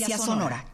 Experiencia 0.00 0.18
sonora. 0.18 0.64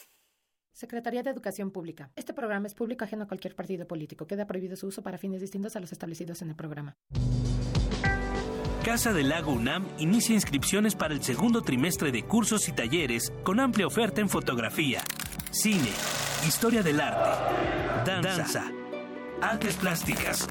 Secretaría 0.73 1.23
de 1.23 1.29
Educación 1.29 1.71
Pública. 1.71 2.11
Este 2.15 2.33
programa 2.33 2.67
es 2.67 2.73
público 2.73 3.03
ajeno 3.03 3.23
a 3.23 3.27
cualquier 3.27 3.55
partido 3.55 3.87
político. 3.87 4.25
Queda 4.27 4.47
prohibido 4.47 4.75
su 4.75 4.87
uso 4.87 5.01
para 5.01 5.17
fines 5.17 5.41
distintos 5.41 5.75
a 5.75 5.79
los 5.79 5.91
establecidos 5.91 6.41
en 6.41 6.49
el 6.49 6.55
programa. 6.55 6.95
Casa 8.83 9.13
del 9.13 9.29
Lago 9.29 9.51
UNAM 9.51 9.87
inicia 9.99 10.33
inscripciones 10.33 10.95
para 10.95 11.13
el 11.13 11.21
segundo 11.21 11.61
trimestre 11.61 12.11
de 12.11 12.23
cursos 12.23 12.67
y 12.67 12.71
talleres 12.71 13.31
con 13.43 13.59
amplia 13.59 13.85
oferta 13.85 14.21
en 14.21 14.29
fotografía, 14.29 15.03
cine, 15.51 15.91
historia 16.47 16.81
del 16.81 16.99
arte, 16.99 18.11
danza, 18.23 18.71
artes 19.39 19.75
plásticas, 19.75 20.47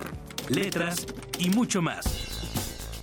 letras 0.48 1.06
y 1.40 1.50
mucho 1.50 1.82
más. 1.82 2.49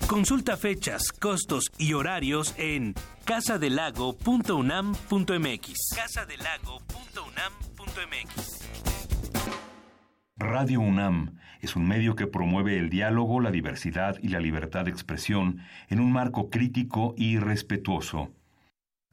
Consulta 0.08 0.56
fechas, 0.56 1.12
costos 1.12 1.70
y 1.78 1.92
horarios 1.92 2.56
en 2.58 2.94
casadelago.unam.mx. 3.26 5.90
casadelago.unam.mx. 5.94 8.62
Radio 10.38 10.80
UNAM 10.80 11.38
es 11.60 11.76
un 11.76 11.90
medio 11.90 12.16
que 12.16 12.26
promueve 12.26 12.78
el 12.78 12.90
diálogo, 12.90 13.42
la 13.42 13.52
diversidad 13.52 14.16
y 14.22 14.30
la 14.30 14.40
libertad 14.40 14.86
de 14.86 14.92
expresión 14.92 15.60
en 15.90 16.00
un 16.00 16.14
marco 16.14 16.50
crítico 16.50 17.14
y 17.18 17.38
respetuoso. 17.38 18.32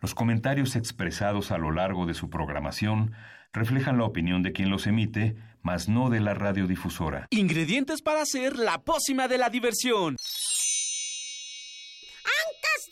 Los 0.00 0.14
comentarios 0.14 0.76
expresados 0.76 1.50
a 1.50 1.58
lo 1.58 1.72
largo 1.72 2.06
de 2.06 2.14
su 2.14 2.30
programación 2.30 3.14
reflejan 3.52 3.98
la 3.98 4.04
opinión 4.04 4.44
de 4.44 4.52
quien 4.52 4.70
los 4.70 4.86
emite, 4.86 5.34
mas 5.60 5.88
no 5.88 6.08
de 6.08 6.20
la 6.20 6.34
radiodifusora. 6.34 7.26
Ingredientes 7.30 8.00
para 8.00 8.22
hacer 8.22 8.56
la 8.56 8.78
pócima 8.78 9.26
de 9.26 9.38
la 9.38 9.50
diversión. 9.50 10.14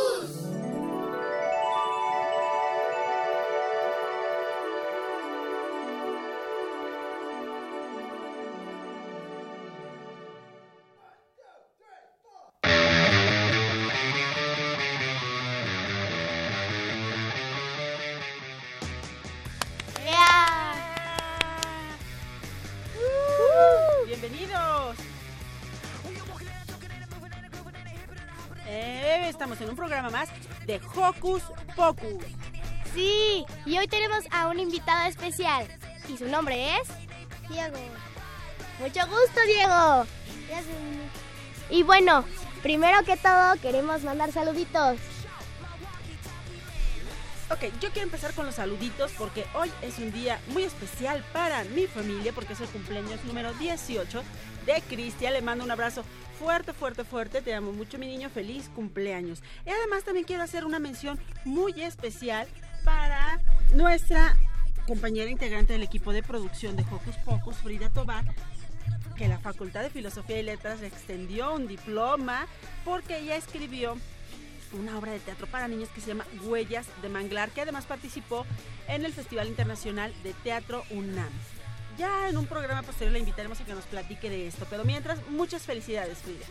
¡Hocus 0.00 0.30
Pocus! 0.30 0.39
De 30.70 30.80
Hocus 30.94 31.42
Pocus. 31.74 32.22
Sí, 32.94 33.44
y 33.66 33.78
hoy 33.78 33.88
tenemos 33.88 34.24
a 34.30 34.46
un 34.46 34.60
invitado 34.60 35.08
especial. 35.08 35.66
Y 36.08 36.16
su 36.16 36.26
nombre 36.26 36.76
es 36.76 36.88
Diego. 37.48 37.76
Mucho 38.78 39.00
gusto, 39.08 39.40
Diego. 39.46 40.06
Y 41.70 41.82
bueno, 41.82 42.24
primero 42.62 43.02
que 43.04 43.16
todo 43.16 43.60
queremos 43.60 44.02
mandar 44.02 44.30
saluditos. 44.30 44.98
Ok, 47.50 47.64
yo 47.80 47.90
quiero 47.90 48.02
empezar 48.02 48.32
con 48.34 48.46
los 48.46 48.54
saluditos 48.54 49.10
porque 49.18 49.44
hoy 49.54 49.72
es 49.82 49.98
un 49.98 50.12
día 50.12 50.38
muy 50.48 50.62
especial 50.62 51.24
para 51.32 51.64
mi 51.64 51.88
familia 51.88 52.32
porque 52.32 52.52
es 52.52 52.60
el 52.60 52.68
cumpleaños 52.68 53.24
número 53.24 53.52
18 53.54 54.22
de 54.66 54.82
Cristian. 54.82 55.32
Le 55.32 55.42
mando 55.42 55.64
un 55.64 55.70
abrazo 55.72 56.04
fuerte, 56.40 56.72
fuerte, 56.72 57.04
fuerte. 57.04 57.42
Te 57.42 57.54
amo 57.54 57.72
mucho, 57.72 57.98
mi 57.98 58.06
niño. 58.06 58.30
Feliz 58.30 58.70
cumpleaños. 58.74 59.42
Y 59.66 59.70
además 59.70 60.04
también 60.04 60.24
quiero 60.24 60.42
hacer 60.42 60.64
una 60.64 60.78
mención 60.78 61.18
muy 61.44 61.82
especial 61.82 62.48
para 62.82 63.40
nuestra 63.74 64.36
compañera 64.86 65.30
integrante 65.30 65.74
del 65.74 65.82
equipo 65.82 66.12
de 66.12 66.22
producción 66.22 66.76
de 66.76 66.82
Hocus 66.82 67.16
Pocus, 67.24 67.56
Frida 67.58 67.90
Tobar, 67.90 68.24
que 69.16 69.28
la 69.28 69.38
Facultad 69.38 69.82
de 69.82 69.90
Filosofía 69.90 70.40
y 70.40 70.42
Letras 70.42 70.80
le 70.80 70.86
extendió 70.86 71.54
un 71.54 71.68
diploma 71.68 72.46
porque 72.84 73.18
ella 73.18 73.36
escribió 73.36 73.96
una 74.72 74.98
obra 74.98 75.12
de 75.12 75.20
teatro 75.20 75.46
para 75.46 75.68
niños 75.68 75.90
que 75.90 76.00
se 76.00 76.08
llama 76.08 76.26
Huellas 76.42 76.86
de 77.02 77.08
Manglar, 77.10 77.50
que 77.50 77.60
además 77.60 77.84
participó 77.84 78.46
en 78.88 79.04
el 79.04 79.12
Festival 79.12 79.48
Internacional 79.48 80.14
de 80.22 80.32
Teatro 80.32 80.84
UNAM. 80.90 81.30
Ya 82.00 82.30
en 82.30 82.38
un 82.38 82.46
programa 82.46 82.82
posterior 82.82 83.12
la 83.12 83.18
invitaremos 83.18 83.60
a 83.60 83.64
que 83.66 83.74
nos 83.74 83.84
platique 83.84 84.30
de 84.30 84.46
esto, 84.46 84.66
pero 84.70 84.86
mientras, 84.86 85.18
muchas 85.28 85.64
felicidades, 85.64 86.16
Frida. 86.16 86.46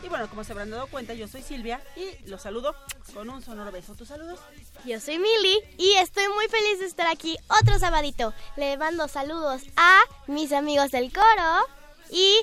Y 0.00 0.08
bueno, 0.08 0.30
como 0.30 0.44
se 0.44 0.52
habrán 0.52 0.70
dado 0.70 0.86
cuenta, 0.86 1.12
yo 1.12 1.26
soy 1.26 1.42
Silvia 1.42 1.80
y 1.96 2.28
los 2.28 2.40
saludo 2.40 2.72
con 3.12 3.28
un 3.28 3.42
sonoro 3.42 3.72
beso. 3.72 3.96
¿Tus 3.96 4.06
saludos? 4.06 4.38
Yo 4.84 5.00
soy 5.00 5.18
Mili 5.18 5.58
y 5.76 5.94
estoy 5.94 6.28
muy 6.28 6.46
feliz 6.46 6.78
de 6.78 6.86
estar 6.86 7.08
aquí 7.08 7.36
otro 7.48 7.80
sabadito. 7.80 8.32
Le 8.56 8.76
mando 8.76 9.08
saludos 9.08 9.62
a 9.74 10.02
mis 10.28 10.52
amigos 10.52 10.92
del 10.92 11.12
coro 11.12 11.66
y 12.08 12.36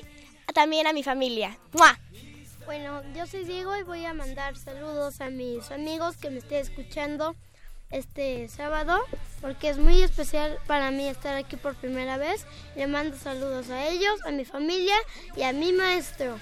también 0.52 0.86
a 0.86 0.92
mi 0.92 1.02
familia. 1.02 1.56
¡Mua! 1.72 1.98
Bueno, 2.66 3.02
yo 3.14 3.26
soy 3.26 3.44
Diego 3.44 3.74
y 3.74 3.84
voy 3.84 4.04
a 4.04 4.12
mandar 4.12 4.54
saludos 4.58 5.22
a 5.22 5.30
mis 5.30 5.70
amigos 5.70 6.18
que 6.18 6.28
me 6.28 6.40
estén 6.40 6.58
escuchando 6.58 7.34
este 7.90 8.48
sábado, 8.48 8.98
porque 9.40 9.68
es 9.68 9.78
muy 9.78 10.02
especial 10.02 10.58
para 10.66 10.90
mí 10.90 11.08
estar 11.08 11.36
aquí 11.36 11.56
por 11.56 11.74
primera 11.74 12.16
vez. 12.16 12.46
Le 12.76 12.86
mando 12.86 13.16
saludos 13.16 13.70
a 13.70 13.88
ellos, 13.88 14.20
a 14.24 14.30
mi 14.30 14.44
familia 14.44 14.94
y 15.36 15.42
a 15.42 15.52
mi 15.52 15.72
maestro. 15.72 16.38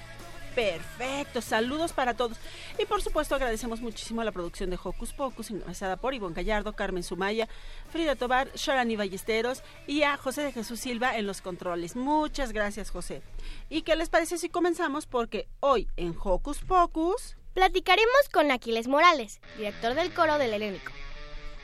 Perfecto, 0.54 1.40
saludos 1.40 1.92
para 1.92 2.14
todos. 2.14 2.36
Y 2.80 2.84
por 2.84 3.00
supuesto 3.00 3.36
agradecemos 3.36 3.80
muchísimo 3.80 4.22
a 4.22 4.24
la 4.24 4.32
producción 4.32 4.70
de 4.70 4.78
Hocus 4.82 5.12
Pocus, 5.12 5.50
encabezada 5.50 5.96
por 5.96 6.14
Ivonne 6.14 6.34
Gallardo, 6.34 6.72
Carmen 6.74 7.04
Sumaya, 7.04 7.48
Frida 7.92 8.16
Tobar, 8.16 8.50
Sharani 8.54 8.96
Ballesteros 8.96 9.62
y 9.86 10.02
a 10.02 10.16
José 10.16 10.42
de 10.42 10.52
Jesús 10.52 10.80
Silva 10.80 11.16
en 11.16 11.28
los 11.28 11.42
controles. 11.42 11.94
Muchas 11.94 12.52
gracias, 12.52 12.90
José. 12.90 13.22
¿Y 13.68 13.82
qué 13.82 13.94
les 13.94 14.08
parece 14.08 14.36
si 14.36 14.48
comenzamos? 14.48 15.06
Porque 15.06 15.46
hoy 15.60 15.88
en 15.96 16.16
Hocus 16.20 16.58
Pocus... 16.58 17.36
Platicaremos 17.54 18.28
con 18.32 18.52
Aquiles 18.52 18.86
Morales, 18.86 19.40
director 19.56 19.94
del 19.94 20.14
coro 20.14 20.38
del 20.38 20.54
Helénico. 20.54 20.92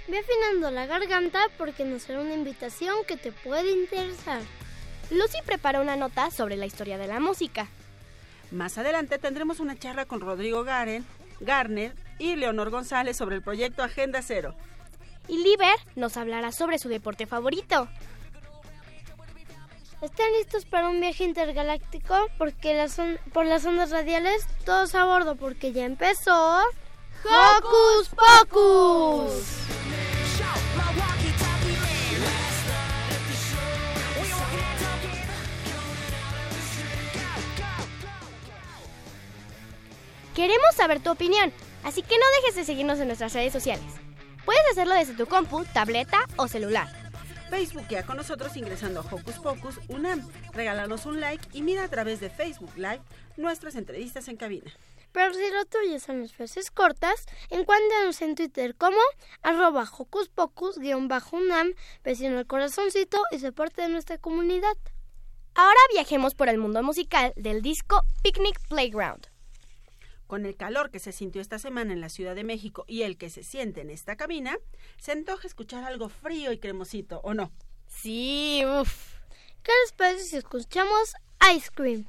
Ve 0.07 0.19
afinando 0.19 0.71
la 0.71 0.87
garganta 0.87 1.41
porque 1.57 1.85
nos 1.85 2.09
hará 2.11 2.21
una 2.21 2.35
invitación 2.35 2.97
que 3.07 3.17
te 3.17 3.33
puede 3.33 3.71
interesar. 3.71 4.43
Lucy 5.11 5.39
prepara 5.47 5.81
una 5.81 5.97
nota 5.97 6.31
sobre 6.31 6.57
la 6.57 6.67
historia 6.67 6.99
de 6.99 7.07
la 7.07 7.21
música. 7.21 7.69
Más 8.51 8.77
adelante 8.77 9.19
tendremos 9.19 9.61
una 9.61 9.79
charla 9.79 10.05
con 10.05 10.21
Rodrigo 10.21 10.63
Garen, 10.63 11.07
Garner 11.41 11.95
y 12.19 12.37
Leonor 12.37 12.71
González 12.71 13.17
sobre 13.17 13.37
el 13.37 13.43
proyecto 13.43 13.83
Agenda 13.83 14.21
Cero. 14.23 14.55
Y 15.27 15.39
Liber 15.43 15.77
nos 15.97 16.17
hablará 16.19 16.53
sobre 16.53 16.79
su 16.79 16.89
deporte 16.89 17.27
favorito. 17.27 17.89
¿Están 20.03 20.31
listos 20.39 20.67
para 20.67 20.91
un 20.91 21.01
viaje 21.01 21.25
intergaláctico? 21.25 22.15
Porque 22.37 22.75
las 22.75 23.01
por 23.33 23.47
las 23.47 23.65
ondas 23.65 23.91
radiales, 23.91 24.47
todos 24.67 24.95
a 24.95 25.07
bordo 25.07 25.35
porque 25.35 25.73
ya 25.73 25.87
empezó... 25.87 26.61
¡Hocus 27.25 28.11
Pocus! 28.11 29.84
Queremos 40.35 40.75
saber 40.75 41.01
tu 41.01 41.13
opinión, 41.13 41.53
así 41.85 42.03
que 42.03 42.17
no 42.19 42.25
dejes 42.41 42.57
de 42.57 42.65
seguirnos 42.65 42.99
en 42.99 43.07
nuestras 43.07 43.33
redes 43.35 43.53
sociales. 43.53 43.87
Puedes 44.45 44.63
hacerlo 44.73 44.95
desde 44.95 45.15
tu 45.15 45.27
compu, 45.27 45.65
tableta 45.65 46.27
o 46.37 46.49
celular. 46.49 46.89
Facebookea 47.51 48.05
con 48.05 48.17
nosotros 48.17 48.57
ingresando 48.57 48.99
a 48.99 49.03
Hocus 49.05 49.37
Pocus 49.37 49.79
UNAM. 49.87 50.29
Regálanos 50.53 51.07
un 51.07 51.21
like 51.21 51.47
y 51.53 51.63
mira 51.63 51.85
a 51.85 51.89
través 51.89 52.19
de 52.19 52.31
Facebook 52.31 52.73
Live 52.75 53.01
nuestras 53.37 53.77
entrevistas 53.77 54.27
en 54.27 54.37
cabina. 54.37 54.73
Pero 55.13 55.33
si 55.33 55.49
lo 55.53 55.65
tuyo 55.67 56.01
son 56.01 56.23
las 56.23 56.33
frases 56.33 56.73
cortas, 56.73 57.27
encuéntranos 57.51 58.21
en 58.21 58.35
Twitter 58.35 58.75
como 58.75 58.99
arroba 59.41 59.89
Hocus 59.89 60.31
Pocus-UNAM, 60.31 61.75
vecino 62.03 62.41
el 62.41 62.47
corazoncito 62.49 63.23
y 63.31 63.39
se 63.39 63.53
parte 63.53 63.83
de 63.83 63.89
nuestra 63.89 64.19
comunidad. 64.19 64.77
Ahora 65.55 65.79
viajemos 65.93 66.35
por 66.35 66.49
el 66.49 66.59
mundo 66.59 66.83
musical 66.83 67.33
del 67.37 67.63
disco 67.63 68.03
Picnic 68.25 68.59
Playground. 68.69 69.34
Con 70.35 70.47
el 70.47 70.57
calor 70.57 70.91
que 70.91 70.99
se 70.99 71.13
sintió 71.13 71.41
esta 71.41 71.61
semana 71.61 71.93
en 71.93 72.01
la 72.01 72.09
Ciudad 72.09 72.35
de 72.35 72.43
México 72.43 72.85
y 72.89 73.03
el 73.03 73.17
que 73.17 73.31
se 73.31 73.45
siente 73.45 73.83
en 73.83 73.91
esta 73.91 74.17
cabina, 74.17 74.59
se 74.97 75.13
antoja 75.13 75.47
escuchar 75.47 75.85
algo 75.85 76.09
frío 76.09 76.51
y 76.51 76.59
cremosito, 76.59 77.21
¿o 77.23 77.35
no? 77.35 77.53
Sí, 77.87 78.61
uff. 78.67 79.15
¿Qué 79.63 79.71
les 79.85 79.93
parece 79.93 80.25
si 80.25 80.37
escuchamos 80.37 81.15
Ice 81.55 81.71
Cream? 81.73 82.05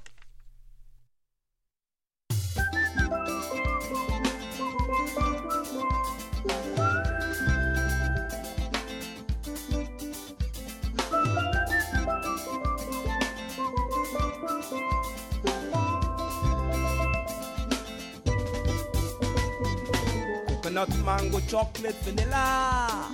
Coconut, 20.76 21.06
mango, 21.06 21.40
chocolate, 21.48 21.96
vanilla. 22.04 23.10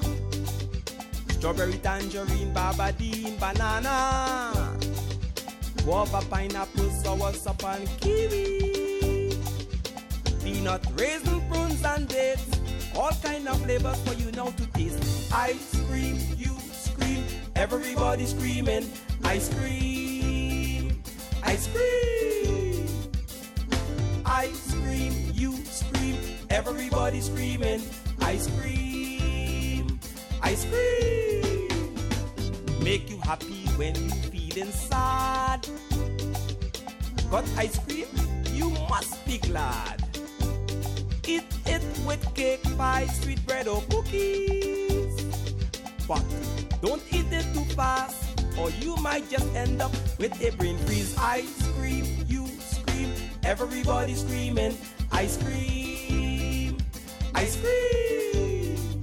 Strawberry, 1.29 1.77
tangerine, 1.77 2.51
barbadine, 2.55 3.39
banana. 3.39 4.51
Guava, 5.83 6.25
pineapple, 6.27 6.89
sour, 6.89 7.31
sap, 7.33 7.63
and 7.65 7.87
kiwi. 7.99 9.37
Peanut, 10.43 10.83
raisin, 10.97 11.39
prunes, 11.51 11.83
and 11.85 12.07
dates. 12.07 12.49
All 12.95 13.11
kind 13.21 13.47
of 13.47 13.61
flavors 13.61 13.99
for 14.07 14.13
you 14.15 14.31
now 14.31 14.49
to 14.49 14.65
taste. 14.73 15.31
Ice 15.31 15.81
cream, 15.87 16.17
you 16.35 16.57
scream. 16.71 17.23
Everybody 17.55 18.25
screaming. 18.25 18.91
Ice 19.23 19.53
cream. 19.53 21.03
Ice 21.43 21.67
cream. 21.67 22.87
Ice 24.25 24.73
cream. 24.81 25.30
Everybody 26.51 27.21
screaming. 27.21 27.81
Ice 28.19 28.47
cream. 28.59 29.99
Ice 30.41 30.65
cream. 30.65 31.97
Make 32.83 33.09
you 33.09 33.17
happy 33.19 33.63
when 33.77 33.95
you 33.95 34.11
feeling 34.29 34.71
sad. 34.71 35.65
Got 37.31 37.45
ice 37.55 37.79
cream? 37.79 38.05
You 38.51 38.69
must 38.89 39.25
be 39.25 39.37
glad. 39.37 40.03
Eat 41.25 41.45
it 41.67 41.83
with 42.05 42.21
cake, 42.35 42.63
pie, 42.77 43.07
sweet 43.07 43.45
bread 43.47 43.69
or 43.69 43.81
cookies. 43.89 45.23
But 46.05 46.25
don't 46.81 47.01
eat 47.13 47.31
it 47.31 47.45
too 47.53 47.63
fast 47.75 48.21
or 48.59 48.69
you 48.81 48.97
might 48.97 49.29
just 49.29 49.47
end 49.55 49.81
up 49.81 49.91
with 50.19 50.35
a 50.41 50.51
brain 50.57 50.77
freeze. 50.79 51.15
Ice 51.17 51.67
cream, 51.77 52.05
you 52.27 52.45
scream, 52.59 53.13
everybody 53.43 54.15
screaming. 54.15 54.77
Ice 55.13 55.37
cream, 55.37 55.80
ice 57.35 57.57
cream, 57.57 59.01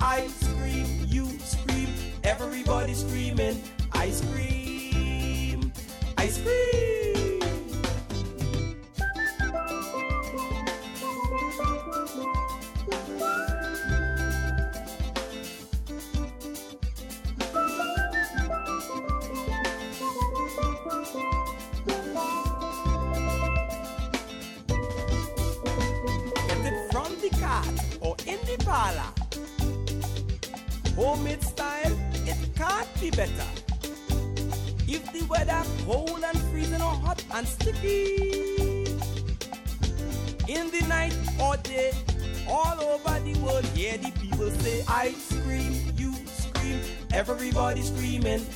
ice 0.00 0.48
cream, 0.58 0.86
you 1.06 1.26
scream, 1.40 1.88
everybody 2.24 2.94
screaming. 2.94 3.60
Ice 3.92 4.20
cream, 4.32 5.72
ice 6.18 6.38
cream. 6.38 6.95
The 27.28 27.38
cart 27.38 27.66
or 28.00 28.16
in 28.26 28.38
the 28.46 28.62
parlor. 28.64 29.10
Homemade 30.94 31.42
style, 31.42 31.98
it 32.24 32.36
can't 32.54 33.00
be 33.00 33.10
better. 33.10 33.48
If 34.88 35.12
the 35.12 35.24
weather 35.28 35.62
cold 35.84 36.22
and 36.22 36.38
freezing 36.50 36.80
or 36.80 36.94
hot 37.04 37.24
and 37.34 37.46
sticky, 37.46 38.84
in 40.48 40.70
the 40.70 40.84
night 40.88 41.16
or 41.40 41.56
day, 41.56 41.92
all 42.48 42.80
over 42.80 43.20
the 43.20 43.34
world, 43.40 43.68
yeah, 43.74 43.96
the 43.96 44.12
people 44.20 44.50
say, 44.50 44.84
ice 44.88 45.36
cream, 45.44 45.74
you 45.96 46.14
scream, 46.26 46.80
everybody 47.12 47.82
screaming. 47.82 48.46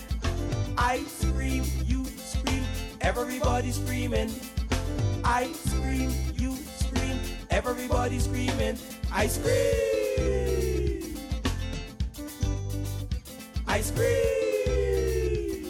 Ice 0.79 1.25
cream, 1.35 1.65
you 1.85 2.05
scream, 2.05 2.65
everybody 3.01 3.73
screaming. 3.73 4.31
Ice 5.25 5.59
scream, 5.59 6.13
everybody 7.67 8.19
screaming. 8.19 8.79
Ice 9.13 9.39
cream, 9.39 11.17
ice 13.67 13.91
cream, 13.91 15.67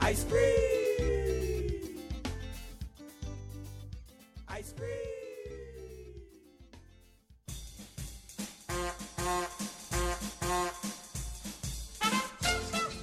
ice 0.00 0.24
cream, 0.24 1.98
ice 4.48 4.74
cream. 4.76 5.14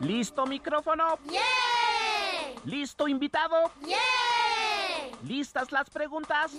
¿Listo 0.00 0.46
micrófono? 0.46 1.18
¿Listo 2.64 3.08
invitado? 3.08 3.70
¿Listas 5.22 5.70
las 5.70 5.90
preguntas? 5.90 6.52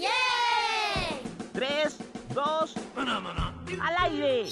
Tres, 1.51 1.97
dos, 2.33 2.75
al 2.95 3.95
aire. 4.03 4.50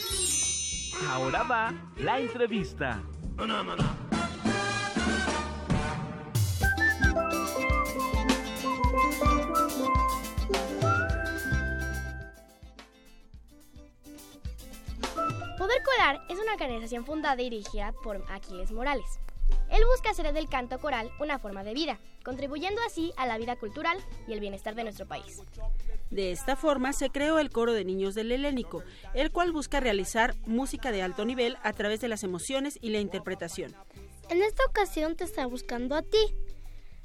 Ahora 1.09 1.43
va 1.43 1.73
la 1.97 2.19
entrevista. 2.19 3.01
Poder 15.57 15.83
Colar 15.83 16.21
es 16.29 16.39
una 16.39 16.53
organización 16.53 17.05
fundada 17.05 17.41
y 17.41 17.49
dirigida 17.49 17.93
por 18.03 18.23
Aquiles 18.29 18.71
Morales. 18.71 19.22
Él 19.73 19.83
busca 19.89 20.11
hacer 20.11 20.31
del 20.33 20.47
canto 20.47 20.77
coral 20.77 21.11
una 21.19 21.39
forma 21.39 21.63
de 21.63 21.73
vida, 21.73 21.99
contribuyendo 22.23 22.79
así 22.85 23.11
a 23.17 23.25
la 23.25 23.39
vida 23.39 23.55
cultural 23.55 23.97
y 24.27 24.33
el 24.33 24.39
bienestar 24.39 24.75
de 24.75 24.83
nuestro 24.83 25.07
país. 25.07 25.41
De 26.11 26.31
esta 26.31 26.55
forma 26.55 26.93
se 26.93 27.09
creó 27.09 27.39
el 27.39 27.49
coro 27.49 27.73
de 27.73 27.83
niños 27.83 28.13
del 28.13 28.31
Helénico, 28.31 28.83
el 29.15 29.31
cual 29.31 29.51
busca 29.51 29.79
realizar 29.79 30.35
música 30.45 30.91
de 30.91 31.01
alto 31.01 31.25
nivel 31.25 31.57
a 31.63 31.73
través 31.73 32.01
de 32.01 32.07
las 32.07 32.23
emociones 32.23 32.77
y 32.81 32.89
la 32.91 32.99
interpretación. 32.99 33.73
En 34.29 34.43
esta 34.43 34.63
ocasión 34.65 35.15
te 35.15 35.23
está 35.23 35.47
buscando 35.47 35.95
a 35.95 36.03
ti. 36.03 36.35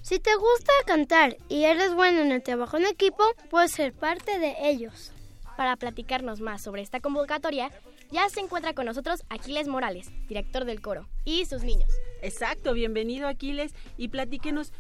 Si 0.03 0.19
te 0.19 0.35
gusta 0.37 0.73
cantar 0.87 1.39
y 1.49 1.65
eres 1.65 1.95
bueno 1.95 2.21
en 2.21 2.33
el 2.33 2.43
trabajo 2.43 2.77
en 2.77 2.85
equipo, 2.85 3.25
puedes 3.49 3.73
ser 3.73 3.95
parte 3.95 4.39
de 4.39 4.55
ellos. 4.63 5.13
Para 5.57 5.77
platicarnos 5.77 6.41
más 6.41 6.63
sobre 6.63 6.83
esta 6.83 7.01
convocatoria, 7.01 7.71
ya 8.11 8.29
se 8.29 8.41
encuentra 8.41 8.75
con 8.75 8.87
nosotros 8.87 9.25
Aquiles 9.29 9.69
Morales, 9.69 10.11
director 10.29 10.65
del 10.65 10.81
coro, 10.81 11.09
y 11.25 11.45
sus 11.45 11.63
niños. 11.63 11.91
Exacto, 12.23 12.73
bienvenido 12.73 13.29
Aquiles 13.29 13.75
y 13.97 14.09
platíquenos, 14.09 14.73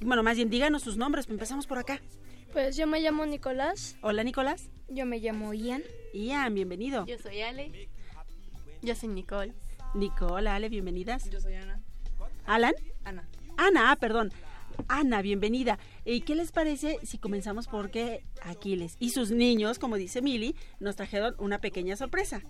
bueno, 0.00 0.22
más 0.22 0.36
bien 0.36 0.50
díganos 0.50 0.82
sus 0.82 0.96
nombres, 0.96 1.28
empezamos 1.28 1.66
por 1.66 1.78
acá. 1.78 2.00
Pues 2.52 2.76
yo 2.76 2.86
me 2.86 3.00
llamo 3.00 3.24
Nicolás. 3.24 3.96
Hola 4.02 4.24
Nicolás. 4.24 4.68
Yo 4.88 5.06
me 5.06 5.18
llamo 5.20 5.54
Ian. 5.54 5.82
Ian, 6.12 6.52
bienvenido. 6.52 7.06
Yo 7.06 7.16
soy 7.18 7.40
Ale. 7.40 7.88
Yo 8.82 8.94
soy 8.94 9.08
Nicole. 9.08 9.54
Nicole, 9.94 10.50
Ale, 10.50 10.68
bienvenidas. 10.68 11.30
Yo 11.30 11.40
soy 11.40 11.54
Ana. 11.54 11.80
¿Alan? 12.44 12.74
Ana. 13.04 13.26
Ana, 13.56 13.92
ah, 13.92 13.96
perdón. 13.96 14.32
Ana, 14.88 15.22
bienvenida. 15.22 15.78
¿Y 16.04 16.22
qué 16.22 16.34
les 16.34 16.52
parece 16.52 16.98
si 17.04 17.18
comenzamos 17.18 17.68
porque 17.68 18.24
Aquiles 18.42 18.96
y 18.98 19.10
sus 19.10 19.30
niños, 19.30 19.78
como 19.78 19.96
dice 19.96 20.20
Mili, 20.20 20.56
nos 20.80 20.96
trajeron 20.96 21.34
una 21.38 21.58
pequeña 21.58 21.96
sorpresa? 21.96 22.42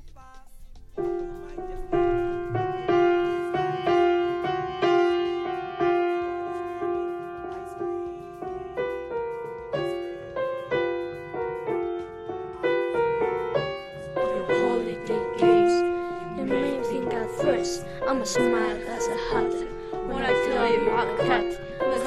Smile 18.33 18.79
as 18.89 19.07
a 19.09 19.19
hat. 19.29 19.53
When 20.09 20.25
I 20.25 20.33
tell 20.47 20.73
you 20.73 20.91
I'm 20.91 21.09
a 21.09 21.19
cat, 21.27 21.63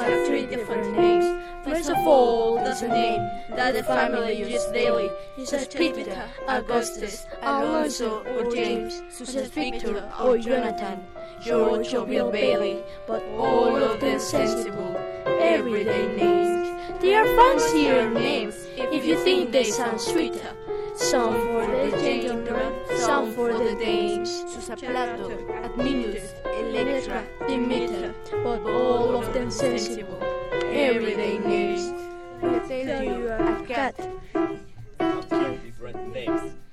have 0.05 0.27
three 0.27 0.45
different 0.45 0.95
names. 0.95 1.25
First 1.63 1.89
of 1.89 1.97
all, 1.97 2.55
there's 2.55 2.81
a 2.81 2.87
name 2.87 3.21
that 3.49 3.73
the 3.73 3.83
family 3.83 4.33
uses 4.33 4.65
daily. 4.71 5.09
It 5.37 5.47
says 5.47 5.67
Peter, 5.67 6.29
Augustus, 6.47 7.25
Alonso, 7.41 8.23
or 8.23 8.51
James, 8.51 9.01
such 9.09 9.35
as 9.35 9.49
Victor 9.49 10.09
or 10.21 10.37
Jonathan, 10.37 11.05
George 11.41 11.93
or 11.93 12.05
Bill 12.05 12.31
Bailey, 12.31 12.83
but 13.07 13.23
all 13.37 13.75
of 13.75 13.99
them 13.99 14.19
sensible, 14.19 14.95
everyday 15.25 16.07
names. 16.15 17.01
They 17.01 17.15
are 17.15 17.25
fancier 17.25 18.09
names 18.09 18.55
if 18.77 19.05
you 19.05 19.17
think 19.17 19.51
they 19.51 19.65
sound 19.65 19.99
sweeter. 19.99 20.53
Some 20.95 21.33
for 21.33 21.65
the 21.67 21.91
gentlemen, 21.97 22.73
some 23.05 23.33
for 23.33 23.53
the 23.53 23.75
dames. 23.75 24.43
Susa 24.47 24.75
Plato, 24.75 25.29
Adminus, 25.63 26.33
Electra, 26.59 27.23
Demeter, 27.47 28.15
but 28.43 28.61
all 28.61 29.15
of 29.15 29.31
them 29.33 29.51
sensible, 29.51 30.21
everyday 30.63 31.37
names. 31.37 31.93
Let 32.41 32.67
tell 32.67 33.03
you 33.03 33.29
a 33.29 33.63
cat. 33.67 33.95
Different 35.63 36.13
names. 36.13 36.64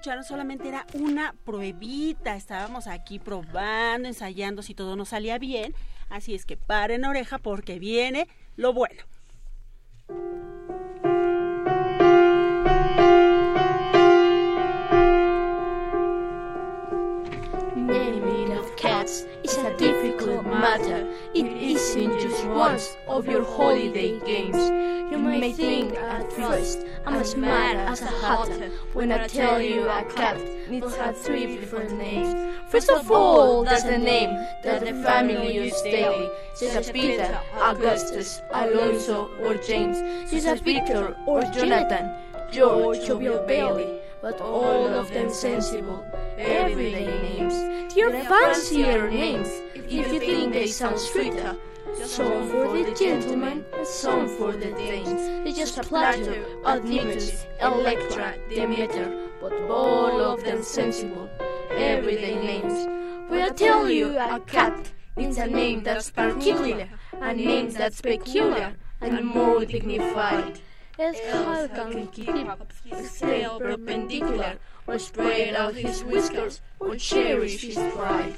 Escucharon 0.00 0.24
solamente 0.24 0.66
era 0.66 0.86
una 0.94 1.34
pruebita. 1.44 2.34
Estábamos 2.34 2.86
aquí 2.86 3.18
probando, 3.18 4.08
ensayando 4.08 4.62
si 4.62 4.74
todo 4.74 4.96
nos 4.96 5.10
salía 5.10 5.38
bien. 5.38 5.74
Así 6.08 6.34
es 6.34 6.46
que 6.46 6.56
paren 6.56 7.04
oreja 7.04 7.36
porque 7.36 7.78
viene 7.78 8.26
lo 8.56 8.72
bueno. 8.72 9.02
Naming 17.76 18.56
of 18.56 18.74
cats 18.76 19.26
is 19.44 19.58
a 19.58 19.76
difficult 19.76 20.46
matter. 20.46 21.06
It 21.34 21.44
isn't 21.44 22.18
just 22.18 22.46
once 22.46 22.96
of 23.06 23.26
your 23.26 23.44
holiday 23.44 24.18
games. 24.20 24.70
You 25.10 25.18
may 25.18 25.52
think 25.52 25.98
at 25.98 26.32
first 26.32 26.86
I'm 27.04 27.19
as 27.90 28.02
a 28.02 28.70
when 28.92 29.10
I 29.10 29.26
tell 29.26 29.60
you 29.60 29.88
a 29.88 30.04
cat 30.04 30.38
needs 30.68 30.94
have 30.94 31.16
three 31.18 31.46
different 31.56 31.98
names. 31.98 32.30
First 32.68 32.88
of 32.88 33.10
all, 33.10 33.64
that's 33.64 33.82
the 33.82 33.98
name 33.98 34.30
that 34.62 34.80
the 34.80 34.94
family 35.02 35.54
uses 35.54 35.82
daily. 35.82 36.28
Says 36.54 36.90
Peter, 36.92 37.40
Augustus, 37.54 38.40
Alonso, 38.52 39.28
or 39.42 39.54
James. 39.56 39.98
Says 40.30 40.60
Victor 40.60 41.16
or 41.26 41.42
Jonathan, 41.42 42.14
George 42.52 43.10
or 43.10 43.18
Bill 43.18 43.44
Bailey. 43.46 44.00
But 44.22 44.40
all 44.40 44.86
of 44.86 45.10
them 45.10 45.30
sensible, 45.30 46.04
everyday 46.38 47.06
names. 47.06 47.94
They're 47.94 48.24
fancier 48.24 49.10
names 49.10 49.48
if 49.74 50.12
you 50.12 50.20
think 50.20 50.52
they 50.52 50.68
sound 50.68 50.98
sweeter. 51.00 51.56
Some 51.94 52.48
for 52.48 52.82
the 52.82 52.94
gentlemen, 52.98 53.64
and 53.72 53.86
some 53.86 54.28
for 54.28 54.52
the 54.52 54.72
dames. 54.72 55.44
They 55.44 55.52
just 55.52 55.80
Plato, 55.82 56.34
Admetus, 56.64 57.46
Electra, 57.60 58.34
Demeter, 58.48 59.28
but 59.40 59.52
all 59.70 60.20
of 60.20 60.42
them 60.44 60.62
sensible, 60.62 61.28
everyday 61.70 62.34
names. 62.36 62.88
I 63.30 63.48
tell 63.50 63.88
you, 63.88 64.18
a 64.18 64.40
cat 64.40 64.92
needs 65.16 65.38
a 65.38 65.46
name 65.46 65.82
that's 65.82 66.10
particular, 66.10 66.88
a 67.12 67.34
name 67.34 67.70
that's 67.70 68.00
peculiar, 68.00 68.74
and 69.00 69.24
more 69.24 69.64
dignified. 69.64 70.60
Else 70.98 71.18
how 71.32 71.66
can 71.68 72.06
keep 72.08 72.46
his 72.84 73.18
tail 73.18 73.58
perpendicular, 73.58 74.58
or 74.86 74.98
spread 74.98 75.54
out 75.54 75.74
his 75.74 76.04
whiskers, 76.04 76.60
or 76.78 76.96
cherish 76.96 77.62
his 77.62 77.78
pride? 77.94 78.34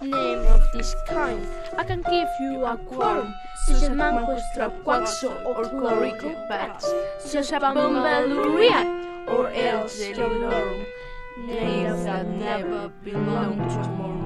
Name 0.00 0.46
of 0.46 0.62
this 0.72 0.96
kind, 1.06 1.46
I 1.76 1.84
can 1.84 2.00
give 2.00 2.28
you 2.40 2.64
a 2.64 2.78
quorum, 2.78 3.34
such 3.66 3.82
as 3.82 3.90
Manchus 3.90 4.42
Traquaxo 4.56 5.44
or 5.44 5.64
Chlorico 5.64 6.48
Bats, 6.48 6.90
such 7.18 7.52
as 7.52 7.60
Bombaluria 7.60 9.28
or 9.28 9.50
else 9.50 10.00
Celulorum. 10.00 10.86
Names 11.44 12.04
that 12.04 12.26
never 12.26 12.88
belong 13.04 13.58
to 13.58 13.88
mortal. 13.90 14.20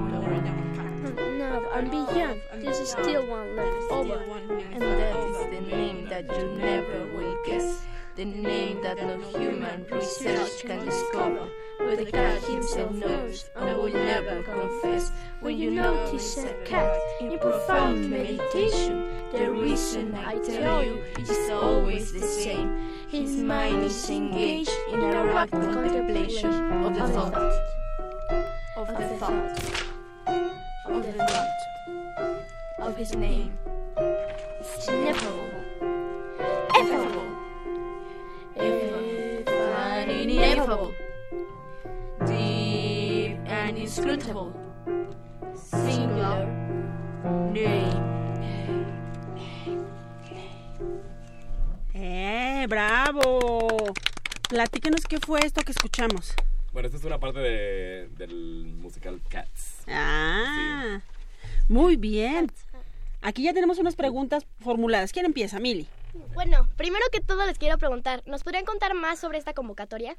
Now 1.37 1.61
and 1.73 1.91
beyond, 1.91 2.41
there's 2.55 2.89
still 2.91 3.27
one 3.27 3.57
left 3.57 3.91
over, 3.91 4.23
and 4.71 4.81
that 4.81 5.17
is 5.27 5.37
the 5.51 5.75
name 5.75 6.07
that 6.07 6.23
you 6.39 6.55
never 6.57 7.05
will 7.17 7.37
guess. 7.45 7.85
The 8.15 8.23
name 8.23 8.81
that 8.81 8.95
no 8.95 9.19
human 9.37 9.85
research 9.91 10.61
can 10.61 10.85
discover, 10.85 11.49
but 11.77 11.97
the 11.97 12.05
cat 12.05 12.41
himself 12.43 12.93
knows 12.93 13.49
and 13.57 13.77
will 13.77 13.91
never 13.91 14.41
confess. 14.41 15.11
When 15.41 15.57
you 15.57 15.71
notice 15.71 16.37
a 16.37 16.53
cat 16.63 16.97
in 17.19 17.37
profound 17.37 18.09
meditation, 18.09 19.11
the 19.33 19.51
reason 19.51 20.15
I 20.15 20.37
tell 20.39 20.81
you 20.81 21.03
is 21.19 21.49
always 21.49 22.13
the 22.13 22.21
same. 22.21 22.87
His 23.09 23.35
mind 23.35 23.83
is 23.83 24.09
engaged 24.09 24.71
in 24.93 25.01
rapid 25.01 25.51
contemplation 25.51 26.53
of 26.85 26.95
the 26.95 27.09
thought, 27.09 27.35
of 28.77 28.87
the 28.87 29.07
thought, 29.19 29.59
of 30.85 31.05
the 31.05 31.11
thought, 31.11 32.45
of 32.79 32.95
his 32.95 33.13
name. 33.13 33.57
It's 34.61 34.87
inscrutable, 43.97 44.51
singular 45.55 46.45
name. 47.53 47.93
¡Eh, 51.93 52.65
bravo! 52.67 53.93
Platícanos 54.49 55.05
qué 55.07 55.17
fue 55.19 55.39
esto 55.45 55.61
que 55.61 55.71
escuchamos. 55.71 56.33
Bueno, 56.73 56.87
esta 56.87 56.97
es 56.97 57.05
una 57.05 57.19
parte 57.19 57.39
de, 57.39 58.09
del 58.17 58.75
musical 58.75 59.21
Cats. 59.29 59.83
Ah, 59.87 60.99
muy 61.69 61.95
bien. 61.95 62.51
Aquí 63.21 63.43
ya 63.43 63.53
tenemos 63.53 63.79
unas 63.79 63.95
preguntas 63.95 64.45
formuladas. 64.59 65.13
¿Quién 65.13 65.25
empieza, 65.25 65.57
Mili? 65.59 65.87
Bueno, 66.33 66.67
primero 66.75 67.05
que 67.13 67.21
todo 67.21 67.45
les 67.45 67.57
quiero 67.57 67.77
preguntar, 67.77 68.23
¿nos 68.25 68.43
podrían 68.43 68.65
contar 68.65 68.93
más 68.93 69.19
sobre 69.19 69.37
esta 69.37 69.53
convocatoria? 69.53 70.17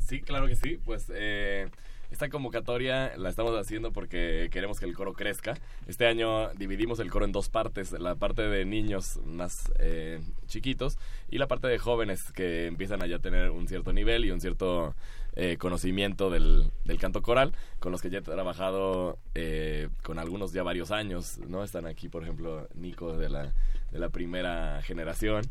Sí, 0.00 0.20
claro 0.20 0.48
que 0.48 0.56
sí. 0.56 0.78
Pues 0.84 1.06
eh, 1.14 1.70
esta 2.12 2.28
convocatoria 2.28 3.16
la 3.16 3.30
estamos 3.30 3.58
haciendo 3.58 3.90
porque 3.90 4.48
queremos 4.52 4.78
que 4.78 4.84
el 4.84 4.94
coro 4.94 5.14
crezca. 5.14 5.54
Este 5.86 6.06
año 6.06 6.50
dividimos 6.50 7.00
el 7.00 7.10
coro 7.10 7.24
en 7.24 7.32
dos 7.32 7.48
partes, 7.48 7.92
la 7.92 8.14
parte 8.16 8.42
de 8.42 8.66
niños 8.66 9.18
más 9.24 9.72
eh, 9.78 10.20
chiquitos 10.46 10.98
y 11.30 11.38
la 11.38 11.48
parte 11.48 11.68
de 11.68 11.78
jóvenes 11.78 12.30
que 12.32 12.66
empiezan 12.66 13.02
a 13.02 13.06
ya 13.06 13.18
tener 13.18 13.50
un 13.50 13.66
cierto 13.66 13.94
nivel 13.94 14.26
y 14.26 14.30
un 14.30 14.42
cierto 14.42 14.94
eh, 15.34 15.56
conocimiento 15.56 16.28
del, 16.28 16.70
del, 16.84 16.98
canto 16.98 17.22
coral, 17.22 17.54
con 17.78 17.90
los 17.90 18.02
que 18.02 18.10
ya 18.10 18.18
he 18.18 18.22
trabajado 18.22 19.18
eh, 19.34 19.88
con 20.02 20.18
algunos 20.18 20.52
ya 20.52 20.62
varios 20.62 20.90
años, 20.90 21.38
¿no? 21.48 21.64
Están 21.64 21.86
aquí, 21.86 22.10
por 22.10 22.22
ejemplo, 22.22 22.68
Nico 22.74 23.16
de 23.16 23.30
la, 23.30 23.54
de 23.90 23.98
la 23.98 24.10
primera 24.10 24.82
generación. 24.82 25.44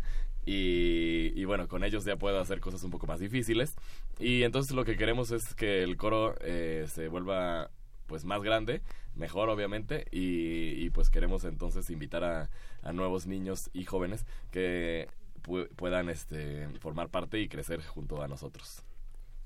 Y, 0.45 1.33
y, 1.35 1.45
bueno, 1.45 1.67
con 1.67 1.83
ellos 1.83 2.03
ya 2.03 2.15
puedo 2.17 2.39
hacer 2.39 2.59
cosas 2.59 2.83
un 2.83 2.91
poco 2.91 3.07
más 3.07 3.19
difíciles. 3.19 3.75
Y 4.19 4.43
entonces 4.43 4.75
lo 4.75 4.85
que 4.85 4.97
queremos 4.97 5.31
es 5.31 5.53
que 5.53 5.83
el 5.83 5.97
coro 5.97 6.35
eh, 6.41 6.85
se 6.87 7.07
vuelva 7.07 7.69
pues 8.07 8.25
más 8.25 8.41
grande, 8.41 8.81
mejor 9.15 9.49
obviamente, 9.49 10.05
y, 10.11 10.83
y 10.83 10.89
pues 10.89 11.09
queremos 11.09 11.45
entonces 11.45 11.89
invitar 11.89 12.25
a, 12.25 12.49
a, 12.81 12.91
nuevos 12.91 13.25
niños 13.25 13.69
y 13.71 13.85
jóvenes 13.85 14.25
que 14.51 15.07
pu 15.43 15.67
puedan 15.77 16.09
este, 16.09 16.67
formar 16.79 17.07
parte 17.07 17.39
y 17.39 17.47
crecer 17.47 17.81
junto 17.81 18.21
a 18.21 18.27
nosotros. 18.27 18.83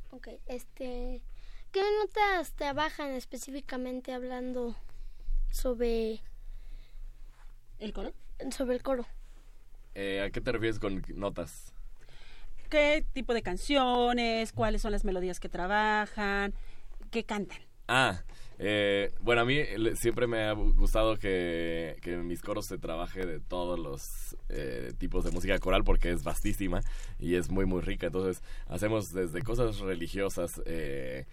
Ok, 0.09 0.29
este, 0.47 1.21
¿qué 1.71 1.81
notas 2.01 2.53
trabajan 2.53 3.11
específicamente 3.11 4.13
hablando 4.13 4.75
sobre 5.51 6.21
el 7.79 7.93
coro? 7.93 8.13
Sobre 8.49 8.75
el 8.75 8.81
coro. 8.81 9.05
Eh, 9.95 10.21
¿A 10.21 10.29
qué 10.29 10.41
te 10.41 10.51
refieres 10.51 10.79
con 10.79 11.03
notas? 11.15 11.73
¿Qué 12.69 13.05
tipo 13.13 13.33
de 13.33 13.41
canciones? 13.41 14.51
¿Cuáles 14.51 14.81
son 14.81 14.91
las 14.91 15.05
melodías 15.05 15.39
que 15.39 15.49
trabajan? 15.49 16.53
¿Qué 17.11 17.23
cantan? 17.23 17.59
Ah, 17.87 18.23
eh, 18.57 19.13
bueno, 19.21 19.41
a 19.41 19.45
mí 19.45 19.59
siempre 19.95 20.27
me 20.27 20.43
ha 20.43 20.53
gustado 20.53 21.17
que, 21.17 21.97
que 22.01 22.17
mis 22.17 22.41
coros 22.41 22.65
se 22.65 22.77
trabaje 22.77 23.25
de 23.25 23.39
todos 23.39 23.77
los 23.77 24.35
eh, 24.49 24.93
tipos 24.97 25.23
de 25.25 25.31
música 25.31 25.59
coral 25.59 25.83
porque 25.83 26.11
es 26.11 26.23
vastísima 26.23 26.81
y 27.19 27.35
es 27.35 27.49
muy, 27.49 27.65
muy 27.65 27.81
rica. 27.81 28.07
Entonces, 28.07 28.41
hacemos 28.67 29.13
desde 29.13 29.41
cosas 29.41 29.79
religiosas. 29.79 30.61
Eh, 30.65 31.25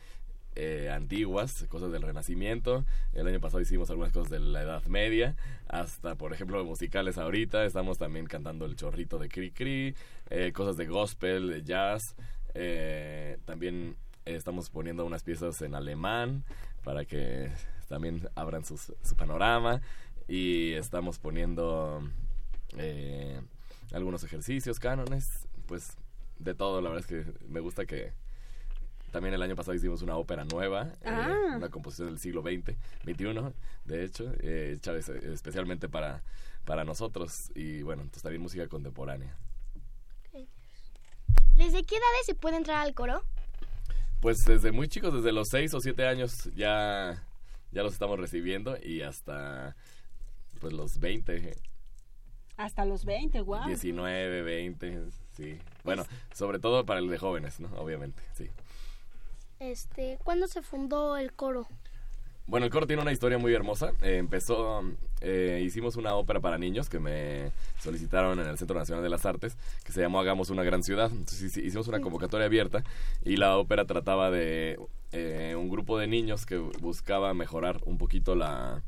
eh, 0.55 0.91
antiguas, 0.93 1.65
cosas 1.69 1.93
del 1.93 2.03
Renacimiento. 2.03 2.85
El 3.15 3.27
año 3.27 3.41
pasado 3.41 3.61
hicimos 3.61 3.89
algunas 3.91 4.13
cosas 4.13 4.31
de 4.31 4.39
la 4.39 4.63
Edad 4.63 4.85
Media, 4.85 5.35
hasta 5.69 6.15
por 6.15 6.33
ejemplo 6.33 6.63
musicales 6.65 7.17
ahorita. 7.19 7.65
Estamos 7.65 7.99
también 7.99 8.27
cantando 8.27 8.67
el 8.67 8.77
chorrito 8.77 9.19
de 9.19 9.29
Cri 9.29 9.51
Cri, 9.51 9.95
eh, 10.31 10.53
cosas 10.53 10.77
de 10.77 10.87
gospel, 10.87 11.49
de 11.49 11.63
jazz. 11.63 12.17
Eh, 12.55 13.39
también 13.47 13.97
estamos 14.25 14.69
poniendo 14.69 15.07
unas 15.07 15.23
piezas 15.23 15.63
en 15.63 15.75
alemán 15.75 16.45
para 16.85 17.05
que 17.05 17.51
también 17.89 18.29
abran 18.35 18.65
su 18.65 18.77
panorama. 19.17 19.81
Y 20.29 20.73
estamos 20.73 21.19
poniendo 21.19 22.03
algunos 23.93 24.25
ejercicios, 24.25 24.79
cánones, 24.79 25.49
pues 25.67 25.97
de 26.39 26.55
todo. 26.55 26.81
La 26.81 26.91
verdad 26.91 27.07
es 27.09 27.25
que 27.25 27.33
me 27.49 27.61
gusta 27.61 27.87
que 27.87 28.13
también 29.13 29.35
el 29.35 29.43
año 29.43 29.55
pasado 29.55 29.77
hicimos 29.77 30.03
una 30.03 30.17
ópera 30.17 30.45
nueva, 30.45 30.91
ah. 31.05 31.29
eh, 31.31 31.57
una 31.57 31.69
composición 31.69 32.09
del 32.09 32.19
siglo 32.19 32.43
XX, 32.43 32.77
XXI, 33.05 33.55
de 33.85 34.05
hecho, 34.05 34.33
eh, 34.41 34.73
hecha 34.77 34.97
especialmente 34.97 35.89
para, 35.89 36.23
para 36.65 36.85
nosotros 36.85 37.53
y 37.55 37.83
bueno, 37.83 38.03
entonces 38.03 38.23
también 38.23 38.43
música 38.43 38.67
contemporánea. 38.67 39.37
¿Desde 41.55 41.83
qué 41.85 41.97
edades 41.97 42.27
se 42.27 42.35
puede 42.35 42.57
entrar 42.57 42.79
al 42.79 42.95
coro? 42.95 43.23
Pues 44.21 44.45
desde 44.45 44.73
muy 44.73 44.89
chicos, 44.89 45.13
desde 45.13 45.33
los 45.33 45.49
6 45.49 45.75
o 45.75 45.81
7 45.81 46.07
años 46.07 46.49
ya, 46.55 47.23
ya 47.71 47.83
los 47.83 47.93
estamos 47.93 48.19
recibiendo 48.19 48.79
y 48.83 49.03
hasta 49.03 49.77
pues 50.61 50.73
los 50.73 50.99
20. 50.99 51.55
Hasta 52.57 52.87
los 52.87 53.05
20, 53.05 53.43
wow. 53.43 53.67
19, 53.67 54.43
20, 54.43 55.03
sí. 55.33 55.59
Bueno, 55.85 56.05
sobre 56.33 56.59
todo 56.59 56.87
para 56.87 57.01
el 57.01 57.09
de 57.09 57.19
jóvenes, 57.19 57.61
¿no? 57.61 57.69
Obviamente, 57.77 58.23
sí. 58.35 58.49
Este, 59.63 60.19
¿cuándo 60.25 60.49
se 60.49 60.61
fundó 60.61 61.17
el 61.17 61.33
coro? 61.35 61.69
Bueno, 62.49 62.67
el 62.67 62.73
coro 62.73 62.89
tiene 62.89 63.01
una 63.01 63.13
historia 63.13 63.39
muy 63.39 63.55
hermosa. 63.55 63.93
Eh, 64.03 64.17
empezó, 64.17 64.83
eh, 65.21 65.63
hicimos 65.65 65.95
una 65.95 66.17
ópera 66.17 66.41
para 66.41 66.59
niños 66.59 66.89
que 66.89 66.99
me 66.99 67.53
solicitaron 67.79 68.41
en 68.41 68.49
el 68.49 68.59
Centro 68.59 68.77
Nacional 68.77 69.05
de 69.05 69.09
las 69.09 69.25
Artes, 69.25 69.57
que 69.85 69.93
se 69.93 70.01
llamó 70.01 70.19
Hagamos 70.19 70.51
una 70.51 70.65
gran 70.65 70.83
ciudad. 70.83 71.13
Entonces 71.13 71.57
hicimos 71.57 71.87
una 71.87 72.01
convocatoria 72.01 72.47
abierta 72.47 72.83
y 73.25 73.37
la 73.37 73.57
ópera 73.57 73.85
trataba 73.85 74.33
de 74.33 74.81
eh, 75.13 75.55
un 75.57 75.69
grupo 75.69 75.97
de 75.97 76.09
niños 76.09 76.45
que 76.45 76.57
buscaba 76.57 77.33
mejorar 77.33 77.79
un 77.85 77.99
poquito 77.99 78.35
la, 78.35 78.83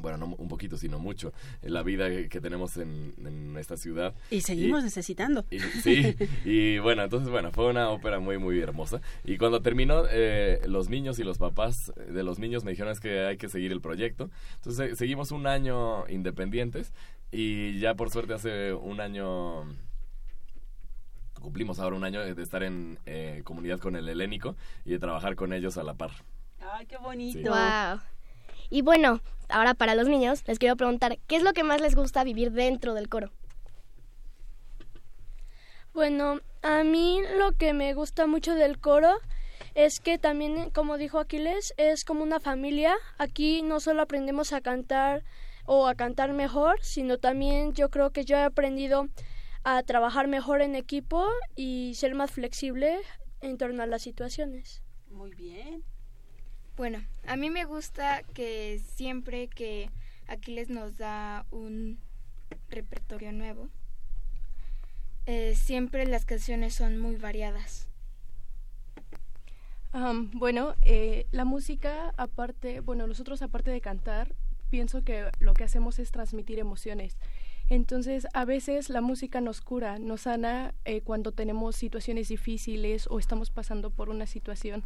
bueno, 0.00 0.18
no 0.18 0.34
un 0.36 0.48
poquito, 0.48 0.76
sino 0.76 0.98
mucho, 0.98 1.32
la 1.62 1.82
vida 1.82 2.08
que 2.28 2.40
tenemos 2.40 2.76
en, 2.76 3.14
en 3.24 3.56
esta 3.56 3.76
ciudad. 3.76 4.14
Y 4.30 4.40
seguimos 4.40 4.80
y, 4.80 4.84
necesitando. 4.84 5.44
Y, 5.50 5.58
sí, 5.58 6.16
y 6.44 6.78
bueno, 6.78 7.02
entonces, 7.02 7.28
bueno, 7.30 7.50
fue 7.52 7.66
una 7.66 7.90
ópera 7.90 8.20
muy, 8.20 8.38
muy 8.38 8.60
hermosa. 8.60 9.00
Y 9.24 9.36
cuando 9.36 9.62
terminó, 9.62 10.04
eh, 10.10 10.60
los 10.66 10.88
niños 10.88 11.18
y 11.18 11.24
los 11.24 11.38
papás 11.38 11.92
de 11.96 12.22
los 12.22 12.38
niños 12.38 12.64
me 12.64 12.70
dijeron 12.72 12.92
es 12.92 13.00
que 13.00 13.26
hay 13.26 13.36
que 13.36 13.48
seguir 13.48 13.72
el 13.72 13.80
proyecto. 13.80 14.30
Entonces, 14.56 14.98
seguimos 14.98 15.30
un 15.32 15.46
año 15.46 16.08
independientes 16.08 16.92
y 17.32 17.78
ya 17.78 17.94
por 17.94 18.10
suerte 18.10 18.34
hace 18.34 18.72
un 18.72 19.00
año 19.00 19.64
cumplimos 21.40 21.78
ahora 21.78 21.96
un 21.96 22.04
año 22.04 22.22
de 22.22 22.42
estar 22.42 22.62
en 22.62 22.98
eh, 23.06 23.40
comunidad 23.44 23.78
con 23.78 23.96
el 23.96 24.08
helénico 24.08 24.56
y 24.84 24.90
de 24.90 24.98
trabajar 24.98 25.36
con 25.36 25.52
ellos 25.52 25.78
a 25.78 25.82
la 25.82 25.94
par. 25.94 26.10
¡Ay, 26.60 26.86
qué 26.86 26.98
bonito! 26.98 27.38
Sí. 27.38 27.44
¡Wow! 27.48 28.00
Y 28.70 28.82
bueno, 28.82 29.20
ahora 29.48 29.74
para 29.74 29.94
los 29.94 30.08
niños 30.08 30.42
les 30.46 30.58
quiero 30.58 30.76
preguntar, 30.76 31.18
¿qué 31.26 31.36
es 31.36 31.42
lo 31.42 31.52
que 31.52 31.64
más 31.64 31.80
les 31.80 31.94
gusta 31.94 32.24
vivir 32.24 32.52
dentro 32.52 32.94
del 32.94 33.08
coro? 33.08 33.32
Bueno, 35.92 36.40
a 36.62 36.84
mí 36.84 37.20
lo 37.36 37.52
que 37.52 37.74
me 37.74 37.92
gusta 37.94 38.28
mucho 38.28 38.54
del 38.54 38.78
coro 38.78 39.18
es 39.74 39.98
que 39.98 40.18
también, 40.18 40.70
como 40.70 40.98
dijo 40.98 41.18
Aquiles, 41.18 41.74
es 41.76 42.04
como 42.04 42.22
una 42.22 42.38
familia. 42.38 42.94
Aquí 43.18 43.62
no 43.62 43.80
solo 43.80 44.02
aprendemos 44.02 44.52
a 44.52 44.60
cantar 44.60 45.24
o 45.66 45.88
a 45.88 45.94
cantar 45.94 46.32
mejor, 46.32 46.78
sino 46.82 47.18
también 47.18 47.72
yo 47.74 47.90
creo 47.90 48.10
que 48.10 48.24
yo 48.24 48.36
he 48.36 48.42
aprendido 48.42 49.08
a 49.64 49.82
trabajar 49.82 50.28
mejor 50.28 50.62
en 50.62 50.74
equipo 50.74 51.26
y 51.56 51.94
ser 51.94 52.14
más 52.14 52.30
flexible 52.30 52.98
en 53.40 53.58
torno 53.58 53.82
a 53.82 53.86
las 53.86 54.02
situaciones. 54.02 54.82
Muy 55.10 55.34
bien. 55.34 55.84
Bueno, 56.80 57.04
a 57.26 57.36
mí 57.36 57.50
me 57.50 57.66
gusta 57.66 58.22
que 58.32 58.80
siempre 58.94 59.48
que 59.48 59.90
Aquiles 60.26 60.70
nos 60.70 60.96
da 60.96 61.44
un 61.50 61.98
repertorio 62.70 63.32
nuevo, 63.32 63.68
eh, 65.26 65.54
siempre 65.56 66.06
las 66.06 66.24
canciones 66.24 66.72
son 66.72 66.98
muy 66.98 67.16
variadas. 67.16 67.86
Um, 69.92 70.30
bueno, 70.32 70.74
eh, 70.80 71.26
la 71.32 71.44
música, 71.44 72.14
aparte, 72.16 72.80
bueno, 72.80 73.06
nosotros 73.06 73.42
aparte 73.42 73.70
de 73.70 73.82
cantar, 73.82 74.34
pienso 74.70 75.04
que 75.04 75.30
lo 75.38 75.52
que 75.52 75.64
hacemos 75.64 75.98
es 75.98 76.10
transmitir 76.10 76.58
emociones. 76.58 77.18
Entonces, 77.68 78.26
a 78.32 78.46
veces 78.46 78.88
la 78.88 79.02
música 79.02 79.42
nos 79.42 79.60
cura, 79.60 79.98
nos 79.98 80.22
sana 80.22 80.72
eh, 80.86 81.02
cuando 81.02 81.32
tenemos 81.32 81.76
situaciones 81.76 82.28
difíciles 82.28 83.06
o 83.10 83.18
estamos 83.18 83.50
pasando 83.50 83.90
por 83.90 84.08
una 84.08 84.24
situación 84.24 84.82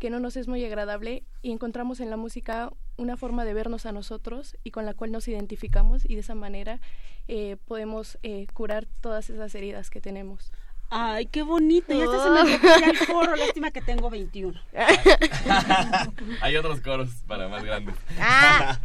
que 0.00 0.10
no 0.10 0.18
nos 0.18 0.36
es 0.36 0.48
muy 0.48 0.64
agradable 0.64 1.22
y 1.42 1.52
encontramos 1.52 2.00
en 2.00 2.08
la 2.08 2.16
música 2.16 2.72
una 2.96 3.18
forma 3.18 3.44
de 3.44 3.52
vernos 3.52 3.84
a 3.84 3.92
nosotros 3.92 4.56
y 4.64 4.70
con 4.70 4.86
la 4.86 4.94
cual 4.94 5.12
nos 5.12 5.28
identificamos 5.28 6.08
y 6.08 6.14
de 6.14 6.22
esa 6.22 6.34
manera 6.34 6.80
eh, 7.28 7.58
podemos 7.66 8.18
eh, 8.22 8.46
curar 8.54 8.86
todas 9.02 9.28
esas 9.28 9.54
heridas 9.54 9.90
que 9.90 10.00
tenemos. 10.00 10.52
Ay, 10.88 11.26
qué 11.26 11.42
bonito. 11.42 11.92
Y 11.92 12.00
hasta 12.00 12.22
se 12.22 12.30
me 12.30 12.90
el 12.90 13.06
coro. 13.06 13.36
Lástima 13.36 13.70
que 13.70 13.82
tengo 13.82 14.08
21. 14.08 14.58
Hay 16.40 16.56
otros 16.56 16.80
coros 16.80 17.10
para 17.28 17.48
más 17.48 17.62
grandes. 17.62 17.94
Ah. 18.18 18.80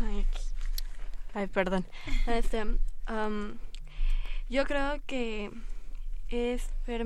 Ay, 0.00 0.26
Ay, 1.34 1.46
perdón. 1.46 1.84
Este, 2.26 2.64
um, 2.64 3.54
yo 4.48 4.64
creo 4.64 4.96
que 5.06 5.50
es 6.28 6.70
ver 6.86 7.04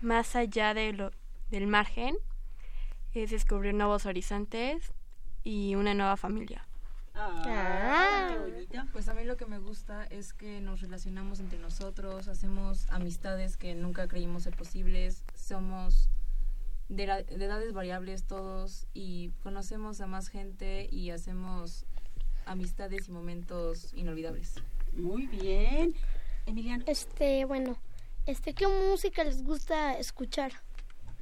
más 0.00 0.36
allá 0.36 0.74
de 0.74 0.92
lo, 0.92 1.10
del 1.50 1.66
margen 1.66 2.16
es 3.14 3.30
descubrir 3.30 3.74
nuevos 3.74 4.06
horizontes 4.06 4.92
y 5.44 5.74
una 5.74 5.94
nueva 5.94 6.16
familia. 6.16 6.66
Ah, 7.14 8.36
Pues 8.92 9.08
a 9.08 9.14
mí 9.14 9.24
lo 9.24 9.36
que 9.36 9.46
me 9.46 9.58
gusta 9.58 10.04
es 10.06 10.32
que 10.32 10.60
nos 10.60 10.80
relacionamos 10.80 11.40
entre 11.40 11.58
nosotros, 11.58 12.28
hacemos 12.28 12.88
amistades 12.90 13.56
que 13.56 13.74
nunca 13.74 14.06
creímos 14.06 14.44
ser 14.44 14.56
posibles, 14.56 15.24
somos 15.34 16.08
de, 16.88 17.06
de, 17.06 17.44
edades 17.44 17.72
variables 17.72 18.24
todos 18.24 18.86
y 18.94 19.30
conocemos 19.42 20.00
a 20.00 20.06
más 20.06 20.28
gente 20.28 20.88
y 20.90 21.10
hacemos 21.10 21.86
amistades 22.46 23.08
y 23.08 23.10
momentos 23.10 23.92
inolvidables. 23.94 24.54
Muy 24.92 25.26
bien. 25.26 25.94
Emiliano. 26.46 26.84
Este, 26.86 27.44
bueno, 27.44 27.76
este, 28.26 28.54
¿qué 28.54 28.66
música 28.66 29.24
les 29.24 29.42
gusta 29.42 29.98
escuchar? 29.98 30.52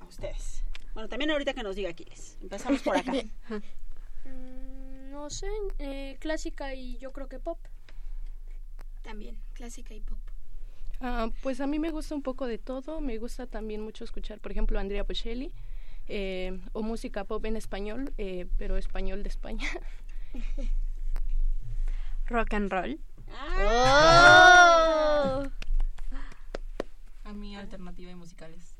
A 0.00 0.04
ustedes. 0.04 0.65
Bueno, 0.96 1.10
también 1.10 1.30
ahorita 1.30 1.52
que 1.52 1.62
nos 1.62 1.76
diga 1.76 1.90
Aquiles. 1.90 2.38
Empezamos 2.40 2.80
por 2.80 2.96
acá. 3.00 3.12
Mm, 3.12 5.10
no 5.10 5.28
sé, 5.28 5.46
eh, 5.78 6.16
clásica 6.20 6.74
y 6.74 6.96
yo 6.96 7.12
creo 7.12 7.28
que 7.28 7.38
pop. 7.38 7.58
También, 9.02 9.38
clásica 9.52 9.92
y 9.92 10.00
pop. 10.00 10.16
Ah, 11.02 11.28
pues 11.42 11.60
a 11.60 11.66
mí 11.66 11.78
me 11.78 11.90
gusta 11.90 12.14
un 12.14 12.22
poco 12.22 12.46
de 12.46 12.56
todo. 12.56 13.02
Me 13.02 13.18
gusta 13.18 13.46
también 13.46 13.82
mucho 13.82 14.04
escuchar, 14.04 14.40
por 14.40 14.52
ejemplo, 14.52 14.80
Andrea 14.80 15.02
Bocelli 15.02 15.52
eh, 16.08 16.58
o 16.72 16.80
música 16.80 17.24
pop 17.24 17.44
en 17.44 17.56
español, 17.56 18.14
eh, 18.16 18.46
pero 18.56 18.78
español 18.78 19.22
de 19.22 19.28
España. 19.28 19.68
Rock 22.26 22.54
and 22.54 22.72
roll. 22.72 22.98
Oh. 23.58 25.42
A 27.24 27.32
mí 27.34 27.54
alternativa 27.54 28.10
y 28.10 28.14
musicales. 28.14 28.75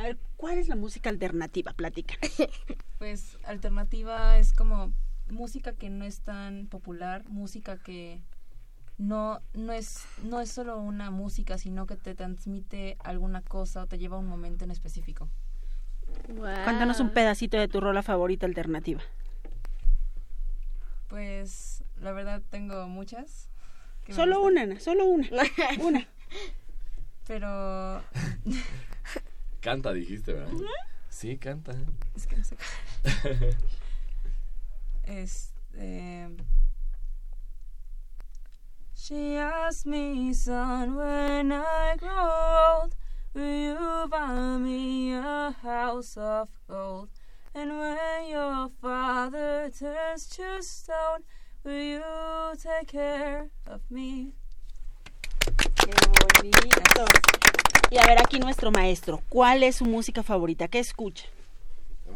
A 0.00 0.04
ver, 0.04 0.18
¿cuál 0.38 0.56
es 0.56 0.68
la 0.68 0.76
música 0.76 1.10
alternativa? 1.10 1.72
Platica. 1.74 2.14
Pues 2.98 3.38
alternativa 3.44 4.36
es 4.36 4.52
como 4.52 4.92
música 5.30 5.72
que 5.72 5.88
no 5.88 6.04
es 6.04 6.20
tan 6.20 6.66
popular, 6.66 7.24
música 7.30 7.78
que 7.78 8.20
no 8.98 9.40
no 9.54 9.72
es 9.72 10.04
no 10.22 10.38
es 10.42 10.50
solo 10.50 10.78
una 10.78 11.10
música, 11.10 11.56
sino 11.56 11.86
que 11.86 11.96
te 11.96 12.14
transmite 12.14 12.98
alguna 13.02 13.40
cosa 13.40 13.84
o 13.84 13.86
te 13.86 13.96
lleva 13.96 14.16
a 14.16 14.18
un 14.18 14.26
momento 14.26 14.64
en 14.64 14.70
específico. 14.70 15.30
Cuéntanos 16.26 17.00
un 17.00 17.08
pedacito 17.08 17.56
de 17.56 17.68
tu 17.68 17.80
rola 17.80 18.02
favorita 18.02 18.44
alternativa. 18.44 19.00
Pues 21.08 21.82
la 22.02 22.12
verdad 22.12 22.42
tengo 22.50 22.86
muchas. 22.86 23.48
Solo 24.10 24.42
una, 24.42 24.62
Ana, 24.62 24.78
solo 24.78 25.06
una. 25.06 25.26
una. 25.80 26.06
Pero 27.26 28.02
Canta, 29.60 29.92
dijiste, 29.92 30.32
¿verdad? 30.32 30.52
Sí, 31.10 31.36
canta. 31.38 31.72
es 32.16 32.26
que 32.26 32.36
no 32.36 32.44
sé. 32.44 32.56
Este 35.04 36.28
She 38.94 39.36
asked 39.36 39.86
me, 39.86 40.32
son, 40.32 40.94
when 40.94 41.52
I 41.52 41.96
grow 41.98 42.80
old, 42.80 42.94
will 43.34 43.42
you 43.42 44.08
buy 44.08 44.58
me 44.58 45.14
a 45.14 45.54
house 45.62 46.16
of 46.16 46.48
gold? 46.68 47.08
And 47.54 47.78
when 47.78 48.28
your 48.28 48.70
father 48.80 49.70
turns 49.76 50.28
to 50.36 50.62
stone, 50.62 51.24
will 51.64 51.72
you 51.72 52.02
take 52.62 52.88
care 52.88 53.50
of 53.66 53.80
me? 53.90 54.34
Qué 55.40 55.92
bonito. 56.36 57.06
Y 57.90 57.98
a 57.98 58.06
ver 58.06 58.18
aquí 58.20 58.38
nuestro 58.38 58.70
maestro, 58.70 59.20
¿cuál 59.28 59.64
es 59.64 59.76
su 59.76 59.84
música 59.84 60.22
favorita? 60.22 60.68
¿Qué 60.68 60.78
escucha? 60.78 61.26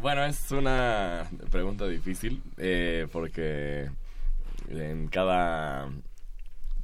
Bueno, 0.00 0.24
es 0.24 0.52
una 0.52 1.28
pregunta 1.50 1.88
difícil 1.88 2.42
eh, 2.58 3.08
porque 3.10 3.90
en 4.68 5.08
cada 5.08 5.90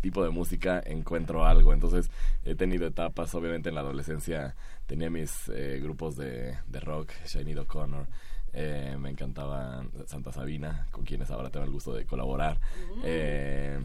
tipo 0.00 0.24
de 0.24 0.30
música 0.30 0.82
encuentro 0.84 1.46
algo. 1.46 1.72
Entonces 1.72 2.10
he 2.44 2.56
tenido 2.56 2.84
etapas, 2.88 3.32
obviamente 3.36 3.68
en 3.68 3.76
la 3.76 3.82
adolescencia 3.82 4.56
tenía 4.86 5.08
mis 5.08 5.48
eh, 5.50 5.78
grupos 5.80 6.16
de, 6.16 6.58
de 6.66 6.80
rock, 6.80 7.12
Shiny 7.26 7.54
O'Connor, 7.54 8.08
eh, 8.52 8.96
me 8.98 9.10
encantaba 9.10 9.84
Santa 10.06 10.32
Sabina, 10.32 10.88
con 10.90 11.04
quienes 11.04 11.30
ahora 11.30 11.50
tengo 11.50 11.64
el 11.64 11.70
gusto 11.70 11.94
de 11.94 12.06
colaborar. 12.06 12.58
Eh, 13.04 13.78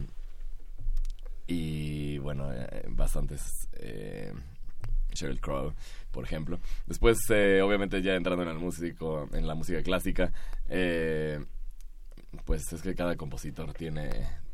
y 1.46 2.18
bueno, 2.18 2.52
eh, 2.52 2.86
bastantes... 2.88 3.68
Sheryl 5.16 5.40
Crow, 5.40 5.72
por 6.10 6.24
ejemplo. 6.24 6.58
Después, 6.86 7.18
eh, 7.30 7.60
obviamente, 7.62 8.02
ya 8.02 8.14
entrando 8.14 8.42
en 8.42 8.50
el 8.50 8.58
músico, 8.58 9.28
en 9.32 9.46
la 9.46 9.54
música 9.54 9.82
clásica, 9.82 10.32
eh, 10.68 11.44
pues 12.44 12.72
es 12.72 12.82
que 12.82 12.94
cada 12.94 13.16
compositor 13.16 13.72
tiene, 13.72 14.10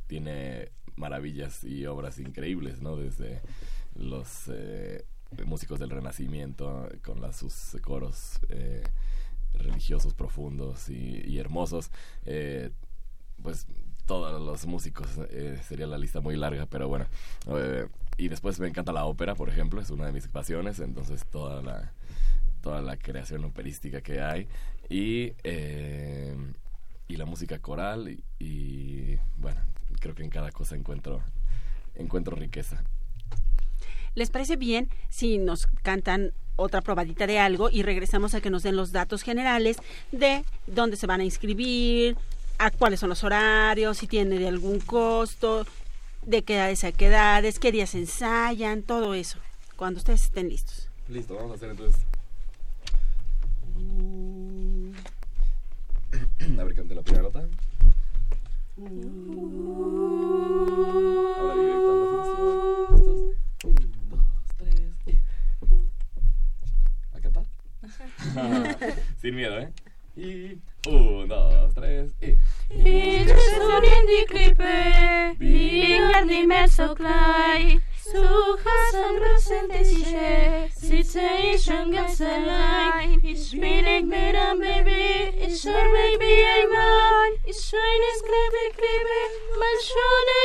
tiene 0.06 0.70
maravillas 0.96 1.64
y 1.64 1.86
obras 1.86 2.18
increíbles, 2.18 2.80
¿no? 2.80 2.96
Desde 2.96 3.42
los 3.94 4.48
eh, 4.48 5.04
músicos 5.44 5.78
del 5.78 5.90
Renacimiento, 5.90 6.88
con 7.02 7.32
sus 7.32 7.76
coros 7.82 8.40
eh, 8.48 8.82
religiosos 9.54 10.14
profundos 10.14 10.88
y, 10.88 11.22
y 11.26 11.38
hermosos, 11.38 11.90
pues 13.42 13.66
todos 14.06 14.40
los 14.40 14.66
músicos, 14.66 15.08
eh, 15.30 15.60
sería 15.66 15.86
la 15.86 15.98
lista 15.98 16.20
muy 16.20 16.36
larga, 16.36 16.66
pero 16.66 16.88
bueno. 16.88 17.06
Y 18.16 18.28
después 18.28 18.60
me 18.60 18.68
encanta 18.68 18.92
la 18.92 19.04
ópera, 19.04 19.34
por 19.34 19.48
ejemplo, 19.48 19.80
es 19.80 19.90
una 19.90 20.06
de 20.06 20.12
mis 20.12 20.28
pasiones, 20.28 20.80
entonces 20.80 21.24
toda 21.26 21.62
la, 21.62 21.92
toda 22.60 22.82
la 22.82 22.96
creación 22.96 23.44
operística 23.44 24.00
que 24.00 24.20
hay. 24.20 24.48
Y, 24.88 25.32
eh, 25.44 26.34
y 27.08 27.16
la 27.16 27.24
música 27.24 27.58
coral 27.58 28.08
y, 28.08 28.44
y, 28.44 29.18
bueno, 29.38 29.60
creo 30.00 30.14
que 30.14 30.22
en 30.22 30.30
cada 30.30 30.50
cosa 30.50 30.76
encuentro, 30.76 31.22
encuentro 31.94 32.36
riqueza. 32.36 32.82
¿Les 34.14 34.30
parece 34.30 34.56
bien 34.56 34.88
si 35.08 35.38
nos 35.38 35.66
cantan 35.66 36.32
otra 36.56 36.82
probadita 36.82 37.26
de 37.26 37.38
algo 37.38 37.70
y 37.70 37.82
regresamos 37.82 38.34
a 38.34 38.40
que 38.40 38.50
nos 38.50 38.62
den 38.62 38.76
los 38.76 38.92
datos 38.92 39.22
generales 39.22 39.78
de 40.10 40.44
dónde 40.66 40.96
se 40.96 41.06
van 41.06 41.20
a 41.20 41.24
inscribir, 41.24 42.16
a 42.58 42.70
cuáles 42.70 43.00
son 43.00 43.08
los 43.08 43.24
horarios, 43.24 43.98
si 43.98 44.06
tiene 44.06 44.46
algún 44.46 44.80
costo, 44.80 45.66
de 46.26 46.42
qué 46.44 46.54
edades 46.56 46.84
a 46.84 46.92
qué 46.92 47.06
edades, 47.06 47.58
qué 47.58 47.72
días 47.72 47.94
ensayan, 47.94 48.82
todo 48.82 49.14
eso, 49.14 49.38
cuando 49.76 49.98
ustedes 49.98 50.22
estén 50.24 50.48
listos. 50.48 50.88
Listo, 51.08 51.34
vamos 51.34 51.52
a 51.52 51.54
hacer 51.54 51.70
entonces. 51.70 52.00
A 56.58 56.64
ver, 56.64 56.74
cante 56.74 56.94
la 56.94 57.02
primera 57.02 57.22
nota. 57.22 57.48
Ahora 61.38 61.54
directo 61.54 61.90
a 61.90 61.96
la 61.96 62.04
afinación. 62.04 62.90
Listos. 62.92 63.20
Un, 63.64 63.74
dos, 64.10 64.44
tres 64.56 64.92
y. 65.06 65.18
¿A 67.14 67.20
cantar? 67.20 67.44
Sin 69.20 69.34
miedo, 69.36 69.58
¿eh? 69.60 69.72
Y. 70.16 70.58
Un, 70.88 71.28
dos, 71.28 71.74
tres 71.74 72.12
y. 72.20 72.36
Iedere 72.84 73.40
zoen 73.40 73.82
in 73.82 74.06
die 74.06 74.24
klippen, 74.24 75.34
bingen 75.38 76.26
die 76.26 76.46
met 76.46 76.70
zo 76.70 76.92
klein. 76.92 77.82
Zo 78.12 78.56
gasten 78.64 79.18
rusten 79.18 79.68
tische, 79.68 80.68
zitten 80.80 81.52
is 81.52 81.66
een 81.66 81.94
ganz 81.94 82.20
allein. 82.20 83.20
Ik 83.22 83.36
speel 83.36 83.84
ik 83.84 84.04
met 84.04 84.34
een 84.34 84.58
baby, 84.58 85.36
is 85.46 85.64
er 85.64 85.90
baby 85.90 86.32
een 86.32 86.68
man. 86.68 87.36
Ik 87.44 87.54
schijn 87.54 88.02
is 88.12 88.20
klippen, 88.20 88.72
klippen, 88.76 89.26
mijn 89.58 89.78
schone 89.78 90.40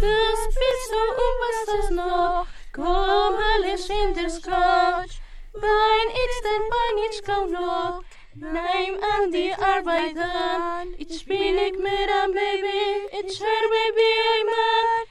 De 0.00 0.50
spits 0.50 0.88
zo 0.88 1.02
was 1.40 1.64
das 1.66 1.88
noch? 1.90 2.46
kom 2.74 3.34
alles 3.34 3.88
in 3.88 4.12
der 4.14 4.30
scotch. 4.30 5.20
Mijn 5.52 6.08
it's 6.08 6.40
de 6.42 6.66
pijn 6.68 7.04
iets 7.06 7.20
komt. 7.20 8.04
Nein 8.36 8.94
an 9.14 9.30
die 9.30 9.52
Arbeit 9.52 10.16
an. 10.16 10.92
Ich 10.98 11.24
bin 11.24 11.54
nicht 11.54 11.78
mehr 11.78 12.08
ein 12.24 12.32
Baby, 12.32 13.06
ich 13.10 13.40
werde 13.40 13.68
Baby 13.70 14.10
ein 14.34 14.46
Mann. 14.46 15.03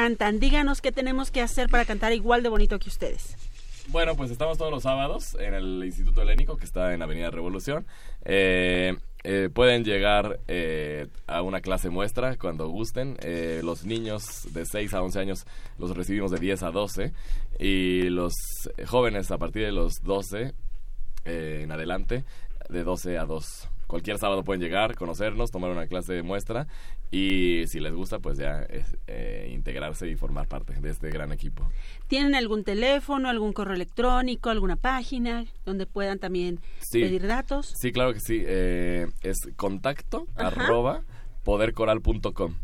Cantan. 0.00 0.40
Díganos 0.40 0.80
qué 0.80 0.92
tenemos 0.92 1.30
que 1.30 1.42
hacer 1.42 1.68
para 1.68 1.84
cantar 1.84 2.14
igual 2.14 2.42
de 2.42 2.48
bonito 2.48 2.78
que 2.78 2.88
ustedes. 2.88 3.36
Bueno, 3.88 4.16
pues 4.16 4.30
estamos 4.30 4.56
todos 4.56 4.70
los 4.70 4.84
sábados 4.84 5.36
en 5.38 5.52
el 5.52 5.84
Instituto 5.84 6.22
Helénico, 6.22 6.56
que 6.56 6.64
está 6.64 6.94
en 6.94 7.02
Avenida 7.02 7.30
Revolución. 7.30 7.86
Eh, 8.24 8.96
eh, 9.24 9.50
pueden 9.52 9.84
llegar 9.84 10.40
eh, 10.48 11.08
a 11.26 11.42
una 11.42 11.60
clase 11.60 11.90
muestra 11.90 12.36
cuando 12.36 12.66
gusten. 12.68 13.18
Eh, 13.20 13.60
los 13.62 13.84
niños 13.84 14.22
de 14.54 14.64
6 14.64 14.94
a 14.94 15.02
11 15.02 15.18
años 15.18 15.44
los 15.78 15.94
recibimos 15.94 16.30
de 16.30 16.38
10 16.38 16.62
a 16.62 16.70
12 16.70 17.12
y 17.58 18.04
los 18.04 18.32
jóvenes 18.86 19.30
a 19.30 19.36
partir 19.36 19.66
de 19.66 19.72
los 19.72 20.00
12 20.02 20.54
eh, 21.26 21.60
en 21.64 21.72
adelante 21.72 22.24
de 22.70 22.84
12 22.84 23.18
a 23.18 23.26
2. 23.26 23.68
Cualquier 23.90 24.18
sábado 24.18 24.44
pueden 24.44 24.62
llegar, 24.62 24.94
conocernos, 24.94 25.50
tomar 25.50 25.70
una 25.72 25.88
clase 25.88 26.12
de 26.12 26.22
muestra 26.22 26.68
y 27.10 27.64
si 27.66 27.80
les 27.80 27.92
gusta, 27.92 28.20
pues 28.20 28.38
ya 28.38 28.62
es, 28.62 28.96
eh, 29.08 29.50
integrarse 29.52 30.08
y 30.08 30.14
formar 30.14 30.46
parte 30.46 30.74
de 30.74 30.90
este 30.90 31.10
gran 31.10 31.32
equipo. 31.32 31.68
¿Tienen 32.06 32.36
algún 32.36 32.62
teléfono, 32.62 33.28
algún 33.28 33.52
correo 33.52 33.74
electrónico, 33.74 34.48
alguna 34.48 34.76
página 34.76 35.44
donde 35.64 35.86
puedan 35.86 36.20
también 36.20 36.60
Sí. 36.78 37.00
pedir 37.00 37.26
datos? 37.26 37.74
Sí, 37.76 37.90
claro 37.90 38.12
que 38.14 38.20
sí. 38.20 38.40
eh, 38.46 39.08
es 39.22 39.38
contacto 39.56 40.28
Ajá. 40.36 40.46
arroba 40.48 41.02
podercoral.com. 41.42 42.54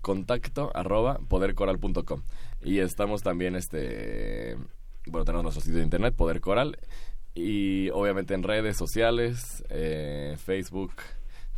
Contacto 0.00 0.72
arroba 0.74 1.18
podercoral.com. 1.28 2.22
Y 2.62 2.80
estamos 2.80 3.22
también, 3.22 3.54
este, 3.54 4.56
bueno, 5.06 5.24
tenemos 5.24 5.44
nuestro 5.44 5.60
sitio 5.62 5.78
de 5.78 5.84
internet, 5.84 6.14
Poder 6.16 6.40
Coral. 6.40 6.76
Y 7.38 7.90
obviamente 7.90 8.34
en 8.34 8.42
redes 8.42 8.76
sociales, 8.76 9.64
eh, 9.70 10.36
Facebook, 10.44 10.92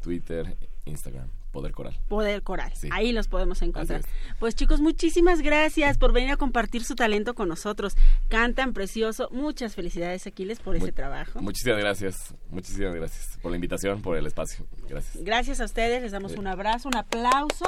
Twitter, 0.03 0.57
Instagram. 0.85 1.29
Poder 1.53 1.73
Coral. 1.73 1.99
Poder 2.07 2.43
Coral. 2.45 2.73
Sí. 2.77 2.88
Ahí 2.93 3.11
los 3.11 3.27
podemos 3.27 3.61
encontrar. 3.62 4.03
Pues 4.38 4.55
chicos, 4.55 4.81
muchísimas 4.81 5.43
gracias 5.43 5.99
por 5.99 6.12
venir 6.12 6.31
a 6.31 6.37
compartir 6.37 6.85
su 6.85 6.95
talento 6.95 7.35
con 7.35 7.49
nosotros. 7.49 7.97
Cantan 8.29 8.73
precioso. 8.73 9.29
Muchas 9.33 9.75
felicidades, 9.75 10.29
Aquiles, 10.29 10.61
por 10.61 10.77
ese 10.77 10.93
trabajo. 10.93 11.40
Muchísimas 11.43 11.79
gracias, 11.81 12.35
muchísimas 12.51 12.95
gracias 12.95 13.37
por 13.43 13.51
la 13.51 13.57
invitación, 13.57 14.01
por 14.01 14.16
el 14.16 14.27
espacio. 14.27 14.64
Gracias. 14.88 15.25
Gracias 15.25 15.61
a 15.61 15.64
ustedes, 15.64 16.03
les 16.03 16.12
damos 16.12 16.33
Sí. 16.33 16.38
un 16.38 16.47
abrazo, 16.47 16.88
un 16.88 16.97
aplauso. 16.97 17.64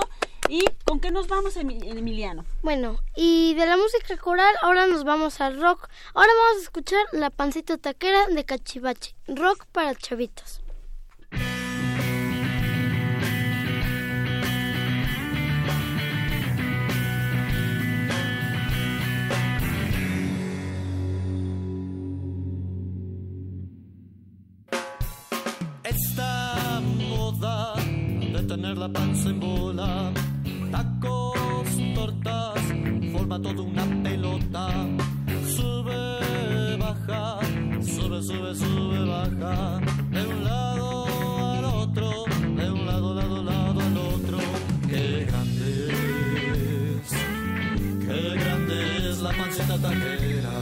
¿Y 0.48 0.64
con 0.84 1.00
qué 1.00 1.10
nos 1.10 1.28
vamos, 1.28 1.56
Emi- 1.56 1.82
Emiliano? 1.96 2.44
Bueno, 2.62 2.98
y 3.16 3.54
de 3.54 3.64
la 3.66 3.76
música 3.76 4.16
coral 4.18 4.54
ahora 4.62 4.86
nos 4.86 5.04
vamos 5.04 5.40
al 5.40 5.60
rock. 5.60 5.88
Ahora 6.14 6.30
vamos 6.44 6.58
a 6.60 6.62
escuchar 6.64 7.00
La 7.12 7.30
Pancita 7.30 7.78
Taquera 7.78 8.26
de 8.26 8.44
Cachivache. 8.44 9.14
Rock 9.28 9.66
para 9.72 9.94
chavitos. 9.94 10.60
Esta 25.84 26.80
moda 26.80 27.74
de 27.74 28.42
tener 28.46 28.78
la 28.78 28.88
panza 28.88 29.28
en 29.28 29.40
bola, 29.40 30.12
tacos, 30.72 31.68
tortas, 31.94 32.60
forma 33.12 33.40
toda 33.40 33.62
una 33.62 33.84
pelota. 34.02 34.68
Sube, 35.54 36.76
baja, 36.78 37.38
sube, 37.82 38.22
sube, 38.22 38.54
sube, 38.54 39.04
baja. 39.04 39.80
De 40.10 40.26
un 40.26 40.44
lado 40.44 41.06
al 41.52 41.64
otro, 41.64 42.24
de 42.56 42.70
un 42.70 42.86
lado, 42.86 43.14
lado, 43.14 43.42
lado 43.44 43.80
al 43.80 43.96
otro. 43.98 44.38
Qué 44.88 45.26
grande 45.28 45.68
es, 46.96 47.10
qué 48.06 48.20
grande 48.42 49.10
es 49.10 49.18
la 49.20 49.30
pancita 49.30 49.78
taquera. 49.78 50.56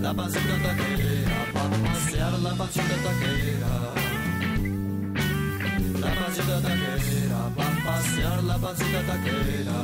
La 0.00 0.12
pancita 0.14 0.54
taquera, 0.66 1.38
pa' 1.54 1.68
pasear 1.84 2.32
la 2.40 2.54
pancita 2.54 2.96
taquera. 3.04 3.93
La 6.04 6.10
pancita 6.20 6.60
taquera, 6.60 7.40
pa' 7.56 7.72
pasear 7.84 8.44
la 8.44 8.58
pancita 8.58 9.00
taquera. 9.08 9.78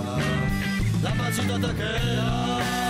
La 1.02 1.10
pancita 1.18 1.58
taquera. 1.58 2.89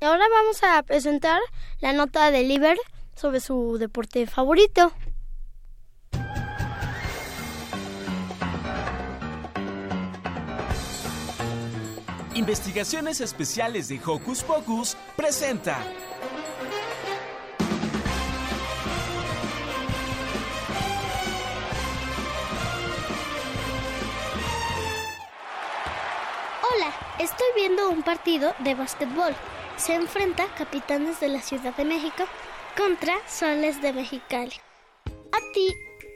Ahora 0.00 0.24
vamos 0.30 0.62
a 0.62 0.82
presentar 0.82 1.40
la 1.80 1.92
nota 1.92 2.30
de 2.30 2.42
Liber 2.42 2.76
sobre 3.14 3.40
su 3.40 3.78
deporte 3.78 4.26
favorito. 4.26 4.92
Investigaciones 12.34 13.22
Especiales 13.22 13.88
de 13.88 13.98
Hocus 14.04 14.42
Pocus 14.42 14.96
presenta. 15.16 15.78
Hola, 26.62 26.92
estoy 27.18 27.46
viendo 27.56 27.88
un 27.88 28.02
partido 28.02 28.54
de 28.58 28.74
básquetbol. 28.74 29.34
Se 29.76 29.94
enfrenta 29.94 30.46
capitanes 30.54 31.20
de 31.20 31.28
la 31.28 31.42
Ciudad 31.42 31.76
de 31.76 31.84
México 31.84 32.24
contra 32.76 33.14
soles 33.28 33.82
de 33.82 33.92
Mexicali. 33.92 34.52
¿A 35.04 35.52
ti 35.52 35.68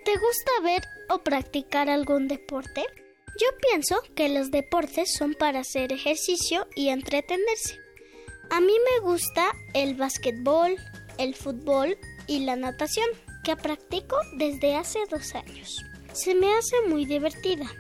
te 0.05 0.13
gusta 0.13 0.51
ver 0.63 0.83
o 1.11 1.19
practicar 1.19 1.91
algún 1.91 2.27
deporte? 2.27 2.87
Yo 3.39 3.47
pienso 3.69 4.03
que 4.17 4.31
los 4.31 4.51
deportes 4.51 5.13
son 5.15 5.35
para 5.35 5.61
hacer 5.61 5.93
ejercicio 5.93 6.67
y 6.75 6.89
entretenerse. 6.89 7.79
A 8.51 8.61
mí 8.61 8.73
me 8.73 9.07
gusta 9.07 9.53
el 9.75 9.95
básquetbol, 9.95 10.77
el 11.19 11.35
fútbol 11.35 11.99
y 12.27 12.41
la 12.41 12.57
natación, 12.57 13.09
que 13.45 13.57
practico 13.57 14.17
desde 14.37 14.75
hace 14.77 15.01
dos 15.11 15.35
años. 15.35 15.85
Se 16.15 16.35
me 16.35 16.53
hace 16.55 16.77
muy 16.89 17.05
divertida. 17.05 17.71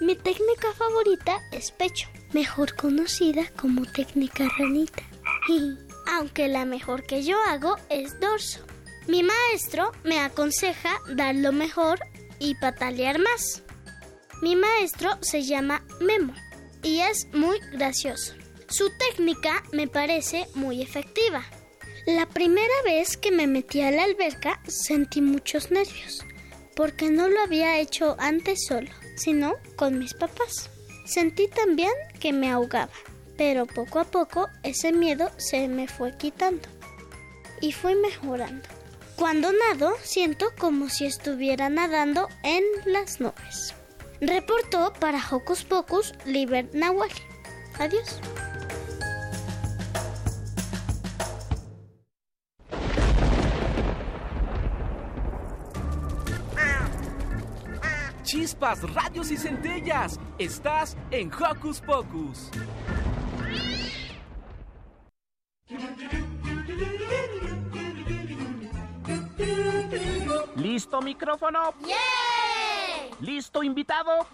Mi 0.00 0.16
técnica 0.16 0.72
favorita 0.72 1.38
es 1.52 1.70
pecho, 1.70 2.08
mejor 2.32 2.74
conocida 2.76 3.50
como 3.60 3.84
técnica 3.84 4.48
ranita. 4.58 5.07
Aunque 6.06 6.48
la 6.48 6.64
mejor 6.64 7.04
que 7.04 7.22
yo 7.22 7.38
hago 7.42 7.76
es 7.88 8.18
dorso. 8.20 8.60
Mi 9.06 9.22
maestro 9.22 9.92
me 10.04 10.20
aconseja 10.20 11.00
dar 11.14 11.34
lo 11.34 11.52
mejor 11.52 11.98
y 12.38 12.54
patalear 12.56 13.18
más. 13.18 13.62
Mi 14.42 14.54
maestro 14.54 15.10
se 15.20 15.42
llama 15.42 15.84
Memo 16.00 16.34
y 16.82 17.00
es 17.00 17.26
muy 17.32 17.58
gracioso. 17.72 18.34
Su 18.68 18.90
técnica 18.98 19.64
me 19.72 19.88
parece 19.88 20.46
muy 20.54 20.82
efectiva. 20.82 21.44
La 22.06 22.26
primera 22.26 22.82
vez 22.84 23.16
que 23.16 23.30
me 23.30 23.46
metí 23.46 23.80
a 23.80 23.90
la 23.90 24.04
alberca 24.04 24.60
sentí 24.66 25.20
muchos 25.20 25.70
nervios, 25.70 26.24
porque 26.76 27.10
no 27.10 27.28
lo 27.28 27.40
había 27.40 27.78
hecho 27.80 28.16
antes 28.18 28.66
solo, 28.66 28.90
sino 29.16 29.54
con 29.76 29.98
mis 29.98 30.14
papás. 30.14 30.70
Sentí 31.04 31.48
también 31.48 31.92
que 32.20 32.32
me 32.32 32.50
ahogaba, 32.50 32.92
pero 33.38 33.66
poco 33.66 34.00
a 34.00 34.04
poco 34.04 34.48
ese 34.64 34.92
miedo 34.92 35.30
se 35.38 35.68
me 35.68 35.86
fue 35.86 36.14
quitando 36.16 36.68
y 37.62 37.72
fui 37.72 37.94
mejorando. 37.94 38.68
Cuando 39.16 39.50
nado, 39.52 39.94
siento 40.02 40.46
como 40.58 40.88
si 40.90 41.06
estuviera 41.06 41.68
nadando 41.68 42.28
en 42.42 42.62
las 42.84 43.20
nubes. 43.20 43.74
Reportó 44.20 44.92
para 45.00 45.20
Hocus 45.30 45.64
Pocus 45.64 46.14
Liber 46.24 46.68
Nahual. 46.74 47.10
Adiós. 47.78 48.20
Chispas, 58.24 58.82
radios 58.92 59.30
y 59.30 59.36
centellas. 59.36 60.18
Estás 60.38 60.96
en 61.10 61.32
Hocus 61.32 61.80
Pocus. 61.80 62.50
¿Listo 70.58 71.00
micrófono? 71.00 71.72
¿Listo 73.20 73.62
invitado? 73.62 74.26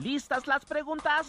¿Listas 0.00 0.46
las 0.46 0.64
preguntas? 0.64 1.26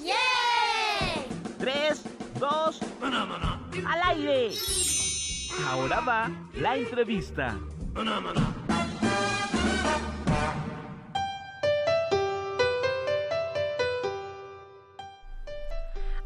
Tres, 1.57 2.03
dos, 2.39 2.79
al 3.01 4.01
aire. 4.09 4.51
Ahora 5.67 5.99
va 6.01 6.31
la 6.53 6.77
entrevista. 6.77 7.57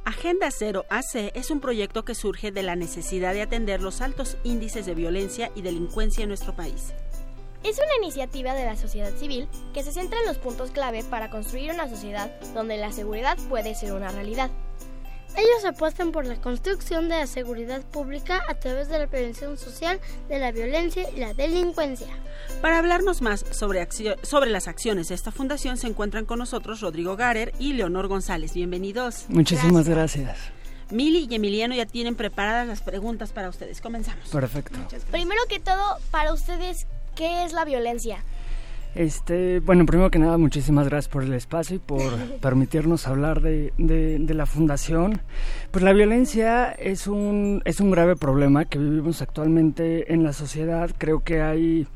Agenda 0.03 0.49
Cero 0.51 0.85
AC 0.89 1.31
es 1.35 1.51
un 1.51 1.61
proyecto 1.61 2.03
que 2.03 2.15
surge 2.15 2.51
de 2.51 2.63
la 2.63 2.75
necesidad 2.75 3.33
de 3.33 3.41
atender 3.41 3.81
los 3.81 4.01
altos 4.01 4.37
índices 4.43 4.85
de 4.85 4.93
violencia 4.93 5.51
y 5.55 5.61
delincuencia 5.61 6.23
en 6.23 6.29
nuestro 6.29 6.53
país. 6.55 6.93
Es 7.63 7.77
una 7.77 8.05
iniciativa 8.05 8.53
de 8.53 8.65
la 8.65 8.75
sociedad 8.75 9.13
civil 9.15 9.47
que 9.73 9.83
se 9.83 9.93
centra 9.93 10.19
en 10.19 10.25
los 10.25 10.37
puntos 10.37 10.71
clave 10.71 11.03
para 11.03 11.29
construir 11.29 11.71
una 11.71 11.87
sociedad 11.87 12.29
donde 12.53 12.75
la 12.75 12.91
seguridad 12.91 13.37
puede 13.47 13.73
ser 13.73 13.93
una 13.93 14.09
realidad. 14.09 14.51
Ellos 15.37 15.65
apuestan 15.65 16.11
por 16.11 16.25
la 16.25 16.35
construcción 16.35 17.07
de 17.07 17.17
la 17.17 17.25
seguridad 17.25 17.81
pública 17.81 18.41
a 18.49 18.55
través 18.55 18.89
de 18.89 18.99
la 18.99 19.07
prevención 19.07 19.57
social 19.57 19.99
de 20.27 20.39
la 20.39 20.51
violencia 20.51 21.09
y 21.09 21.21
la 21.21 21.33
delincuencia. 21.33 22.07
Para 22.61 22.79
hablarnos 22.79 23.21
más 23.21 23.45
sobre, 23.51 23.87
sobre 24.21 24.49
las 24.49 24.67
acciones 24.67 25.07
de 25.07 25.15
esta 25.15 25.31
fundación 25.31 25.77
se 25.77 25.87
encuentran 25.87 26.25
con 26.25 26.39
nosotros 26.39 26.81
Rodrigo 26.81 27.15
Garer 27.15 27.53
y 27.59 27.73
Leonor 27.73 28.07
González. 28.07 28.53
Bienvenidos. 28.53 29.25
Muchísimas 29.29 29.87
gracias. 29.87 30.37
Mili 30.91 31.27
y 31.29 31.35
Emiliano 31.35 31.73
ya 31.73 31.85
tienen 31.85 32.15
preparadas 32.15 32.67
las 32.67 32.81
preguntas 32.81 33.31
para 33.31 33.49
ustedes. 33.49 33.81
Comenzamos. 33.81 34.29
Perfecto. 34.29 34.77
Primero 35.09 35.41
que 35.49 35.59
todo, 35.59 35.97
para 36.11 36.33
ustedes, 36.33 36.85
¿qué 37.15 37.45
es 37.45 37.53
la 37.53 37.65
violencia? 37.65 38.23
Este, 38.95 39.59
bueno, 39.59 39.87
primero 39.87 40.11
que 40.11 40.19
nada, 40.19 40.37
muchísimas 40.37 40.87
gracias 40.87 41.11
por 41.11 41.23
el 41.23 41.33
espacio 41.33 41.77
y 41.77 41.79
por 41.79 42.13
permitirnos 42.41 43.07
hablar 43.07 43.41
de, 43.41 43.73
de, 43.77 44.33
la 44.33 44.45
fundación. 44.45 45.21
Pues 45.71 45.83
la 45.83 45.93
violencia 45.93 46.71
es 46.71 47.07
un, 47.07 47.61
es 47.65 47.79
un 47.79 47.89
grave 47.89 48.15
problema 48.15 48.65
que 48.65 48.77
vivimos 48.77 49.21
actualmente 49.21 50.13
en 50.13 50.23
la 50.23 50.33
sociedad. 50.33 50.91
Creo 50.97 51.23
que 51.23 51.41
hay 51.41 51.87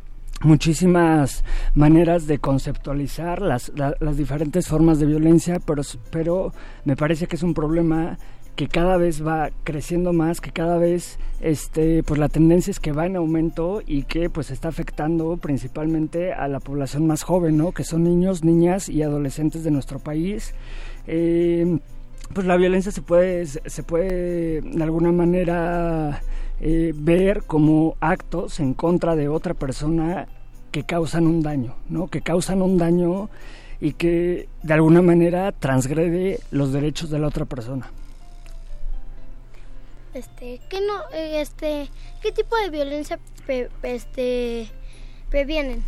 muchísimas 0.42 1.44
maneras 1.76 2.28
de 2.28 2.40
conceptualizar 2.40 3.42
las, 3.42 3.72
las 3.76 4.18
diferentes 4.18 4.68
formas 4.68 5.00
de 5.00 5.06
violencia, 5.06 5.60
pero, 5.66 5.84
pero 6.12 6.54
me 6.86 6.96
parece 6.96 7.28
que 7.28 7.36
es 7.36 7.44
un 7.44 7.54
problema 7.54 8.18
que 8.58 8.68
cada 8.68 8.98
vez 8.98 9.26
va 9.26 9.52
creciendo 9.64 10.14
más, 10.14 10.42
que 10.42 10.52
cada 10.52 10.80
vez 10.80 11.20
este 11.42 12.02
pues 12.02 12.20
la 12.20 12.28
tendencia 12.28 12.72
es 12.72 12.80
que 12.80 12.92
va 12.92 13.06
en 13.06 13.16
aumento 13.16 13.84
y 13.86 14.02
que 14.04 14.32
pues 14.32 14.50
está 14.50 14.68
afectando 14.68 15.38
principalmente 15.38 16.34
a 16.34 16.48
la 16.48 16.60
población 16.60 17.06
más 17.06 17.22
joven, 17.22 17.56
¿no? 17.56 17.72
Que 17.72 17.84
son 17.84 18.04
niños, 18.04 18.44
niñas 18.44 18.90
y 18.90 19.04
adolescentes 19.04 19.64
de 19.64 19.70
nuestro 19.70 20.00
país. 20.00 20.56
Eh, 21.06 21.78
pues 22.34 22.48
la 22.48 22.58
violencia 22.58 22.92
se 22.92 23.04
puede 23.04 23.46
se 23.46 23.84
puede 23.84 24.62
de 24.62 24.84
alguna 24.84 25.12
manera 25.12 26.24
eh, 26.60 26.94
ver 26.96 27.44
como 27.44 27.96
actos 28.02 28.60
en 28.60 28.74
contra 28.74 29.16
de 29.16 29.30
otra 29.30 29.54
persona 29.54 30.28
que 30.72 30.84
causan 30.84 31.28
un 31.28 31.44
daño, 31.44 31.76
¿no? 31.90 32.08
Que 32.08 32.22
causan 32.22 32.64
un 32.64 32.80
daño 32.80 33.30
y 33.80 33.94
que 33.94 34.50
de 34.64 34.74
alguna 34.74 35.04
manera 35.04 35.52
transgrede 35.52 36.40
los 36.50 36.74
derechos 36.74 37.12
de 37.12 37.20
la 37.20 37.28
otra 37.28 37.46
persona 37.46 37.92
este, 40.18 40.60
¿qué 40.70 40.82
no, 40.82 40.94
eh, 41.14 41.42
este, 41.42 41.90
qué 42.22 42.32
tipo 42.32 42.56
de 42.58 42.70
violencia 42.70 43.20
este, 43.84 44.70
previenen? 45.30 45.84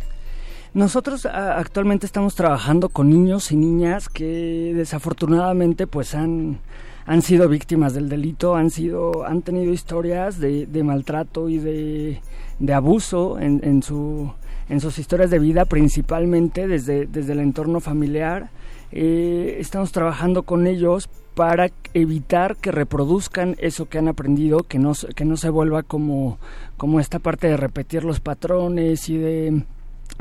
Nosotros 0.72 1.26
actualmente 1.26 2.06
estamos 2.06 2.36
trabajando 2.36 2.88
con 2.90 3.10
niños 3.10 3.50
y 3.50 3.56
niñas 3.56 4.08
que 4.08 4.72
desafortunadamente 4.74 5.88
pues 5.88 6.14
han, 6.14 6.60
han 7.06 7.22
sido 7.22 7.48
víctimas 7.48 7.92
del 7.92 8.08
delito, 8.08 8.54
han 8.54 8.70
sido, 8.70 9.26
han 9.26 9.42
tenido 9.42 9.72
historias 9.72 10.38
de, 10.38 10.82
maltrato 10.84 11.48
y 11.48 11.58
de, 11.58 12.20
de 12.60 12.72
abuso 12.72 13.40
en, 13.40 13.60
en, 13.64 13.82
su, 13.82 14.32
en 14.68 14.80
sus 14.80 15.00
historias 15.00 15.30
de 15.30 15.40
vida, 15.40 15.64
principalmente 15.64 16.68
desde, 16.68 17.06
desde 17.06 17.32
el 17.32 17.40
entorno 17.40 17.80
familiar. 17.80 18.50
Eh, 18.92 19.56
estamos 19.58 19.90
trabajando 19.90 20.44
con 20.44 20.68
ellos 20.68 21.08
para 21.34 21.70
evitar 21.94 22.56
que 22.56 22.72
reproduzcan 22.72 23.56
eso 23.58 23.88
que 23.88 23.98
han 23.98 24.08
aprendido, 24.08 24.64
que 24.64 24.78
no, 24.78 24.92
que 25.14 25.24
no 25.24 25.36
se 25.36 25.50
vuelva 25.50 25.82
como, 25.82 26.38
como 26.76 27.00
esta 27.00 27.18
parte 27.18 27.46
de 27.48 27.56
repetir 27.56 28.04
los 28.04 28.20
patrones 28.20 29.08
y 29.08 29.16
de 29.16 29.64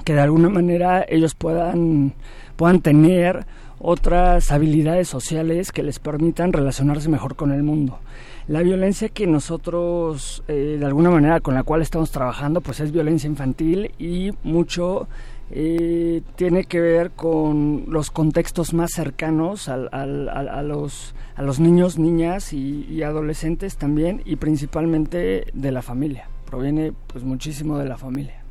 que 0.06 0.14
de 0.14 0.22
alguna 0.22 0.50
manera 0.50 1.06
ellos 1.08 1.36
puedan, 1.36 2.14
puedan 2.56 2.82
tener 2.82 3.46
otras 3.80 4.52
habilidades 4.52 5.08
sociales 5.08 5.72
que 5.72 5.84
les 5.84 6.00
permitan 6.00 6.54
relacionarse 6.54 7.10
mejor 7.10 7.36
con 7.36 7.52
el 7.52 7.64
mundo. 7.64 8.00
La 8.48 8.62
violencia 8.62 9.10
que 9.10 9.28
nosotros, 9.28 10.44
eh, 10.48 10.78
de 10.80 10.86
alguna 10.86 11.12
manera, 11.12 11.40
con 11.40 11.54
la 11.54 11.64
cual 11.64 11.82
estamos 11.82 12.12
trabajando, 12.12 12.62
pues 12.62 12.80
es 12.80 12.92
violencia 12.92 13.28
infantil 13.28 13.92
y 14.00 14.32
mucho 14.44 15.08
eh, 15.52 16.22
tiene 16.36 16.66
que 16.66 16.80
ver 16.80 17.12
con 17.12 17.86
los 17.88 18.12
contextos 18.12 18.74
más 18.74 18.92
cercanos 18.94 19.68
al, 19.68 19.90
a, 19.92 20.62
los, 20.62 21.16
a 21.36 21.42
los 21.42 21.60
niños, 21.60 21.98
niñas 21.98 22.54
y, 22.54 23.02
adolescentes 23.02 23.78
también 23.78 24.22
y 24.26 24.36
principalmente 24.36 25.48
de 25.54 25.72
la 25.72 25.82
familia. 25.82 26.30
Proviene 26.46 26.94
pues 27.08 27.24
muchísimo 27.24 27.78
de 27.78 27.86
la 27.86 27.98
familia. 27.98 28.44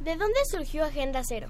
¿De 0.00 0.16
dónde 0.16 0.38
surgió 0.50 0.84
Agenda 0.84 1.22
Cero? 1.24 1.48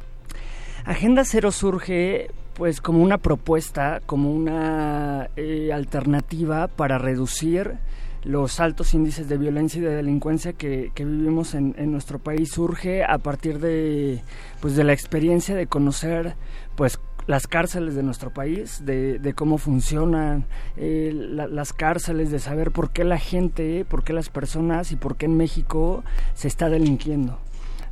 Agenda 0.84 1.24
Cero 1.24 1.52
surge 1.52 2.30
pues 2.54 2.80
como 2.80 3.02
una 3.02 3.18
propuesta, 3.18 4.00
como 4.06 4.32
una 4.32 5.28
eh, 5.36 5.72
alternativa 5.72 6.68
para 6.68 6.96
reducir 6.96 7.78
los 8.26 8.58
altos 8.58 8.92
índices 8.92 9.28
de 9.28 9.38
violencia 9.38 9.78
y 9.78 9.84
de 9.84 9.94
delincuencia 9.94 10.52
que, 10.52 10.90
vivimos 10.98 11.54
en, 11.54 11.74
nuestro 11.92 12.18
país 12.18 12.50
surge 12.50 13.04
a 13.04 13.18
partir 13.18 13.60
de, 13.60 14.20
pues, 14.60 14.74
de 14.74 14.82
la 14.82 14.92
experiencia 14.92 15.54
de 15.54 15.68
conocer 15.68 16.34
pues 16.74 16.98
las 17.28 17.46
cárceles 17.46 17.94
de 17.94 18.02
nuestro 18.02 18.32
país, 18.32 18.82
de, 18.84 19.32
cómo 19.36 19.58
funcionan 19.58 20.44
eh, 20.76 21.12
las 21.14 21.72
cárceles, 21.72 22.32
de 22.32 22.40
saber 22.40 22.72
por 22.72 22.90
qué 22.90 23.04
la 23.04 23.18
gente, 23.18 23.84
por 23.84 24.02
qué 24.02 24.12
las 24.12 24.28
personas 24.28 24.90
y 24.90 24.96
por 24.96 25.16
qué 25.16 25.26
en 25.26 25.36
México 25.36 26.02
se 26.34 26.48
está 26.48 26.68
delinquiendo. 26.68 27.38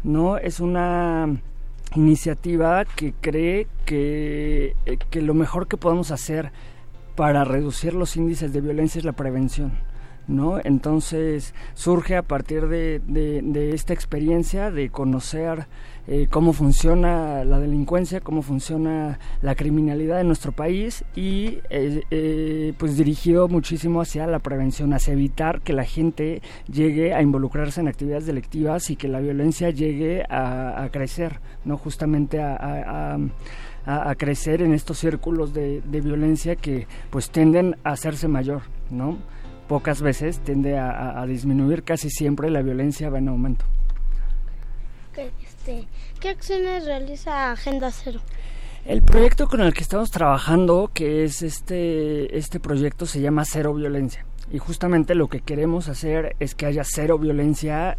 ¿no? 0.02 0.36
Es 0.36 0.58
una 0.58 1.28
iniciativa 1.94 2.84
que 2.84 3.14
cree 3.20 3.68
que, 3.86 4.74
eh, 4.84 4.98
que 5.10 5.22
lo 5.22 5.34
mejor 5.34 5.68
que 5.68 5.76
podemos 5.76 6.10
hacer 6.10 6.50
para 7.14 7.44
reducir 7.44 7.94
los 7.94 8.16
índices 8.16 8.52
de 8.52 8.60
violencia 8.60 8.98
es 8.98 9.04
la 9.04 9.12
prevención 9.12 9.93
¿no? 10.28 10.58
Entonces 10.62 11.54
surge 11.74 12.16
a 12.16 12.22
partir 12.22 12.68
de, 12.68 13.00
de, 13.00 13.74
esta 13.74 13.92
experiencia 13.92 14.70
de 14.70 14.88
conocer 14.90 15.66
eh, 16.06 16.26
cómo 16.30 16.52
funciona 16.52 17.44
la 17.44 17.58
delincuencia, 17.58 18.20
cómo 18.20 18.42
funciona 18.42 19.18
la 19.42 19.54
criminalidad 19.54 20.20
en 20.20 20.26
nuestro 20.26 20.52
país 20.52 21.04
y 21.16 21.60
eh, 21.70 22.02
eh, 22.10 22.74
pues 22.78 22.96
dirigido 22.96 23.48
muchísimo 23.48 24.00
hacia 24.00 24.26
la 24.26 24.38
prevención, 24.38 24.92
hacia 24.92 25.14
evitar 25.14 25.62
que 25.62 25.72
la 25.72 25.84
gente 25.84 26.42
llegue 26.70 27.14
a 27.14 27.22
involucrarse 27.22 27.80
en 27.80 27.88
actividades 27.88 28.26
delictivas 28.26 28.90
y 28.90 28.96
que 28.96 29.08
la 29.08 29.20
violencia 29.20 29.70
llegue 29.70 30.24
a, 30.28 30.88
crecer, 30.92 31.40
no 31.64 31.78
justamente 31.78 32.40
a, 32.40 33.16
a 33.86 34.14
crecer 34.14 34.62
en 34.62 34.72
estos 34.72 34.98
círculos 34.98 35.52
de, 35.52 35.80
de, 35.82 36.00
violencia 36.00 36.56
que 36.56 36.86
pues 37.10 37.30
tienden 37.30 37.76
a 37.84 37.92
hacerse 37.92 38.28
mayor, 38.28 38.62
¿no? 38.90 39.18
Pocas 39.68 40.02
veces 40.02 40.40
tiende 40.40 40.78
a, 40.78 41.24
disminuir, 41.26 41.82
casi 41.82 42.10
siempre 42.10 42.50
la 42.50 42.62
violencia 42.62 43.10
va 43.10 43.18
en 43.18 43.28
aumento. 43.28 43.64
Este, 45.16 45.86
¿Qué 46.20 46.28
acciones 46.28 46.84
realiza 46.84 47.52
Agenda 47.52 47.90
Cero? 47.90 48.20
El 48.84 49.02
proyecto 49.02 49.48
con 49.48 49.60
el 49.60 49.72
que 49.72 49.82
estamos 49.82 50.10
trabajando, 50.10 50.90
que 50.92 51.24
es 51.24 51.40
este, 51.42 52.36
este 52.36 52.60
proyecto, 52.60 53.06
se 53.06 53.20
llama 53.20 53.44
Cero 53.46 53.72
Violencia. 53.72 54.26
Y 54.52 54.58
justamente 54.58 55.14
lo 55.14 55.28
que 55.28 55.40
queremos 55.40 55.88
hacer 55.88 56.36
es 56.38 56.54
que 56.54 56.66
haya 56.66 56.82
cero 56.84 57.18
violencia 57.18 57.96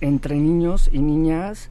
entre 0.00 0.36
niños 0.36 0.90
y 0.92 0.98
niñas 0.98 1.70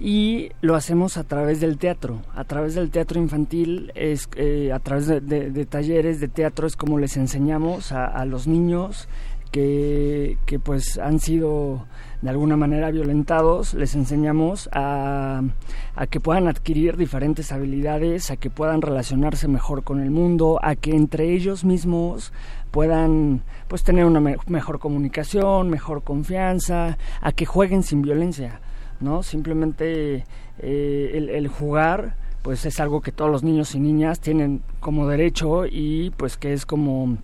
y 0.00 0.50
lo 0.60 0.74
hacemos 0.74 1.16
a 1.16 1.24
través 1.24 1.60
del 1.60 1.78
teatro, 1.78 2.22
a 2.34 2.44
través 2.44 2.74
del 2.74 2.90
teatro 2.90 3.20
infantil, 3.20 3.92
es, 3.94 4.28
eh, 4.36 4.72
a 4.72 4.78
través 4.80 5.06
de, 5.06 5.66
talleres 5.66 6.20
de 6.20 6.28
teatro 6.28 6.66
es 6.66 6.76
como 6.76 6.98
les 6.98 7.16
enseñamos 7.16 7.92
a, 7.92 8.24
los 8.24 8.46
niños 8.46 9.08
que, 9.52 10.36
que, 10.46 10.58
pues 10.58 10.98
han 10.98 11.20
sido 11.20 11.86
de 12.22 12.30
alguna 12.30 12.56
manera 12.56 12.90
violentados, 12.90 13.74
les 13.74 13.94
enseñamos 13.94 14.68
a, 14.72 15.42
a, 15.94 16.06
que 16.06 16.18
puedan 16.18 16.48
adquirir 16.48 16.96
diferentes 16.96 17.52
habilidades, 17.52 18.30
a 18.30 18.36
que 18.36 18.50
puedan 18.50 18.82
relacionarse 18.82 19.46
mejor 19.46 19.84
con 19.84 20.00
el 20.00 20.10
mundo, 20.10 20.58
a 20.62 20.74
que 20.74 20.96
entre 20.96 21.32
ellos 21.32 21.64
mismos 21.64 22.32
puedan 22.72 23.42
pues 23.68 23.84
tener 23.84 24.06
una 24.06 24.20
mejor 24.20 24.80
comunicación, 24.80 25.70
mejor 25.70 26.02
confianza, 26.02 26.98
a 27.20 27.30
que 27.30 27.46
jueguen 27.46 27.84
sin 27.84 28.02
violencia, 28.02 28.60
¿no? 29.00 29.22
Simplemente 29.22 30.24
eh, 30.58 31.10
el, 31.14 31.30
el 31.30 31.48
jugar 31.48 32.14
pues 32.42 32.66
es 32.66 32.78
algo 32.78 33.00
que 33.00 33.10
todos 33.10 33.30
los 33.30 33.42
niños 33.42 33.74
y 33.74 33.80
niñas 33.80 34.20
tienen 34.20 34.60
como 34.80 35.08
derecho 35.08 35.64
y 35.64 36.12
pues 36.18 36.36
que 36.36 36.52
es 36.52 36.66
como 36.66 37.16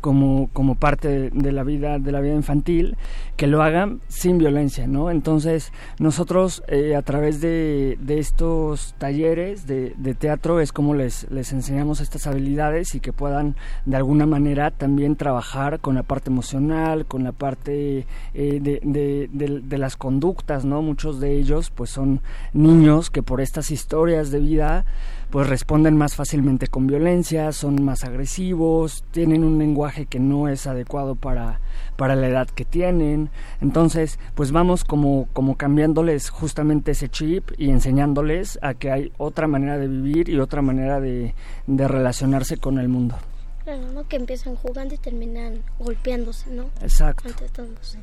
como, 0.00 0.48
como 0.52 0.74
parte 0.74 1.30
de, 1.30 1.52
la 1.52 1.64
vida 1.64 1.98
de 1.98 2.12
la 2.12 2.20
vida 2.20 2.34
infantil 2.34 2.96
que 3.42 3.48
lo 3.48 3.60
hagan 3.60 4.00
sin 4.06 4.38
violencia 4.38 4.86
no 4.86 5.10
entonces 5.10 5.72
nosotros 5.98 6.62
eh, 6.68 6.94
a 6.94 7.02
través 7.02 7.40
de, 7.40 7.98
estos 8.06 8.94
talleres 8.98 9.66
de, 9.66 9.94
de, 9.98 10.14
teatro 10.14 10.60
es 10.60 10.70
como 10.70 10.94
les, 10.94 11.28
les 11.28 11.52
enseñamos 11.52 12.00
estas 12.00 12.28
habilidades 12.28 12.94
y 12.94 13.00
que 13.00 13.12
puedan 13.12 13.56
de 13.84 13.96
alguna 13.96 14.26
manera 14.26 14.70
también 14.70 15.16
trabajar 15.16 15.80
con 15.80 15.96
la 15.96 16.04
parte 16.04 16.30
emocional 16.30 17.04
con 17.06 17.24
la 17.24 17.32
parte 17.32 18.06
eh, 18.32 18.60
de, 18.62 19.28
de 19.28 19.78
las 19.78 19.96
conductas 19.96 20.64
no 20.64 20.80
muchos 20.80 21.18
de 21.18 21.36
ellos 21.36 21.70
pues 21.70 21.90
son 21.90 22.20
niños 22.52 23.10
que 23.10 23.24
por 23.24 23.40
estas 23.40 23.72
historias 23.72 24.30
de 24.30 24.38
vida 24.38 24.84
pues 25.32 25.48
responden 25.48 25.96
más 25.96 26.14
fácilmente 26.14 26.66
con 26.66 26.86
violencia, 26.86 27.52
son 27.52 27.82
más 27.82 28.04
agresivos, 28.04 29.02
tienen 29.12 29.44
un 29.44 29.58
lenguaje 29.58 30.04
que 30.04 30.20
no 30.20 30.46
es 30.46 30.66
adecuado 30.66 31.14
para, 31.14 31.58
para 31.96 32.14
la 32.16 32.28
edad 32.28 32.48
que 32.50 32.66
tienen. 32.66 33.30
Entonces, 33.60 34.18
pues 34.34 34.52
vamos 34.52 34.84
como, 34.84 35.28
como 35.32 35.56
cambiándoles 35.56 36.30
justamente 36.30 36.92
ese 36.92 37.08
chip 37.08 37.50
y 37.58 37.70
enseñándoles 37.70 38.58
a 38.62 38.74
que 38.74 38.90
hay 38.90 39.12
otra 39.18 39.46
manera 39.46 39.78
de 39.78 39.88
vivir 39.88 40.28
y 40.28 40.38
otra 40.38 40.62
manera 40.62 41.00
de, 41.00 41.34
de 41.66 41.88
relacionarse 41.88 42.56
con 42.56 42.78
el 42.78 42.88
mundo. 42.88 43.16
Claro, 43.64 43.92
¿no? 43.92 44.08
Que 44.08 44.16
empiezan 44.16 44.56
jugando 44.56 44.94
y 44.94 44.98
terminan 44.98 45.62
golpeándose, 45.78 46.50
¿no? 46.50 46.64
Exacto. 46.80 47.28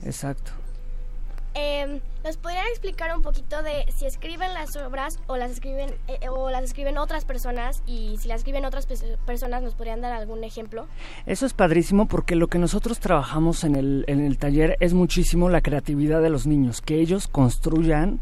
Exacto. 0.04 0.52
Eh, 1.56 2.02
¿Nos 2.24 2.38
podrían 2.38 2.68
explicar 2.68 3.16
un 3.16 3.24
poquito 3.24 3.64
de 3.64 3.86
si 3.96 4.06
escriben 4.06 4.54
las 4.54 4.76
obras 4.76 5.20
o 5.28 5.38
las 5.38 5.52
escriben 5.52 5.90
eh, 6.08 6.28
o 6.30 6.50
las 6.50 6.64
escriben 6.64 6.98
otras 6.98 7.24
personas 7.24 7.82
y 7.88 8.18
si 8.18 8.28
las 8.28 8.40
escriben 8.40 8.66
otras 8.66 8.88
personas 9.26 9.64
nos 9.64 9.74
podrían 9.74 10.02
dar 10.02 10.12
algún 10.12 10.44
ejemplo? 10.44 10.88
Eso 11.26 11.46
es 11.46 11.54
padrísimo 11.54 12.08
porque 12.08 12.36
lo 12.36 12.48
que 12.48 12.60
nosotros 12.60 13.00
trabajamos 13.00 13.64
en 13.64 13.76
el, 13.76 14.04
en 14.08 14.20
el 14.20 14.38
taller 14.38 14.76
es 14.82 14.94
muchísimo 14.94 15.50
la 15.50 15.62
creatividad 15.62 16.22
de 16.22 16.30
los 16.30 16.46
niños, 16.46 16.82
que 16.82 17.00
ellos 17.00 17.28
construyan 17.28 18.20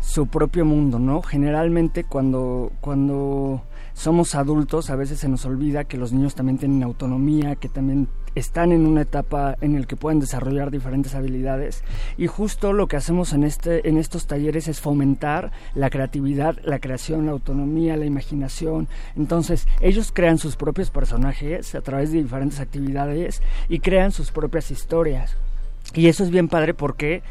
su 0.00 0.28
propio 0.28 0.64
mundo, 0.64 0.98
¿no? 0.98 1.20
Generalmente 1.20 2.04
cuando 2.04 2.72
cuando 2.80 3.62
somos 3.92 4.34
adultos 4.34 4.88
a 4.90 4.96
veces 4.96 5.18
se 5.18 5.28
nos 5.28 5.44
olvida 5.44 5.84
que 5.84 5.98
los 5.98 6.12
niños 6.12 6.34
también 6.34 6.56
tienen 6.56 6.82
autonomía, 6.82 7.56
que 7.56 7.68
también 7.68 8.08
están 8.34 8.72
en 8.72 8.86
una 8.86 9.02
etapa 9.02 9.56
en 9.60 9.76
el 9.76 9.86
que 9.86 9.96
pueden 9.96 10.20
desarrollar 10.20 10.70
diferentes 10.70 11.14
habilidades 11.14 11.82
y 12.16 12.26
justo 12.26 12.72
lo 12.72 12.86
que 12.86 12.96
hacemos 12.96 13.32
en 13.32 13.44
este 13.44 13.88
en 13.88 13.96
estos 13.96 14.26
talleres 14.26 14.68
es 14.68 14.80
fomentar 14.80 15.52
la 15.74 15.90
creatividad, 15.90 16.58
la 16.64 16.78
creación, 16.78 17.26
la 17.26 17.32
autonomía, 17.32 17.96
la 17.96 18.06
imaginación. 18.06 18.88
Entonces, 19.16 19.66
ellos 19.80 20.10
crean 20.12 20.38
sus 20.38 20.56
propios 20.56 20.90
personajes 20.90 21.74
a 21.74 21.80
través 21.80 22.12
de 22.12 22.22
diferentes 22.22 22.60
actividades 22.60 23.42
y 23.68 23.80
crean 23.80 24.12
sus 24.12 24.30
propias 24.30 24.70
historias. 24.70 25.36
Y 25.94 26.08
eso 26.08 26.22
es 26.22 26.30
bien 26.30 26.48
padre 26.48 26.74
porque 26.74 27.22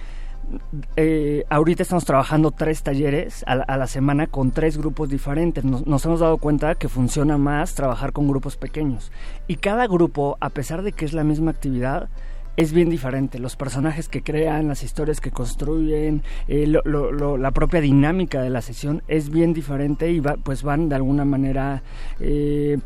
eh, 0.96 1.46
ahorita 1.50 1.84
estamos 1.84 2.06
trabajando 2.06 2.52
tres 2.52 2.84
talleres 2.84 3.44
a 3.48 3.56
la, 3.56 3.88
semana 3.88 4.28
con 4.28 4.52
tres 4.52 4.78
grupos 4.78 5.10
diferentes. 5.10 5.64
Nos, 5.64 6.06
hemos 6.06 6.20
dado 6.20 6.38
cuenta 6.38 6.76
que 6.76 6.90
funciona 6.90 7.38
más 7.38 7.76
trabajar 7.76 8.12
con 8.12 8.28
grupos 8.28 8.58
pequeños. 8.58 9.12
Y 9.48 9.56
cada 9.56 9.88
grupo, 9.88 10.38
a 10.40 10.50
pesar 10.50 10.82
de 10.82 10.92
que 10.92 11.06
es 11.06 11.14
la 11.14 11.24
misma 11.24 11.52
actividad, 11.52 12.10
es 12.58 12.74
bien 12.74 12.90
diferente. 12.90 13.40
Los 13.40 13.56
personajes 13.56 14.10
que 14.10 14.22
crean, 14.22 14.68
las 14.68 14.84
historias 14.84 15.22
que 15.22 15.32
construyen, 15.32 16.24
eh, 16.48 16.68
la 16.68 17.52
propia 17.52 17.80
dinámica 17.80 18.42
de 18.42 18.50
la 18.50 18.62
sesión 18.62 19.02
es 19.08 19.30
bien 19.30 19.54
diferente 19.54 20.12
y 20.12 20.22
pues 20.22 20.64
van 20.64 20.90
de 20.90 20.96
alguna 20.96 21.24
manera 21.24 21.84
eh, 22.20 22.78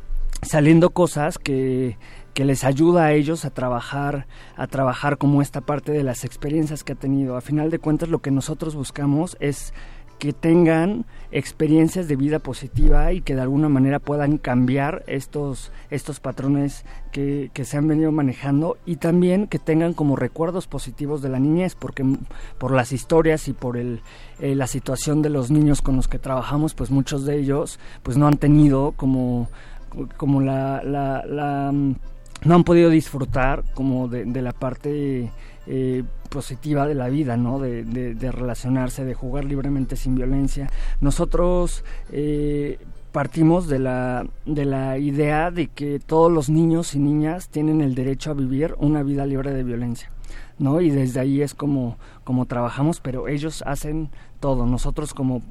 saliendo 0.43 0.91
cosas 0.91 1.39
que 1.39 1.97
que 2.33 2.45
les 2.45 2.63
ayuda 2.63 3.05
a 3.05 3.13
ellos 3.13 3.45
a 3.45 3.51
trabajar, 3.51 4.27
a 4.55 4.67
trabajar 4.67 5.17
como 5.17 5.41
esta 5.41 5.61
parte 5.61 5.91
de 5.91 6.03
las 6.03 6.23
experiencias 6.23 6.83
que 6.83 6.93
ha 6.93 6.95
tenido. 6.95 7.37
A 7.37 7.41
final 7.41 7.69
de 7.69 7.79
cuentas 7.79 8.09
lo 8.09 8.19
que 8.19 8.31
nosotros 8.31 8.75
buscamos 8.75 9.37
es 9.39 9.73
que 10.23 10.31
tengan 10.31 11.05
experiencias 11.31 12.07
de 12.07 12.15
vida 12.15 12.39
positiva 12.39 13.11
y 13.11 13.19
que 13.19 13.35
de 13.35 13.41
alguna 13.41 13.67
manera 13.67 13.99
puedan 13.99 14.37
cambiar 14.37 15.03
estos, 15.07 15.73
estos 15.89 16.21
patrones 16.21 16.85
que, 17.11 17.51
que, 17.53 17.65
se 17.65 17.75
han 17.75 17.89
venido 17.89 18.09
manejando 18.13 18.77
y 18.85 18.97
también 18.97 19.47
que 19.47 19.59
tengan 19.59 19.93
como 19.93 20.15
recuerdos 20.15 20.65
positivos 20.65 21.21
de 21.21 21.27
la 21.27 21.39
niñez, 21.39 21.75
porque 21.75 22.05
por 22.57 22.71
las 22.71 22.93
historias 22.93 23.49
y 23.49 23.53
por 23.53 23.75
el, 23.75 23.99
eh, 24.39 24.55
la 24.55 24.67
situación 24.67 25.21
de 25.21 25.29
los 25.29 25.51
niños 25.51 25.81
con 25.81 25.97
los 25.97 26.07
que 26.07 26.19
trabajamos, 26.19 26.73
pues 26.73 26.89
muchos 26.89 27.25
de 27.25 27.37
ellos 27.37 27.77
pues 28.01 28.15
no 28.15 28.25
han 28.25 28.37
tenido 28.37 28.93
como, 28.95 29.49
como 30.15 30.39
la, 30.39 30.81
la 30.83 31.73
no 32.43 32.55
han 32.55 32.63
podido 32.63 32.89
disfrutar 32.89 33.63
como 33.73 34.07
de, 34.07 34.25
la 34.41 34.51
parte 34.51 35.31
eh, 35.67 36.03
positiva 36.29 36.87
de 36.87 36.95
la 36.95 37.09
vida, 37.09 37.37
¿no? 37.37 37.59
De, 37.59 38.31
relacionarse, 38.31 39.05
de 39.05 39.13
jugar 39.13 39.45
libremente 39.45 39.95
sin 39.95 40.15
violencia. 40.15 40.69
Nosotros 40.99 41.83
eh, 42.11 42.79
partimos 43.11 43.67
de 43.67 43.79
la, 43.79 44.25
de 44.45 44.65
la 44.65 44.97
idea 44.97 45.51
de 45.51 45.67
que 45.67 45.99
todos 45.99 46.31
los 46.31 46.49
niños 46.49 46.95
y 46.95 46.99
niñas 46.99 47.49
tienen 47.49 47.81
el 47.81 47.95
derecho 47.95 48.31
a 48.31 48.33
vivir 48.33 48.75
una 48.77 49.03
vida 49.03 49.25
libre 49.25 49.53
de 49.53 49.63
violencia. 49.63 50.09
¿no? 50.59 50.81
Y 50.81 50.89
desde 50.89 51.19
ahí 51.19 51.41
es 51.41 51.53
como, 51.53 51.97
como 52.23 52.45
trabajamos, 52.45 52.99
pero 52.99 53.27
ellos 53.27 53.63
hacen 53.65 54.09
todo. 54.39 54.65
Nosotros 54.65 55.13
como 55.13 55.41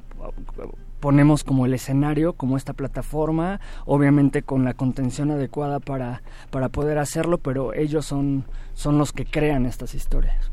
ponemos 1.03 1.43
como 1.43 1.65
el 1.65 1.73
escenario, 1.73 2.31
como 2.31 2.55
esta 2.55 2.71
plataforma, 2.71 3.59
obviamente 3.85 4.41
con 4.41 4.63
la 4.63 4.73
contención 4.73 5.31
adecuada 5.31 5.81
para, 5.81 6.21
para 6.49 6.69
poder 6.69 6.97
hacerlo, 6.97 7.39
pero 7.39 7.73
ellos 7.73 8.05
son, 8.05 8.45
son 8.73 8.97
los 8.97 9.11
que 9.11 9.25
crean 9.25 9.65
estas 9.65 9.95
historias. 9.95 10.49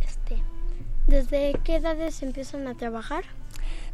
este, 0.00 0.42
¿Desde 1.06 1.52
qué 1.62 1.76
edades 1.76 2.20
empiezan 2.24 2.66
a 2.66 2.74
trabajar? 2.74 3.22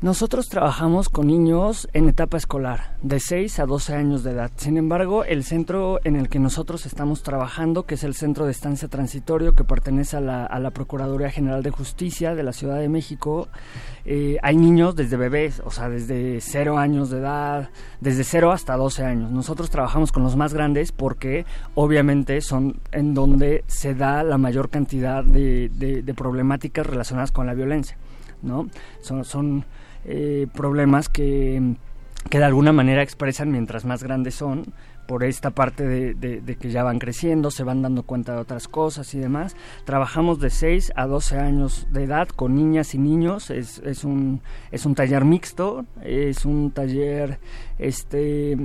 Nosotros 0.03 0.51
trabajamos 0.51 1.09
con 1.09 1.27
niños 1.27 1.89
en 1.95 2.11
etapa 2.11 2.37
escolar, 2.37 2.99
de 3.01 3.19
6 3.19 3.61
a 3.61 3.65
12 3.65 3.95
años 3.95 4.23
de 4.23 4.33
edad. 4.33 4.51
Sin 4.57 4.77
embargo, 4.77 5.25
el 5.25 5.43
centro 5.43 6.01
en 6.05 6.17
el 6.17 6.29
que 6.29 6.39
nosotros 6.39 6.85
estamos 6.85 7.23
trabajando, 7.23 7.87
que 7.87 7.95
es 7.95 8.05
el 8.05 8.15
Centro 8.15 8.45
de 8.45 8.51
Estancia 8.51 8.89
Transitorio, 8.89 9.55
que 9.55 9.65
pertenece 9.65 10.19
a 10.19 10.21
la, 10.21 10.71
Procuraduría 10.71 11.31
General 11.31 11.63
de 11.63 11.71
Justicia 11.71 12.35
de 12.35 12.43
la 12.43 12.53
Ciudad 12.53 12.79
de 12.79 12.91
México, 12.91 13.49
eh, 14.05 14.37
hay 14.43 14.59
niños 14.59 14.97
desde 14.97 15.17
bebés, 15.17 15.63
o 15.65 15.71
sea, 15.71 15.89
desde 15.89 16.43
0 16.43 16.77
años 16.77 17.09
de 17.09 17.21
edad, 17.21 17.71
desde 18.03 18.23
0 18.23 18.53
hasta 18.53 18.77
12 18.77 19.03
años. 19.03 19.31
Nosotros 19.31 19.71
trabajamos 19.71 20.13
con 20.13 20.23
los 20.23 20.37
más 20.37 20.53
grandes 20.53 20.93
porque 20.93 21.47
obviamente 21.75 22.43
son 22.43 22.81
en 22.93 23.15
donde 23.15 23.65
se 23.67 23.95
da 23.95 24.23
la 24.23 24.37
mayor 24.37 24.69
cantidad 24.69 25.25
de, 25.25 26.05
problemáticas 26.15 26.87
relacionadas 26.87 27.33
con 27.33 27.47
la 27.47 27.55
violencia. 27.55 27.97
¿no? 28.43 28.69
Son 29.01 29.65
eh, 30.07 30.47
problemas 30.55 31.09
que, 31.09 31.75
que 32.31 32.39
de 32.39 32.45
alguna 32.45 32.73
manera 32.73 33.03
expresan 33.03 33.51
mientras 33.51 33.85
más 33.85 34.03
grandes 34.03 34.35
son, 34.35 34.73
por 35.07 35.25
esta 35.25 35.51
parte 35.51 35.87
de, 35.87 36.57
que 36.61 36.71
ya 36.71 36.83
van 36.83 36.99
creciendo, 36.99 37.51
se 37.51 37.65
van 37.65 37.83
dando 37.83 38.03
cuenta 38.03 38.35
de 38.35 38.41
otras 38.41 38.69
cosas 38.69 39.15
y 39.15 39.19
demás. 39.19 39.57
Trabajamos 39.85 40.41
de 40.41 40.51
6 40.51 40.93
a 40.97 41.07
12 41.07 41.39
años 41.39 41.87
de 41.91 42.05
edad 42.05 42.29
con 42.29 42.55
niñas 42.55 42.95
y 42.95 42.99
niños, 42.99 43.51
es, 43.51 43.79
es, 43.81 44.05
un, 44.05 44.41
es 44.71 44.87
un 44.87 44.95
taller 44.95 45.25
mixto, 45.25 45.87
es 46.03 46.45
un 46.45 46.71
taller 46.71 47.39
este 47.79 48.57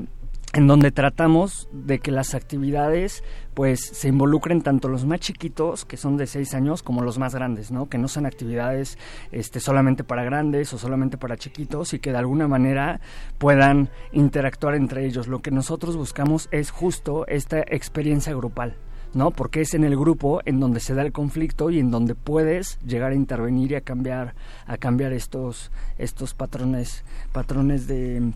en 0.54 0.68
donde 0.68 0.92
tratamos 0.92 1.70
de 1.72 2.00
que 2.00 2.12
las 2.12 2.34
actividades 2.36 3.24
pues 3.54 3.80
se 3.80 4.10
involucren 4.10 4.62
tanto 4.62 4.90
los 4.90 5.06
más 5.06 5.20
chiquitos 5.20 5.86
que 5.86 5.98
son 5.98 6.18
de 6.18 6.28
seis 6.28 6.54
años 6.54 6.84
como 6.84 7.02
los 7.02 7.18
más 7.18 7.34
grandes 7.34 7.72
no 7.72 7.88
que 7.88 7.98
no 7.98 8.08
sean 8.08 8.26
actividades 8.26 8.98
este 9.32 9.60
solamente 9.60 10.04
para 10.04 10.24
grandes 10.24 10.74
o 10.74 10.78
solamente 10.78 11.18
para 11.18 11.38
chiquitos 11.38 11.94
y 11.94 12.00
que 12.00 12.12
de 12.12 12.18
alguna 12.18 12.48
manera 12.48 13.00
puedan 13.38 13.90
interactuar 14.12 14.76
entre 14.76 15.06
ellos 15.06 15.28
lo 15.28 15.40
que 15.40 15.52
nosotros 15.52 15.96
buscamos 15.96 16.50
es 16.52 16.70
justo 16.72 17.26
esta 17.28 17.60
experiencia 17.60 18.34
grupal 18.34 18.76
¿no? 19.14 19.32
Porque 19.32 19.62
es 19.62 19.74
en 19.74 19.84
el 19.84 19.98
grupo 19.98 20.42
en 20.46 20.60
donde 20.60 20.80
se 20.80 20.94
da 20.94 21.02
el 21.02 21.12
conflicto 21.12 21.70
y 21.70 21.80
en 21.80 21.92
donde 21.92 22.16
puedes 22.16 22.80
llegar 22.80 23.12
a 23.12 23.16
intervenir 23.16 23.72
y 23.72 23.76
a 23.76 23.82
cambiar, 23.82 24.36
a 24.66 24.78
cambiar 24.78 25.12
estos, 25.12 25.70
estos 25.98 26.34
patrones, 26.34 27.04
patrones 27.34 27.88
de, 27.88 28.32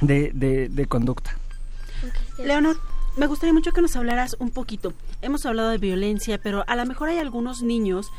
de, 0.00 0.68
de, 0.70 0.86
conducta. 0.86 1.32
Leonor, 2.38 2.76
me 3.16 3.26
gustaría 3.26 3.52
mucho 3.52 3.72
que 3.72 3.82
nos 3.82 3.96
hablaras 3.96 4.36
un 4.38 4.50
poquito. 4.50 4.92
Hemos 5.22 5.44
hablado 5.46 5.70
de 5.70 5.78
violencia, 5.78 6.38
pero 6.38 6.64
a 6.66 6.76
lo 6.76 6.86
mejor 6.86 7.08
hay 7.08 7.18
algunos 7.18 7.62
niños 7.62 8.10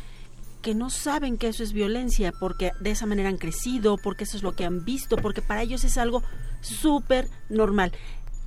que 0.62 0.76
no 0.76 0.90
saben 0.90 1.38
que 1.38 1.48
eso 1.48 1.64
es 1.64 1.74
violencia 1.74 2.32
porque 2.40 2.72
de 2.80 2.92
esa 2.92 3.06
manera 3.06 3.30
han 3.30 3.38
crecido, 3.38 3.98
porque 3.98 4.26
eso 4.26 4.38
es 4.38 4.44
lo 4.44 4.54
que 4.54 4.66
han 4.66 4.86
visto, 4.86 5.18
porque 5.18 5.42
para 5.42 5.64
ellos 5.64 5.84
es 5.84 5.98
algo 5.98 6.24
súper 6.62 7.28
normal. 7.50 7.92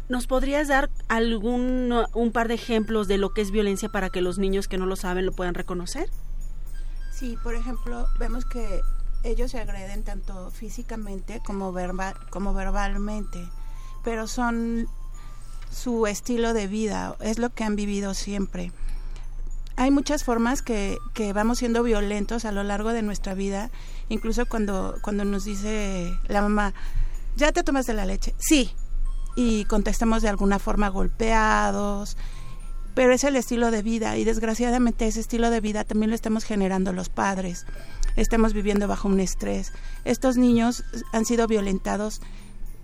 ¿Nos 0.08 0.26
podrías 0.26 0.68
dar 0.68 0.90
algún 1.08 1.92
un 2.12 2.32
par 2.32 2.48
de 2.48 2.54
ejemplos 2.54 3.08
de 3.08 3.18
lo 3.18 3.32
que 3.32 3.40
es 3.40 3.50
violencia 3.50 3.88
para 3.88 4.10
que 4.10 4.20
los 4.20 4.38
niños 4.38 4.68
que 4.68 4.78
no 4.78 4.86
lo 4.86 4.96
saben 4.96 5.26
lo 5.26 5.32
puedan 5.32 5.54
reconocer? 5.54 6.08
Sí, 7.10 7.38
por 7.42 7.54
ejemplo, 7.54 8.06
vemos 8.18 8.44
que 8.44 8.80
ellos 9.24 9.50
se 9.50 9.58
agreden 9.58 10.04
tanto 10.04 10.50
físicamente 10.50 11.40
como 11.44 11.72
verbal 11.72 12.14
como 12.30 12.52
verbalmente, 12.52 13.48
pero 14.04 14.26
son 14.26 14.86
su 15.74 16.06
estilo 16.06 16.54
de 16.54 16.66
vida, 16.66 17.16
es 17.20 17.38
lo 17.38 17.50
que 17.50 17.64
han 17.64 17.76
vivido 17.76 18.14
siempre. 18.14 18.72
Hay 19.76 19.90
muchas 19.90 20.24
formas 20.24 20.62
que, 20.62 20.98
que 21.14 21.32
vamos 21.32 21.58
siendo 21.58 21.82
violentos 21.82 22.44
a 22.44 22.52
lo 22.52 22.62
largo 22.62 22.92
de 22.92 23.02
nuestra 23.02 23.34
vida, 23.34 23.70
incluso 24.08 24.46
cuando, 24.46 24.96
cuando 25.02 25.24
nos 25.24 25.44
dice 25.44 26.16
la 26.28 26.42
mamá, 26.42 26.74
¿ya 27.36 27.50
te 27.52 27.64
tomas 27.64 27.86
de 27.86 27.94
la 27.94 28.06
leche? 28.06 28.34
Sí, 28.38 28.70
y 29.36 29.64
contestamos 29.64 30.22
de 30.22 30.28
alguna 30.28 30.58
forma 30.58 30.88
golpeados, 30.88 32.16
pero 32.94 33.12
es 33.12 33.24
el 33.24 33.36
estilo 33.36 33.70
de 33.70 33.82
vida 33.82 34.16
y 34.16 34.24
desgraciadamente 34.24 35.06
ese 35.06 35.20
estilo 35.20 35.50
de 35.50 35.60
vida 35.60 35.84
también 35.84 36.10
lo 36.10 36.14
estamos 36.14 36.44
generando 36.44 36.92
los 36.92 37.08
padres. 37.08 37.66
Estamos 38.16 38.52
viviendo 38.52 38.86
bajo 38.86 39.08
un 39.08 39.18
estrés. 39.18 39.72
Estos 40.04 40.36
niños 40.36 40.84
han 41.12 41.24
sido 41.24 41.48
violentados 41.48 42.20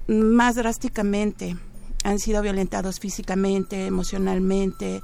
más 0.09 0.57
drásticamente, 0.57 1.57
han 2.05 2.19
sido 2.19 2.43
violentados 2.43 3.01
físicamente, 3.01 3.87
emocionalmente, 3.87 5.03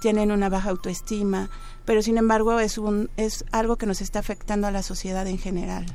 tienen 0.00 0.30
una 0.30 0.48
baja 0.48 0.70
autoestima, 0.70 1.50
pero 1.84 2.02
sin 2.02 2.18
embargo 2.18 2.58
es 2.58 2.78
un 2.78 3.10
es 3.16 3.44
algo 3.52 3.76
que 3.76 3.86
nos 3.86 4.00
está 4.00 4.18
afectando 4.18 4.66
a 4.66 4.70
la 4.70 4.82
sociedad 4.82 5.26
en 5.26 5.38
general. 5.38 5.86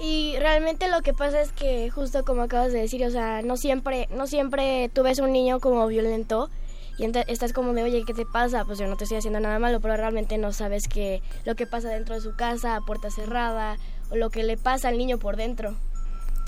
Y 0.00 0.36
realmente 0.38 0.88
lo 0.88 1.02
que 1.02 1.12
pasa 1.12 1.40
es 1.40 1.50
que 1.50 1.90
justo 1.90 2.24
como 2.24 2.42
acabas 2.42 2.72
de 2.72 2.80
decir, 2.80 3.04
o 3.04 3.10
sea, 3.10 3.42
no 3.42 3.56
siempre, 3.56 4.08
no 4.16 4.28
siempre 4.28 4.90
tú 4.94 5.02
ves 5.02 5.18
un 5.18 5.32
niño 5.32 5.58
como 5.58 5.86
violento 5.88 6.50
y 6.98 7.04
estás 7.28 7.52
como 7.52 7.72
de, 7.74 7.84
oye, 7.84 8.04
¿qué 8.04 8.14
te 8.14 8.26
pasa? 8.26 8.64
Pues 8.64 8.78
yo 8.78 8.86
no 8.88 8.96
te 8.96 9.04
estoy 9.04 9.18
haciendo 9.18 9.38
nada 9.38 9.58
malo, 9.58 9.80
pero 9.80 9.96
realmente 9.96 10.36
no 10.36 10.52
sabes 10.52 10.88
que 10.88 11.22
lo 11.44 11.54
que 11.54 11.66
pasa 11.66 11.90
dentro 11.90 12.16
de 12.16 12.20
su 12.20 12.34
casa, 12.34 12.74
a 12.74 12.80
puerta 12.80 13.08
cerrada, 13.10 13.76
o 14.10 14.16
lo 14.16 14.30
que 14.30 14.42
le 14.42 14.56
pasa 14.56 14.88
al 14.88 14.98
niño 14.98 15.18
por 15.18 15.36
dentro. 15.36 15.76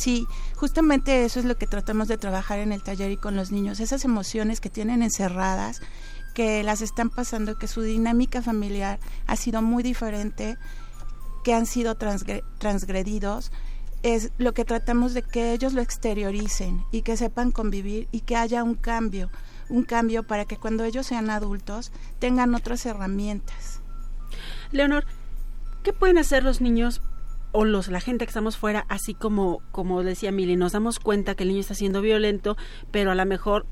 Sí, 0.00 0.26
justamente 0.56 1.26
eso 1.26 1.40
es 1.40 1.44
lo 1.44 1.58
que 1.58 1.66
tratamos 1.66 2.08
de 2.08 2.16
trabajar 2.16 2.58
en 2.58 2.72
el 2.72 2.82
taller 2.82 3.10
y 3.10 3.18
con 3.18 3.36
los 3.36 3.52
niños, 3.52 3.80
esas 3.80 4.06
emociones 4.06 4.58
que 4.58 4.70
tienen 4.70 5.02
encerradas, 5.02 5.82
que 6.32 6.62
las 6.62 6.80
están 6.80 7.10
pasando, 7.10 7.58
que 7.58 7.68
su 7.68 7.82
dinámica 7.82 8.40
familiar 8.40 8.98
ha 9.26 9.36
sido 9.36 9.60
muy 9.60 9.82
diferente 9.82 10.56
que 11.44 11.52
han 11.52 11.66
sido 11.66 11.96
transgredidos, 11.96 13.52
es 14.02 14.32
lo 14.38 14.54
que 14.54 14.64
tratamos 14.64 15.12
de 15.12 15.20
que 15.20 15.52
ellos 15.52 15.74
lo 15.74 15.82
exterioricen 15.82 16.82
y 16.92 17.02
que 17.02 17.18
sepan 17.18 17.50
convivir 17.50 18.08
y 18.10 18.20
que 18.20 18.36
haya 18.36 18.64
un 18.64 18.76
cambio, 18.76 19.28
un 19.68 19.84
cambio 19.84 20.22
para 20.22 20.46
que 20.46 20.56
cuando 20.56 20.84
ellos 20.84 21.06
sean 21.06 21.28
adultos 21.28 21.92
tengan 22.18 22.54
otras 22.54 22.86
herramientas. 22.86 23.80
Leonor, 24.72 25.04
¿qué 25.82 25.92
pueden 25.92 26.16
hacer 26.16 26.42
los 26.42 26.62
niños 26.62 27.02
o 27.52 27.64
los 27.64 27.88
la 27.88 28.00
gente 28.00 28.24
que 28.24 28.30
estamos 28.30 28.56
fuera, 28.56 28.86
así 28.88 29.14
como 29.14 29.62
como 29.72 30.02
decía 30.02 30.32
Mili, 30.32 30.56
nos 30.56 30.72
damos 30.72 30.98
cuenta 30.98 31.34
que 31.34 31.44
el 31.44 31.50
niño 31.50 31.60
está 31.60 31.74
siendo 31.74 32.00
violento, 32.00 32.56
pero 32.90 33.10
a 33.10 33.14
lo 33.14 33.26
mejor 33.26 33.66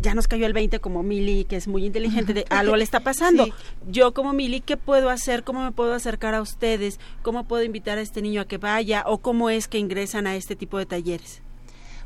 ya 0.00 0.14
nos 0.14 0.28
cayó 0.28 0.46
el 0.46 0.52
20 0.52 0.80
como 0.80 1.02
Mili, 1.02 1.44
que 1.44 1.56
es 1.56 1.68
muy 1.68 1.84
inteligente, 1.84 2.32
de 2.32 2.46
algo 2.50 2.76
le 2.76 2.84
está 2.84 3.00
pasando. 3.00 3.48
Yo 3.86 4.14
como 4.14 4.32
Mili, 4.32 4.60
¿qué 4.60 4.76
puedo 4.76 5.10
hacer? 5.10 5.44
¿Cómo 5.44 5.62
me 5.62 5.72
puedo 5.72 5.92
acercar 5.94 6.34
a 6.34 6.42
ustedes? 6.42 6.98
¿Cómo 7.22 7.44
puedo 7.44 7.62
invitar 7.64 7.98
a 7.98 8.00
este 8.00 8.22
niño 8.22 8.40
a 8.40 8.44
que 8.46 8.58
vaya? 8.58 9.04
¿O 9.06 9.18
cómo 9.18 9.50
es 9.50 9.68
que 9.68 9.78
ingresan 9.78 10.26
a 10.26 10.36
este 10.36 10.56
tipo 10.56 10.78
de 10.78 10.86
talleres? 10.86 11.42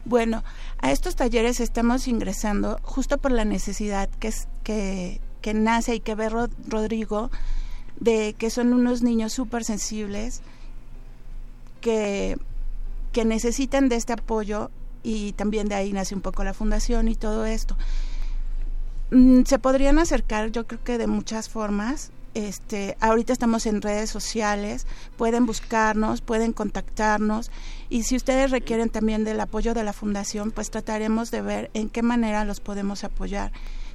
Bueno, 0.04 0.44
a 0.80 0.92
estos 0.92 1.16
talleres 1.16 1.60
estamos 1.60 2.08
ingresando 2.08 2.78
justo 2.82 3.18
por 3.18 3.32
la 3.32 3.44
necesidad 3.44 4.10
que, 4.18 4.28
es, 4.28 4.48
que, 4.62 5.20
que 5.40 5.54
nace 5.54 5.94
y 5.94 6.00
que 6.00 6.14
ve 6.14 6.28
Rodrigo 6.28 7.30
de 8.00 8.34
que 8.36 8.50
son 8.50 8.72
unos 8.72 9.02
niños 9.02 9.32
súper 9.32 9.64
sensibles 9.64 10.42
que, 11.84 12.38
necesitan 13.24 13.88
de 13.88 13.96
este 13.96 14.14
apoyo 14.14 14.70
y 15.02 15.32
también 15.32 15.68
de 15.68 15.74
ahí 15.74 15.92
nace 15.92 16.14
un 16.14 16.22
poco 16.22 16.42
la 16.42 16.54
fundación 16.54 17.08
y 17.08 17.14
todo 17.14 17.44
esto. 17.44 17.76
Mm, 19.10 19.42
se 19.44 19.58
podrían 19.58 19.98
acercar, 19.98 20.50
yo 20.50 20.66
creo 20.66 20.82
que 20.82 20.98
de 20.98 21.06
muchas 21.06 21.48
formas. 21.48 22.10
Este, 22.32 22.96
ahorita 22.98 23.32
estamos 23.32 23.66
en 23.66 23.80
redes 23.80 24.10
sociales, 24.10 24.88
pueden 25.16 25.46
buscarnos, 25.46 26.20
pueden 26.20 26.52
contactarnos 26.52 27.52
y 27.88 28.02
si 28.02 28.16
ustedes 28.16 28.50
requieren 28.50 28.88
también 28.88 29.22
del 29.22 29.38
apoyo 29.38 29.72
de 29.72 29.84
la 29.84 29.92
fundación, 29.92 30.50
pues 30.50 30.70
trataremos 30.70 31.30
de 31.30 31.42
ver 31.42 31.70
en 31.74 31.88
qué 31.90 32.02
manera 32.02 32.44
los 32.44 32.58
podemos 32.58 33.04
apoyar. 33.04 33.52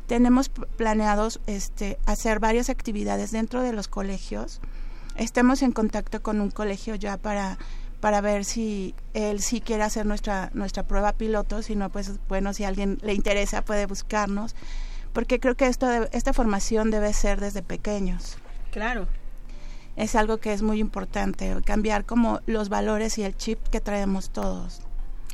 Tenemos 0.08 0.48
planeados 0.50 1.42
este, 1.48 2.00
hacer 2.06 2.40
varias 2.40 2.70
actividades 2.70 3.32
dentro 3.32 3.62
de 3.62 3.74
los 3.74 3.90
colegios. 3.90 4.62
Estamos 5.18 5.62
en 5.64 5.74
contacto 5.74 6.24
con 6.24 6.40
un 6.40 6.50
colegio 6.50 6.96
ya 6.96 7.18
para 7.18 7.58
para 8.00 8.22
ver 8.22 8.46
si 8.46 8.96
él 9.14 9.42
sí 9.42 9.62
quiere 9.62 9.84
hacer 9.84 10.06
nuestra 10.06 10.50
nuestra 10.54 10.84
prueba 10.84 11.14
piloto, 11.14 11.62
si 11.62 11.76
no 11.76 11.90
pues 11.90 12.20
bueno, 12.28 12.54
si 12.54 12.64
a 12.64 12.70
alguien 12.70 12.98
le 13.02 13.14
interesa 13.14 13.64
puede 13.64 13.86
buscarnos, 13.86 14.56
porque 15.14 15.40
creo 15.40 15.56
que 15.56 15.68
esto 15.68 15.88
esta 16.12 16.34
formación 16.34 16.92
debe 16.92 17.14
ser 17.14 17.40
desde 17.40 17.62
pequeños. 17.62 18.38
Claro. 18.72 19.08
Es 19.96 20.16
algo 20.16 20.38
que 20.38 20.54
es 20.54 20.62
muy 20.62 20.80
importante, 20.80 21.56
cambiar 21.66 22.06
como 22.06 22.40
los 22.46 22.70
valores 22.70 23.18
y 23.18 23.24
el 23.24 23.36
chip 23.36 23.60
que 23.68 23.82
traemos 23.82 24.30
todos. 24.30 24.82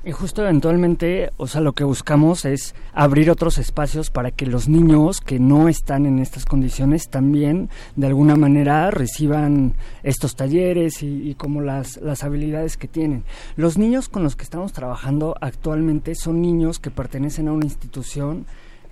Y 0.07 0.11
justo 0.11 0.43
eventualmente, 0.43 1.31
o 1.37 1.47
sea, 1.47 1.61
lo 1.61 1.73
que 1.73 1.83
buscamos 1.83 2.45
es 2.45 2.75
abrir 2.93 3.31
otros 3.31 3.57
espacios 3.57 4.11
para 4.11 4.29
que 4.29 4.45
los 4.45 4.69
niños 4.69 5.19
que 5.19 5.39
no 5.39 5.67
están 5.67 6.05
en 6.05 6.19
estas 6.19 6.45
condiciones 6.45 7.09
también 7.09 7.71
de 7.95 8.05
alguna 8.05 8.35
manera 8.35 8.91
reciban 8.91 9.73
estos 10.03 10.35
talleres 10.35 11.01
y, 11.01 11.33
como 11.39 11.61
las, 11.61 11.97
las 11.97 12.23
habilidades 12.23 12.77
que 12.77 12.87
tienen. 12.87 13.23
Los 13.55 13.79
niños 13.79 14.07
con 14.07 14.21
los 14.21 14.35
que 14.35 14.43
estamos 14.43 14.73
trabajando 14.73 15.35
actualmente 15.41 16.13
son 16.13 16.39
niños 16.39 16.77
que 16.77 16.91
pertenecen 16.91 17.47
a 17.47 17.53
una 17.53 17.65
institución 17.65 18.45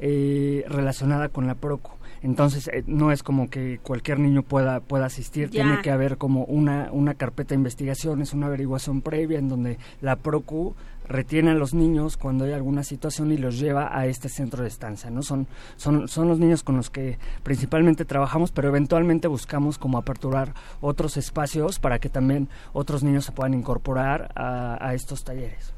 eh, 0.06 0.66
relacionada 0.68 1.30
con 1.30 1.48
la 1.48 1.56
PROCO. 1.56 1.98
Entonces 2.24 2.68
eh, 2.68 2.84
no 2.88 3.14
es 3.14 3.24
como 3.24 3.50
que 3.50 3.80
cualquier 3.82 4.20
niño 4.20 4.44
pueda 4.44 4.82
pueda 4.82 5.06
asistir, 5.06 5.50
tiene 5.50 5.82
que 5.82 5.92
haber 5.92 6.18
como 6.18 6.44
una 6.44 6.90
una 6.92 7.14
carpeta 7.14 7.50
de 7.50 7.56
investigaciones, 7.56 8.34
una 8.34 8.48
averiguación 8.48 9.02
previa 9.02 9.40
en 9.40 9.48
donde 9.48 9.78
la 10.02 10.18
PROCU 10.18 10.76
retiene 11.08 11.52
a 11.52 11.54
los 11.54 11.74
niños 11.74 12.18
cuando 12.18 12.44
hay 12.44 12.52
alguna 12.52 12.84
situación 12.84 13.32
y 13.32 13.38
los 13.38 13.58
lleva 13.58 13.98
a 13.98 14.06
este 14.06 14.28
centro 14.28 14.64
de 14.64 14.68
estancia, 14.68 15.10
¿no? 15.10 15.24
Son, 15.24 15.48
son, 15.78 16.10
son 16.10 16.28
los 16.28 16.38
niños 16.38 16.64
con 16.64 16.76
los 16.76 16.90
que 16.90 17.18
principalmente 17.44 18.04
trabajamos, 18.04 18.52
pero 18.52 18.68
eventualmente 18.68 19.30
buscamos 19.30 19.78
como 19.78 19.98
aperturar 19.98 20.54
otros 20.82 21.16
espacios 21.16 21.80
para 21.80 22.00
que 22.00 22.10
también 22.10 22.50
otros 22.74 23.04
niños 23.04 23.24
se 23.24 23.32
puedan 23.32 23.54
incorporar 23.54 24.34
a, 24.36 24.86
a 24.86 24.94
estos 24.96 25.24
talleres. 25.24 25.74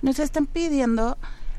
Nos 0.00 0.18
están 0.18 0.46
pidiendo 0.46 1.18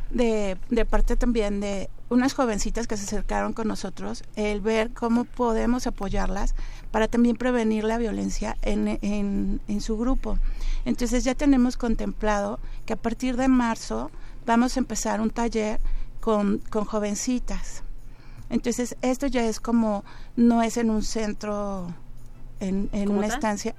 de, 0.10 0.58
de 0.70 0.86
parte 0.86 1.16
también 1.16 1.60
de 1.60 1.90
unas 2.10 2.34
jovencitas 2.34 2.88
que 2.88 2.96
se 2.96 3.04
acercaron 3.04 3.54
con 3.54 3.68
nosotros, 3.68 4.24
el 4.36 4.62
ver 4.62 4.92
cómo 4.92 5.26
podemos 5.26 5.88
apoyarlas 5.88 6.56
para 6.92 7.08
también 7.08 7.36
prevenir 7.36 7.84
la 7.84 7.98
violencia 7.98 8.56
en, 8.62 8.98
en, 9.02 9.60
en 9.68 9.82
su 9.82 9.98
grupo. 9.98 10.40
Entonces 10.86 11.26
ya 11.26 11.36
tenemos 11.36 11.76
contemplado 11.76 12.60
que 12.86 12.94
a 12.94 12.96
partir 12.96 13.36
de 13.36 13.50
marzo 13.50 14.10
vamos 14.46 14.78
a 14.78 14.80
empezar 14.80 15.20
un 15.20 15.30
taller 15.30 15.82
con, 16.22 16.60
con 16.70 16.86
jovencitas. 16.86 17.84
Entonces 18.50 18.96
esto 19.02 19.28
ya 19.28 19.46
es 19.46 19.60
como, 19.60 20.06
no 20.38 20.62
es 20.62 20.78
en 20.78 20.90
un 20.90 21.04
centro, 21.04 21.94
en, 22.62 22.90
en 22.94 23.12
una 23.12 23.28
estancia, 23.28 23.76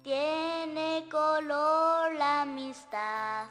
Tiene 0.03 1.05
color 1.09 2.13
la 2.15 2.41
amistad. 2.41 3.47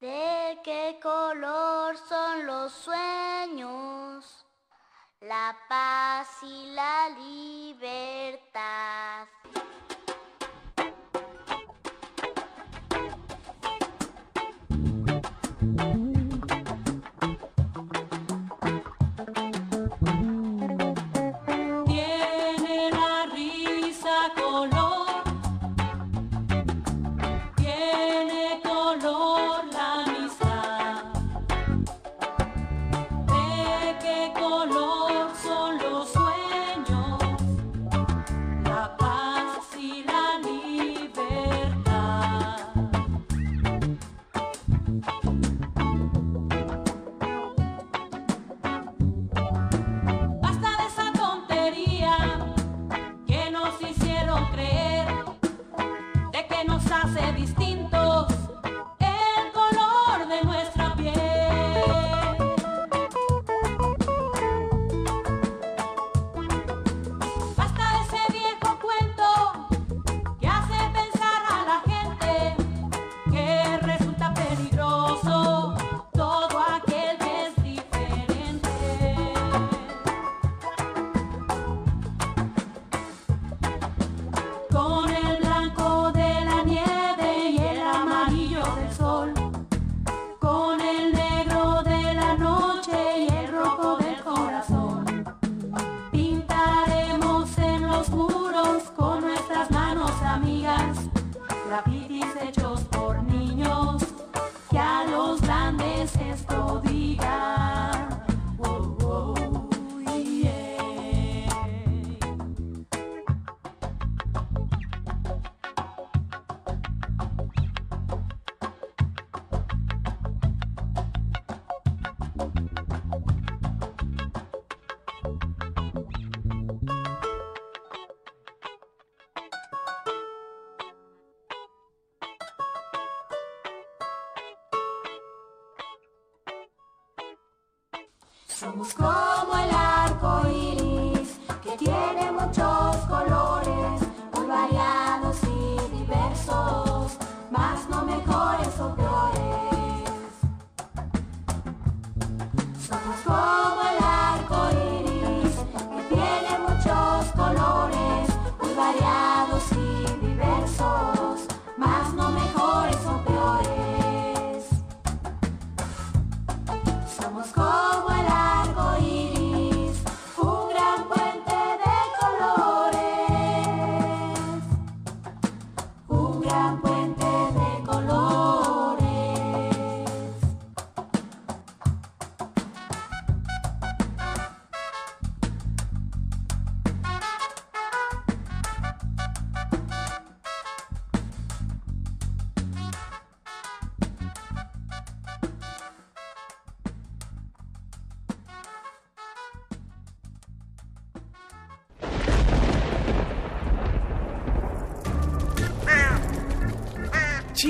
¿De 0.00 0.58
qué 0.62 0.98
color 1.02 1.96
son 1.96 2.46
los 2.46 2.72
sueños? 2.72 4.43
La 5.28 5.56
paz 5.68 6.42
y 6.42 6.66
la 6.74 7.08
libertad. 7.08 8.34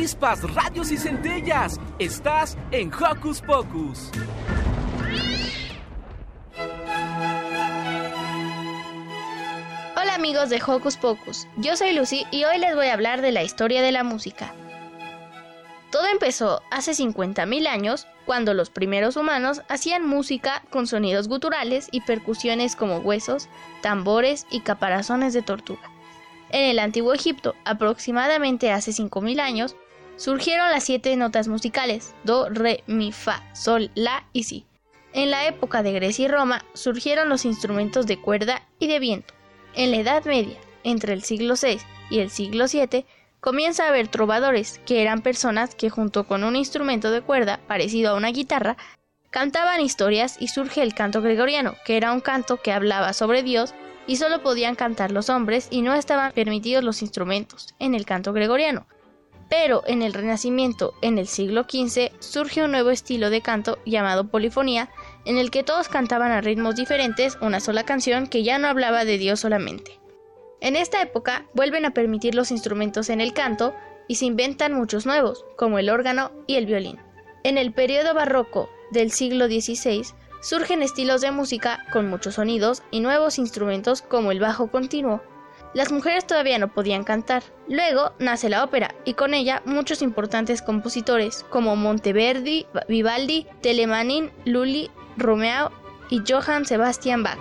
Chispas, 0.05 0.43
radios 0.53 0.93
y 0.93 0.99
centellas. 0.99 1.81
Estás 1.99 2.59
en 2.73 2.93
Hocus 2.93 3.41
Pocus. 3.41 4.11
Hola 9.97 10.15
amigos 10.15 10.51
de 10.51 10.61
Hocus 10.61 10.99
Pocus, 10.99 11.49
yo 11.57 11.75
soy 11.79 11.95
Lucy 11.95 12.27
y 12.31 12.45
hoy 12.45 12.59
les 12.59 12.77
voy 12.77 12.89
a 12.89 12.93
hablar 12.93 13.23
de 13.23 13.33
la 13.33 13.45
historia 13.45 13.81
de 13.81 13.93
la 13.93 14.05
música. 14.05 14.53
Todo 15.91 16.07
empezó 16.09 16.61
hace 16.71 16.93
50.000 16.93 17.67
años, 17.67 18.07
cuando 18.27 18.53
los 18.53 18.69
primeros 18.69 19.17
humanos 19.17 19.63
hacían 19.71 20.07
música 20.07 20.65
con 20.69 20.87
sonidos 20.87 21.29
guturales 21.29 21.89
y 21.93 22.03
percusiones 22.03 22.77
como 22.77 22.99
huesos, 22.99 23.49
tambores 23.81 24.47
y 24.51 24.61
caparazones 24.61 25.33
de 25.33 25.41
tortuga. 25.41 25.91
En 26.51 26.69
el 26.69 26.79
antiguo 26.79 27.15
Egipto, 27.15 27.55
aproximadamente 27.65 28.71
hace 28.71 28.91
5.000 28.93 29.41
años, 29.41 29.77
surgieron 30.17 30.71
las 30.71 30.85
siete 30.85 31.15
notas 31.17 31.49
musicales, 31.49 32.15
do, 32.25 32.49
re, 32.49 32.85
mi, 32.87 33.13
fa, 33.13 33.43
sol, 33.55 33.91
la 33.95 34.25
y 34.33 34.45
si. 34.45 34.67
En 35.13 35.31
la 35.31 35.47
época 35.47 35.83
de 35.83 35.93
Grecia 35.93 36.25
y 36.25 36.29
Roma 36.29 36.65
surgieron 36.75 37.29
los 37.29 37.45
instrumentos 37.45 38.07
de 38.07 38.21
cuerda 38.21 38.63
y 38.79 38.89
de 38.89 38.99
viento. 38.99 39.35
En 39.75 39.91
la 39.91 39.99
Edad 39.99 40.25
Media, 40.25 40.59
entre 40.83 41.13
el 41.13 41.23
siglo 41.23 41.55
VI 41.55 41.79
y 42.11 42.19
el 42.19 42.31
siglo 42.31 42.67
VII, 42.73 43.07
comienza 43.41 43.85
a 43.85 43.89
haber 43.89 44.09
trovadores, 44.09 44.81
que 44.87 45.03
eran 45.03 45.23
personas 45.23 45.75
que 45.75 45.91
junto 45.91 46.27
con 46.27 46.45
un 46.45 46.57
instrumento 46.57 47.11
de 47.11 47.21
cuerda 47.21 47.61
parecido 47.67 48.11
a 48.11 48.15
una 48.15 48.31
guitarra, 48.31 48.77
cantaban 49.31 49.81
historias 49.81 50.37
y 50.41 50.49
surge 50.49 50.83
el 50.83 50.95
canto 50.95 51.21
gregoriano, 51.21 51.75
que 51.85 51.97
era 51.97 52.13
un 52.13 52.21
canto 52.21 52.57
que 52.57 52.73
hablaba 52.73 53.13
sobre 53.13 53.43
Dios 53.43 53.75
y 54.07 54.17
solo 54.17 54.43
podían 54.43 54.77
cantar 54.77 55.11
los 55.11 55.29
hombres 55.29 55.69
y 55.71 55.83
no 55.83 55.95
estaban 55.95 56.33
permitidos 56.33 56.85
los 56.85 57.03
instrumentos 57.03 57.75
en 57.79 57.95
el 57.95 58.07
canto 58.07 58.33
gregoriano. 58.33 58.87
Pero 59.57 59.85
en 59.87 60.03
el 60.03 60.15
Renacimiento, 60.15 60.95
en 61.01 61.17
el 61.17 61.29
siglo 61.29 61.63
XV, 61.63 62.11
surge 62.19 62.65
un 62.65 62.73
nuevo 62.73 62.91
estilo 62.91 63.31
de 63.31 63.41
canto 63.41 63.79
llamado 63.87 64.27
polifonía, 64.27 64.91
en 65.25 65.39
el 65.39 65.53
que 65.53 65.63
todos 65.63 65.89
cantaban 65.89 66.33
a 66.33 66.41
ritmos 66.41 66.75
diferentes 66.75 67.39
una 67.41 67.61
sola 67.61 67.85
canción 67.85 68.27
que 68.27 68.43
ya 68.43 68.59
no 68.59 68.67
hablaba 68.67 69.05
de 69.05 69.17
Dios 69.17 69.39
solamente. 69.39 70.01
En 70.61 70.75
esta 70.75 71.01
época 71.01 71.47
vuelven 71.55 71.85
a 71.85 71.93
permitir 71.93 72.35
los 72.35 72.51
instrumentos 72.51 73.09
en 73.11 73.21
el 73.21 73.33
canto 73.33 73.77
y 74.09 74.17
se 74.17 74.25
inventan 74.25 74.73
muchos 74.73 75.07
nuevos, 75.07 75.47
como 75.57 75.79
el 75.79 75.89
órgano 75.89 76.33
y 76.49 76.57
el 76.57 76.67
violín. 76.67 76.99
En 77.45 77.57
el 77.57 77.73
periodo 77.73 78.13
barroco 78.13 78.69
del 78.91 79.13
siglo 79.13 79.47
XVI 79.47 80.05
surgen 80.43 80.83
estilos 80.83 81.21
de 81.21 81.31
música 81.31 81.87
con 81.93 82.11
muchos 82.11 82.35
sonidos 82.35 82.83
y 82.91 82.99
nuevos 82.99 83.39
instrumentos 83.39 84.03
como 84.03 84.33
el 84.33 84.41
bajo 84.41 84.67
continuo. 84.73 85.23
Las 85.75 85.91
mujeres 85.91 86.25
todavía 86.25 86.59
no 86.59 86.69
podían 86.73 87.03
cantar. 87.03 87.43
Luego 87.69 88.13
nace 88.21 88.49
la 88.49 88.63
ópera 88.63 88.95
y 89.05 89.15
con 89.15 89.35
ella 89.35 89.61
muchos 89.65 90.03
importantes 90.03 90.63
compositores 90.63 91.45
como 91.51 91.75
Monteverdi, 91.75 92.67
Vivaldi, 92.89 93.49
Telemanin, 93.61 94.31
Lully, 94.45 94.91
Romeo 95.17 95.73
y 96.11 96.23
Johann 96.27 96.65
Sebastian 96.65 97.25
Bach. 97.25 97.41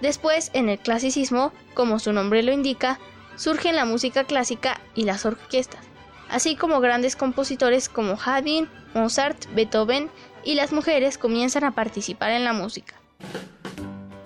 Después, 0.00 0.50
en 0.52 0.68
el 0.68 0.78
clasicismo, 0.78 1.52
como 1.72 1.98
su 1.98 2.12
nombre 2.12 2.42
lo 2.44 2.52
indica, 2.52 3.00
surgen 3.34 3.74
la 3.74 3.84
música 3.84 4.24
clásica 4.24 4.80
y 4.94 5.04
las 5.04 5.26
orquestas, 5.26 5.80
así 6.28 6.54
como 6.54 6.78
grandes 6.80 7.16
compositores 7.16 7.88
como 7.88 8.16
Haydn, 8.24 8.68
Mozart, 8.92 9.46
Beethoven, 9.54 10.10
y 10.44 10.54
las 10.54 10.72
mujeres 10.72 11.18
comienzan 11.18 11.64
a 11.64 11.74
participar 11.74 12.30
en 12.32 12.44
la 12.44 12.52
música. 12.52 12.94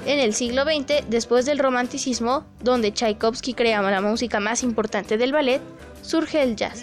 En 0.07 0.19
el 0.19 0.33
siglo 0.33 0.65
XX, 0.65 1.09
después 1.09 1.45
del 1.45 1.59
romanticismo, 1.59 2.47
donde 2.63 2.93
Tchaikovsky 2.93 3.53
crea 3.53 3.83
la 3.83 4.01
música 4.01 4.41
más 4.41 4.63
importante 4.63 5.19
del 5.19 5.33
ballet, 5.33 5.61
surge 6.01 6.43
el 6.43 6.57
jazz, 6.57 6.83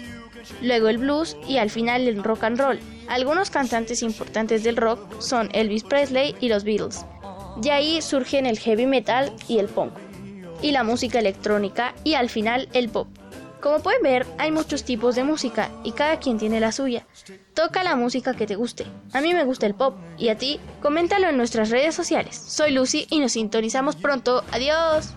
luego 0.62 0.88
el 0.88 0.98
blues 0.98 1.36
y 1.48 1.58
al 1.58 1.70
final 1.70 2.06
el 2.06 2.22
rock 2.22 2.44
and 2.44 2.60
roll. 2.60 2.78
Algunos 3.08 3.50
cantantes 3.50 4.02
importantes 4.02 4.62
del 4.62 4.76
rock 4.76 5.20
son 5.20 5.48
Elvis 5.52 5.84
Presley 5.84 6.36
y 6.40 6.48
los 6.48 6.64
Beatles. 6.64 7.04
De 7.56 7.72
ahí 7.72 8.00
surgen 8.02 8.46
el 8.46 8.58
heavy 8.58 8.86
metal 8.86 9.32
y 9.48 9.58
el 9.58 9.66
punk, 9.66 9.94
y 10.62 10.72
la 10.72 10.84
música 10.84 11.18
electrónica 11.18 11.94
y 12.04 12.14
al 12.14 12.28
final 12.28 12.68
el 12.72 12.88
pop. 12.88 13.08
Como 13.66 13.80
pueden 13.80 14.00
ver, 14.00 14.28
hay 14.38 14.52
muchos 14.52 14.84
tipos 14.84 15.16
de 15.16 15.24
música 15.24 15.72
y 15.82 15.90
cada 15.90 16.20
quien 16.20 16.38
tiene 16.38 16.60
la 16.60 16.70
suya. 16.70 17.04
Toca 17.52 17.82
la 17.82 17.96
música 17.96 18.32
que 18.32 18.46
te 18.46 18.54
guste. 18.54 18.86
A 19.12 19.20
mí 19.20 19.34
me 19.34 19.42
gusta 19.42 19.66
el 19.66 19.74
pop 19.74 19.96
y 20.16 20.28
a 20.28 20.38
ti, 20.38 20.60
coméntalo 20.80 21.28
en 21.28 21.36
nuestras 21.36 21.70
redes 21.70 21.92
sociales. 21.92 22.36
Soy 22.36 22.70
Lucy 22.70 23.08
y 23.10 23.18
nos 23.18 23.32
sintonizamos 23.32 23.96
pronto. 23.96 24.44
Adiós. 24.52 25.14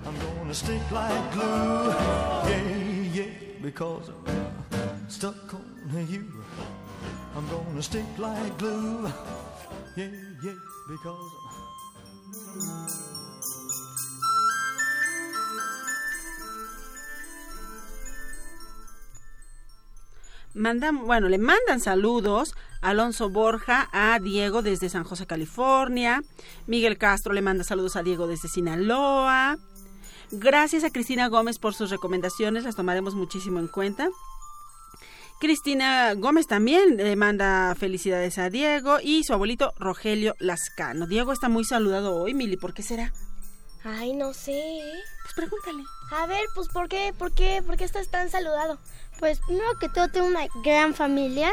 Mandan, 20.60 21.06
bueno, 21.06 21.30
le 21.30 21.38
mandan 21.38 21.80
saludos 21.80 22.54
a 22.82 22.90
Alonso 22.90 23.30
Borja, 23.30 23.90
a 23.92 24.20
Diego 24.20 24.62
desde 24.62 24.90
San 24.90 25.04
José, 25.04 25.26
California. 25.26 26.22
Miguel 26.68 26.98
Castro 26.98 27.34
le 27.34 27.42
manda 27.42 27.64
saludos 27.64 27.96
a 27.96 28.04
Diego 28.04 28.28
desde 28.28 28.50
Sinaloa. 28.50 29.58
Gracias 30.32 30.84
a 30.84 30.92
Cristina 30.92 31.28
Gómez 31.28 31.58
por 31.58 31.74
sus 31.74 31.90
recomendaciones, 31.90 32.64
las 32.64 32.76
tomaremos 32.76 33.16
muchísimo 33.16 33.60
en 33.60 33.68
cuenta. 33.68 34.10
Cristina 35.40 36.14
Gómez 36.16 36.48
también 36.48 36.98
le 36.98 37.16
manda 37.16 37.74
felicidades 37.76 38.38
a 38.38 38.50
Diego 38.50 38.98
y 39.02 39.24
su 39.24 39.34
abuelito 39.34 39.74
Rogelio 39.80 40.36
Lascano. 40.40 41.08
Diego 41.08 41.32
está 41.32 41.48
muy 41.48 41.64
saludado 41.64 42.16
hoy, 42.16 42.34
Mili, 42.34 42.58
¿por 42.58 42.74
qué 42.74 42.84
será? 42.84 43.14
Ay, 43.86 44.14
no 44.14 44.34
sé. 44.34 44.82
Pues 45.24 45.34
pregúntale. 45.36 45.84
A 46.12 46.26
ver, 46.26 46.46
pues 46.54 46.68
¿por 46.68 46.90
qué? 46.90 47.14
¿Por 47.18 47.32
qué? 47.32 47.64
¿Por 47.66 47.78
qué 47.78 47.86
estás 47.86 48.10
tan 48.10 48.30
saludado? 48.30 48.80
Pues 49.20 49.40
primero 49.46 49.78
que 49.80 49.90
todo 49.90 50.08
tengo 50.08 50.28
una 50.28 50.48
gran 50.64 50.94
familia, 50.94 51.52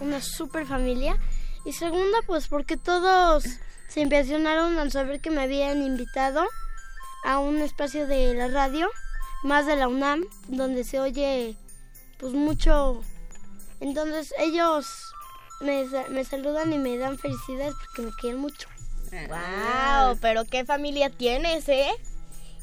una 0.00 0.20
super 0.20 0.66
familia. 0.66 1.16
Y 1.64 1.72
segundo, 1.72 2.18
pues 2.26 2.48
porque 2.48 2.76
todos 2.76 3.44
se 3.88 4.00
impresionaron 4.00 4.78
al 4.78 4.92
saber 4.92 5.20
que 5.20 5.30
me 5.30 5.42
habían 5.42 5.82
invitado 5.82 6.46
a 7.24 7.38
un 7.38 7.58
espacio 7.58 8.06
de 8.06 8.34
la 8.34 8.48
radio, 8.48 8.88
más 9.42 9.66
de 9.66 9.76
la 9.76 9.88
UNAM, 9.88 10.24
donde 10.48 10.84
se 10.84 11.00
oye 11.00 11.56
pues 12.18 12.32
mucho. 12.32 13.02
Entonces 13.80 14.34
ellos 14.38 14.86
me, 15.60 15.86
me 16.10 16.24
saludan 16.24 16.72
y 16.72 16.78
me 16.78 16.98
dan 16.98 17.18
felicidades 17.18 17.74
porque 17.86 18.02
me 18.02 18.12
quieren 18.12 18.40
mucho. 18.40 18.68
¡Wow! 19.10 20.18
Pero 20.20 20.44
qué 20.44 20.64
familia 20.64 21.10
tienes, 21.10 21.68
¿eh? 21.68 21.90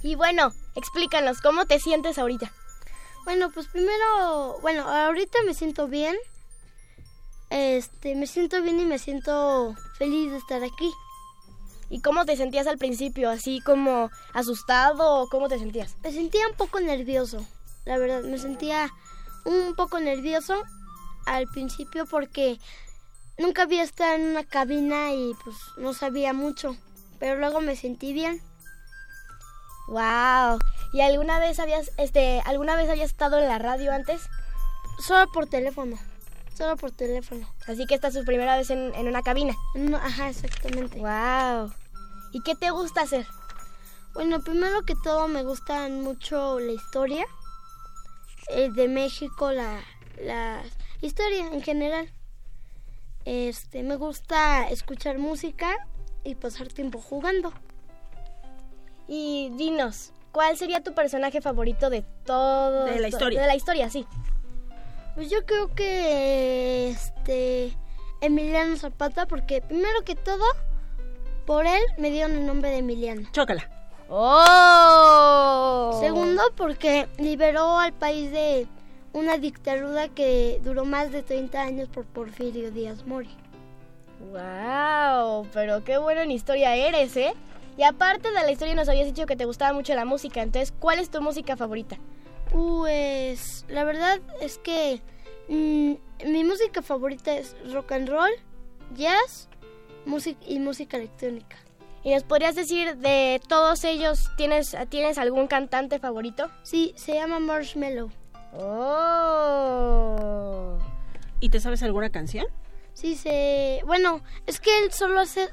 Y 0.04 0.16
bueno, 0.16 0.54
explícanos, 0.76 1.42
¿cómo 1.42 1.66
te 1.66 1.80
sientes 1.80 2.18
ahorita? 2.18 2.52
Bueno, 3.28 3.52
pues 3.52 3.68
primero, 3.68 4.58
bueno, 4.62 4.88
ahorita 4.88 5.40
me 5.46 5.54
siento 5.54 5.90
bien. 5.90 6.16
Este, 7.50 8.16
me 8.16 8.26
siento 8.26 8.62
bien 8.62 8.80
y 8.80 8.86
me 8.86 9.00
siento 9.00 9.76
feliz 9.98 10.32
de 10.32 10.38
estar 10.38 10.64
aquí. 10.64 10.94
¿Y 11.90 12.00
cómo 12.00 12.24
te 12.24 12.38
sentías 12.38 12.68
al 12.68 12.78
principio? 12.78 13.30
¿Así 13.30 13.60
como 13.60 14.12
asustado 14.32 15.16
o 15.16 15.28
cómo 15.28 15.50
te 15.50 15.60
sentías? 15.60 15.98
Me 16.04 16.14
sentía 16.14 16.48
un 16.48 16.56
poco 16.56 16.80
nervioso, 16.80 17.46
la 17.84 17.98
verdad. 17.98 18.24
Me 18.24 18.38
sentía 18.38 18.94
un 19.44 19.76
poco 19.76 20.00
nervioso 20.00 20.64
al 21.26 21.48
principio 21.48 22.06
porque 22.06 22.58
nunca 23.38 23.64
había 23.64 23.84
estado 23.84 24.16
en 24.16 24.22
una 24.22 24.46
cabina 24.46 25.12
y 25.12 25.34
pues 25.44 25.58
no 25.76 25.94
sabía 25.94 26.32
mucho. 26.32 26.78
Pero 27.20 27.38
luego 27.38 27.60
me 27.60 27.76
sentí 27.76 28.14
bien. 28.14 28.42
Wow. 29.88 30.60
¿Y 30.94 31.02
alguna 31.02 31.40
vez 31.40 31.60
habías, 31.60 31.92
este, 31.98 32.42
alguna 32.46 32.76
vez 32.76 32.90
habías 32.90 33.12
estado 33.12 33.40
en 33.40 33.48
la 33.48 33.58
radio 33.58 33.92
antes? 33.92 34.22
Solo 35.00 35.32
por 35.32 35.48
teléfono. 35.48 35.98
Solo 36.56 36.76
por 36.76 36.92
teléfono. 36.92 37.48
Así 37.68 37.86
que 37.86 37.96
esta 37.96 38.08
es 38.08 38.16
tu 38.16 38.26
primera 38.26 38.58
vez 38.58 38.70
en, 38.70 38.94
una 39.08 39.22
cabina. 39.22 39.56
No, 39.76 39.98
ajá, 39.98 40.30
exactamente. 40.30 41.00
Wow. 41.00 41.72
¿Y 42.32 42.42
qué 42.42 42.56
te 42.56 42.72
gusta 42.72 43.02
hacer? 43.02 43.26
Bueno, 44.14 44.42
primero 44.42 44.82
que 44.84 44.96
todo 45.04 45.28
me 45.28 45.44
gusta 45.44 45.88
mucho 45.90 46.60
la 46.60 46.72
historia 46.72 47.26
eh, 48.50 48.70
de 48.72 48.88
México, 48.88 49.52
la, 49.52 49.80
la 50.22 50.64
historia 51.02 51.48
en 51.48 51.62
general. 51.62 52.12
Este, 53.26 53.84
me 53.84 53.98
gusta 53.98 54.70
escuchar 54.70 55.20
música 55.20 55.76
y 56.24 56.36
pasar 56.36 56.70
tiempo 56.70 57.00
jugando. 57.00 57.54
Y 59.08 59.50
dinos, 59.56 60.12
¿cuál 60.32 60.58
sería 60.58 60.84
tu 60.84 60.94
personaje 60.94 61.42
favorito 61.42 61.90
de 61.90 62.04
todo? 62.26 62.86
De 62.86 63.00
la 63.00 63.08
historia. 63.08 63.42
De 63.42 63.48
la 63.48 63.56
historia, 63.56 63.90
sí. 63.90 64.06
Pues 65.16 65.30
yo 65.30 65.46
creo 65.46 65.74
que 65.74 66.90
este 66.90 67.74
Emiliano 68.22 68.76
Zapata, 68.78 69.26
porque 69.26 69.62
primero 69.62 70.04
que 70.04 70.16
todo, 70.16 70.46
por 71.46 71.66
él 71.66 71.82
me 71.98 72.12
dieron 72.12 72.34
el 72.34 72.46
nombre 72.46 72.70
de 72.70 72.78
Emiliano. 72.78 73.28
Chócala. 73.32 73.70
¡Oh! 74.10 75.98
Segundo, 76.00 76.42
porque 76.56 77.08
liberó 77.18 77.78
al 77.78 77.94
país 77.94 78.32
de 78.32 78.68
una 79.14 79.38
dictadura 79.38 80.08
que 80.10 80.60
duró 80.64 80.86
más 80.86 81.12
de 81.12 81.24
30 81.24 81.62
años 81.62 81.90
por 81.90 82.06
Porfirio 82.06 82.72
Díaz 82.72 83.06
Mori. 83.06 83.36
¡Wow! 84.32 85.48
Pero 85.54 85.84
qué 85.84 85.98
bueno 85.98 86.22
en 86.22 86.32
historia 86.32 86.76
eres, 86.76 87.16
¿eh? 87.18 87.34
Y 87.78 87.84
aparte 87.84 88.32
de 88.32 88.34
la 88.34 88.52
historia 88.52 88.74
nos 88.74 88.90
habías 88.90 89.06
dicho 89.06 89.28
que 89.28 89.36
te 89.36 89.46
gustaba 89.46 89.72
mucho 89.72 89.94
la 89.94 90.04
música, 90.04 90.42
entonces, 90.42 90.74
¿cuál 90.80 90.98
es 91.00 91.12
tu 91.12 91.22
música 91.22 91.56
favorita? 91.56 91.98
Pues 92.52 93.66
la 93.70 93.84
verdad 93.84 94.20
es 94.42 94.58
que 94.58 95.02
mm, 95.48 95.94
mi 96.28 96.44
música 96.44 96.82
favorita 96.82 97.36
es 97.36 97.56
rock 97.72 97.92
and 97.92 98.10
roll, 98.10 98.32
jazz 98.96 99.48
música 100.06 100.40
y 100.48 100.58
música 100.60 100.98
electrónica. 100.98 101.58
¿Y 102.04 102.14
nos 102.14 102.24
podrías 102.24 102.56
decir 102.56 102.98
de 102.98 103.40
todos 103.48 103.84
ellos, 103.84 104.32
¿tienes, 104.38 104.76
¿tienes 104.90 105.18
algún 105.18 105.48
cantante 105.48 106.00
favorito? 106.00 106.50
Sí, 106.64 106.94
se 106.96 107.14
llama 107.16 107.40
Marshmello. 107.40 108.10
¡Oh! 108.54 109.98
¿Y 111.40 111.50
te 111.50 111.60
sabes 111.60 111.84
alguna 111.84 112.10
canción? 112.10 112.48
Sí, 112.94 113.16
se... 113.16 113.82
Bueno, 113.86 114.22
es 114.48 114.60
que 114.60 114.80
él 114.80 114.92
solo 114.92 115.20
hace 115.20 115.50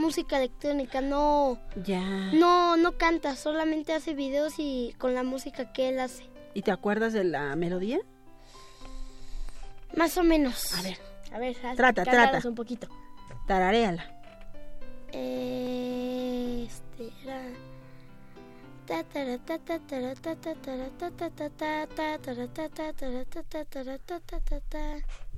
música 0.00 0.38
electrónica, 0.38 1.00
no... 1.00 1.58
Ya. 1.84 2.02
No, 2.32 2.76
no 2.76 2.98
canta, 2.98 3.36
solamente 3.36 3.92
hace 3.92 4.14
videos 4.14 4.54
y 4.58 4.96
con 4.98 5.14
la 5.14 5.22
música 5.22 5.72
que 5.72 5.90
él 5.90 6.00
hace. 6.00 6.24
¿Y 6.54 6.62
te 6.62 6.72
acuerdas 6.72 7.12
de 7.12 7.22
la 7.24 7.54
melodía? 7.56 7.98
Más 9.96 10.16
o 10.16 10.24
menos. 10.24 10.74
A 10.78 10.82
ver, 10.82 10.98
a 11.32 11.38
ver, 11.38 11.56
trata, 11.76 12.04
trata. 12.04 12.48
un 12.48 12.54
poquito. 12.54 12.88
Tararéala. 13.46 14.10
Este 15.12 17.12
era... 17.22 17.42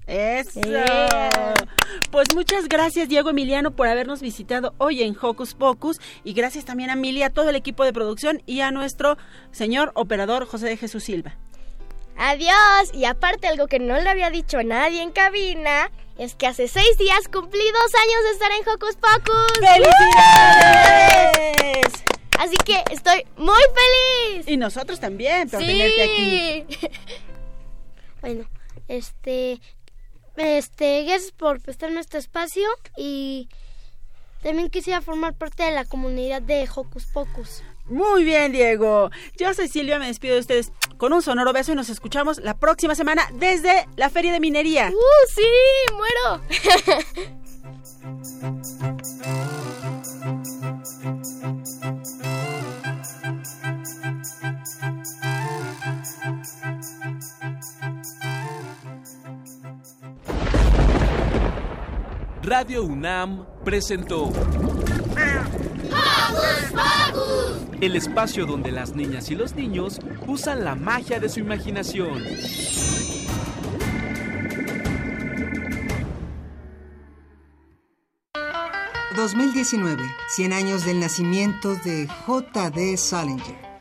Eso. 0.06 0.60
Pues 2.10 2.34
muchas 2.34 2.68
gracias 2.68 3.08
Diego 3.08 3.30
Emiliano 3.30 3.70
por 3.70 3.88
habernos 3.88 4.20
visitado 4.20 4.74
hoy 4.78 5.02
en 5.02 5.16
Hocus 5.20 5.54
Pocus 5.54 5.98
y 6.24 6.32
gracias 6.32 6.64
también 6.64 6.90
a 6.90 6.94
Emilia, 6.94 7.26
a 7.26 7.30
todo 7.30 7.50
el 7.50 7.56
equipo 7.56 7.84
de 7.84 7.92
producción 7.92 8.42
y 8.46 8.60
a 8.60 8.70
nuestro 8.70 9.16
señor 9.52 9.92
operador 9.94 10.46
José 10.46 10.66
de 10.66 10.76
Jesús 10.76 11.04
Silva. 11.04 11.36
Adiós. 12.16 12.92
Y 12.92 13.04
aparte 13.04 13.46
algo 13.46 13.66
que 13.66 13.78
no 13.78 13.98
le 14.00 14.08
había 14.08 14.30
dicho 14.30 14.58
a 14.58 14.62
nadie 14.62 15.02
en 15.02 15.12
cabina 15.12 15.90
es 16.18 16.34
que 16.34 16.46
hace 16.46 16.68
seis 16.68 16.98
días 16.98 17.28
cumplí 17.28 17.64
dos 17.72 17.94
años 17.94 18.22
de 18.24 18.30
estar 18.32 18.50
en 18.52 18.68
Hocus 18.68 18.96
Pocus. 18.96 19.52
¡Felicidades! 20.74 22.04
Así 22.38 22.56
que 22.58 22.82
estoy 22.90 23.24
muy 23.36 23.62
feliz. 23.74 24.48
Y 24.48 24.56
nosotros 24.56 25.00
también 25.00 25.48
por 25.48 25.60
tenerte 25.60 26.02
aquí. 26.02 26.66
bueno, 28.20 28.48
este, 28.88 29.60
este, 30.36 31.04
gracias 31.04 31.32
por 31.32 31.60
prestarme 31.60 32.00
este 32.00 32.18
espacio 32.18 32.68
y 32.96 33.48
también 34.42 34.70
quisiera 34.70 35.00
formar 35.00 35.34
parte 35.34 35.62
de 35.62 35.72
la 35.72 35.84
comunidad 35.84 36.42
de 36.42 36.68
Hocus 36.74 37.06
Pocus. 37.06 37.62
Muy 37.86 38.24
bien, 38.24 38.52
Diego. 38.52 39.10
Yo 39.36 39.52
soy 39.54 39.68
Silvia, 39.68 39.98
me 39.98 40.06
despido 40.06 40.34
de 40.34 40.40
ustedes 40.40 40.72
con 40.96 41.12
un 41.12 41.22
sonoro 41.22 41.52
beso 41.52 41.72
y 41.72 41.74
nos 41.74 41.90
escuchamos 41.90 42.38
la 42.38 42.56
próxima 42.56 42.94
semana 42.94 43.28
desde 43.34 43.86
la 43.96 44.08
Feria 44.10 44.32
de 44.32 44.40
Minería. 44.40 44.90
¡Uh, 44.90 45.26
sí! 45.34 45.42
¡Muero! 45.92 46.42
Radio 62.42 62.82
UNAM 62.82 63.46
presentó 63.64 64.32
el 67.80 67.94
espacio 67.94 68.46
donde 68.46 68.72
las 68.72 68.96
niñas 68.96 69.30
y 69.30 69.36
los 69.36 69.54
niños 69.54 70.00
usan 70.26 70.64
la 70.64 70.74
magia 70.74 71.20
de 71.20 71.28
su 71.28 71.38
imaginación. 71.38 72.24
...2019... 79.14 79.98
...100 80.36 80.52
años 80.52 80.84
del 80.84 80.98
nacimiento 80.98 81.76
de 81.76 82.08
J.D. 82.08 82.96
Salinger. 82.96 83.72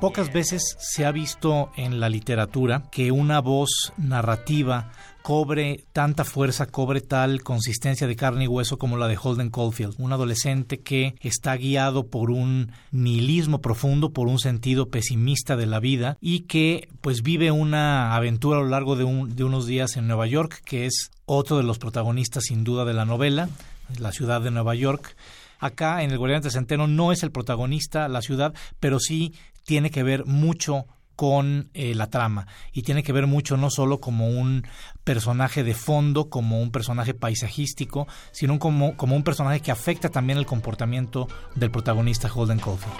Pocas 0.00 0.32
veces 0.32 0.76
se 0.78 1.04
ha 1.04 1.12
visto 1.12 1.70
en 1.76 2.00
la 2.00 2.08
literatura 2.08 2.84
que 2.90 3.12
una 3.12 3.40
voz 3.40 3.92
narrativa 3.96 4.92
cobre 5.28 5.84
tanta 5.92 6.24
fuerza, 6.24 6.64
cobre 6.64 7.02
tal 7.02 7.42
consistencia 7.42 8.06
de 8.06 8.16
carne 8.16 8.44
y 8.44 8.46
hueso 8.46 8.78
como 8.78 8.96
la 8.96 9.08
de 9.08 9.18
Holden 9.22 9.50
Caulfield, 9.50 9.96
un 9.98 10.14
adolescente 10.14 10.80
que 10.80 11.16
está 11.20 11.54
guiado 11.54 12.06
por 12.06 12.30
un 12.30 12.72
nihilismo 12.92 13.60
profundo, 13.60 14.14
por 14.14 14.26
un 14.26 14.38
sentido 14.38 14.88
pesimista 14.88 15.54
de 15.58 15.66
la 15.66 15.80
vida 15.80 16.16
y 16.22 16.46
que 16.46 16.88
pues 17.02 17.22
vive 17.22 17.50
una 17.50 18.16
aventura 18.16 18.58
a 18.58 18.62
lo 18.62 18.70
largo 18.70 18.96
de, 18.96 19.04
unos 19.04 19.66
días 19.66 19.98
en 19.98 20.06
Nueva 20.06 20.26
York, 20.26 20.62
que 20.64 20.86
es 20.86 21.10
otro 21.26 21.58
de 21.58 21.62
los 21.62 21.78
protagonistas 21.78 22.44
sin 22.44 22.64
duda 22.64 22.86
de 22.86 22.94
la 22.94 23.04
novela, 23.04 23.50
la 23.98 24.12
ciudad 24.12 24.40
de 24.40 24.50
Nueva 24.50 24.76
York. 24.76 25.14
Acá 25.58 26.04
en 26.04 26.10
El 26.10 26.16
Guardián 26.16 26.42
Centeno 26.42 26.86
no 26.86 27.12
es 27.12 27.22
el 27.22 27.32
protagonista 27.32 28.08
la 28.08 28.22
ciudad, 28.22 28.54
pero 28.80 28.98
sí 28.98 29.34
tiene 29.64 29.90
que 29.90 30.02
ver 30.02 30.24
mucho 30.24 30.86
con 31.18 31.68
eh, 31.74 31.96
la 31.96 32.10
trama 32.10 32.46
y 32.72 32.82
tiene 32.82 33.02
que 33.02 33.12
ver 33.12 33.26
mucho 33.26 33.56
no 33.56 33.70
solo 33.70 33.98
como 33.98 34.28
un 34.28 34.64
personaje 35.02 35.64
de 35.64 35.74
fondo, 35.74 36.30
como 36.30 36.62
un 36.62 36.70
personaje 36.70 37.12
paisajístico, 37.12 38.06
sino 38.30 38.60
como, 38.60 38.96
como 38.96 39.16
un 39.16 39.24
personaje 39.24 39.58
que 39.58 39.72
afecta 39.72 40.10
también 40.10 40.38
el 40.38 40.46
comportamiento 40.46 41.26
del 41.56 41.72
protagonista 41.72 42.32
Holden 42.32 42.60
Caulfield. 42.60 42.94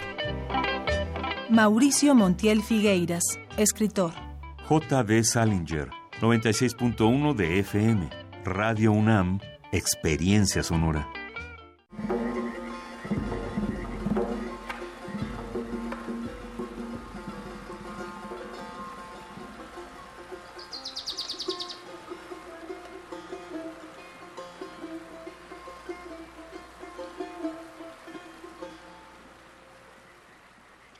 Mauricio 1.49 2.16
Montiel 2.16 2.64
Figueiras, 2.64 3.23
escritor. 3.57 4.12
J.D. 4.66 5.23
Salinger, 5.23 5.89
96.1 6.21 7.37
de 7.37 7.61
FM, 7.61 8.11
Radio 8.45 8.91
UNAM, 8.91 9.39
Experiencia 9.71 10.64
Sonora. 10.64 11.09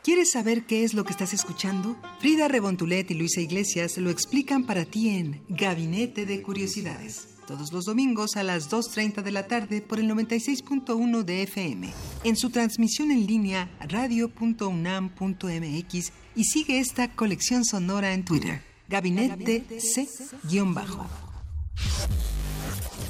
¿Quieres 0.09 0.31
saber 0.31 0.65
qué 0.65 0.85
es 0.85 0.95
lo 0.95 1.05
que 1.05 1.11
estás 1.11 1.35
escuchando? 1.35 1.95
Frida 2.19 2.49
Rebontulet 2.49 3.11
y 3.11 3.15
Luisa 3.15 3.43
Iglesias 3.43 3.99
lo 3.99 4.09
explican 4.09 4.65
para 4.65 4.87
ti 4.87 5.11
en 5.11 5.43
Gabinete 5.51 6.25
de 6.25 6.41
Curiosidades. 6.41 7.29
Todos 7.47 7.75
los 7.75 7.85
domingos 7.85 8.39
a 8.39 8.43
las 8.43 8.71
2.30 8.71 9.21
de 9.21 9.33
la 9.33 9.47
tarde 9.47 9.83
por 9.83 10.01
el 10.01 10.11
96.1 10.11 11.25
de 11.25 11.43
FM. 11.43 11.93
En 12.25 12.37
su 12.37 12.49
transmisión 12.49 13.11
en 13.11 13.27
línea 13.27 13.69
radio.unam.mx 13.87 16.13
y 16.35 16.45
sigue 16.45 16.79
esta 16.79 17.15
colección 17.15 17.67
sonora 17.67 18.15
en 18.15 18.25
Twitter. 18.25 18.63
Gabinete 18.89 19.79
C-Bajo. 19.79 21.07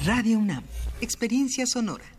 Radio 0.03 0.37
UNAM. 0.37 0.65
Experiencia 0.99 1.65
sonora. 1.65 2.18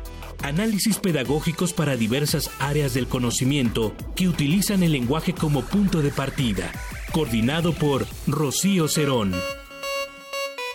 Análisis 0.43 0.97
pedagógicos 0.97 1.73
para 1.73 1.95
diversas 1.95 2.51
áreas 2.59 2.93
del 2.93 3.07
conocimiento 3.07 3.93
que 4.15 4.27
utilizan 4.27 4.83
el 4.83 4.91
lenguaje 4.91 5.33
como 5.33 5.61
punto 5.61 6.01
de 6.01 6.11
partida. 6.11 6.71
Coordinado 7.11 7.73
por 7.73 8.05
Rocío 8.27 8.87
Cerón. 8.87 9.33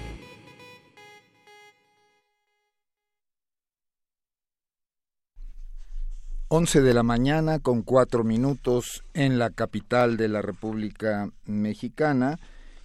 11 6.48 6.82
de 6.82 6.92
la 6.92 7.02
mañana 7.02 7.58
con 7.58 7.80
cuatro 7.80 8.22
minutos 8.22 9.02
en 9.14 9.38
la 9.38 9.48
capital 9.48 10.18
de 10.18 10.28
la 10.28 10.42
República 10.42 11.30
Mexicana 11.46 12.38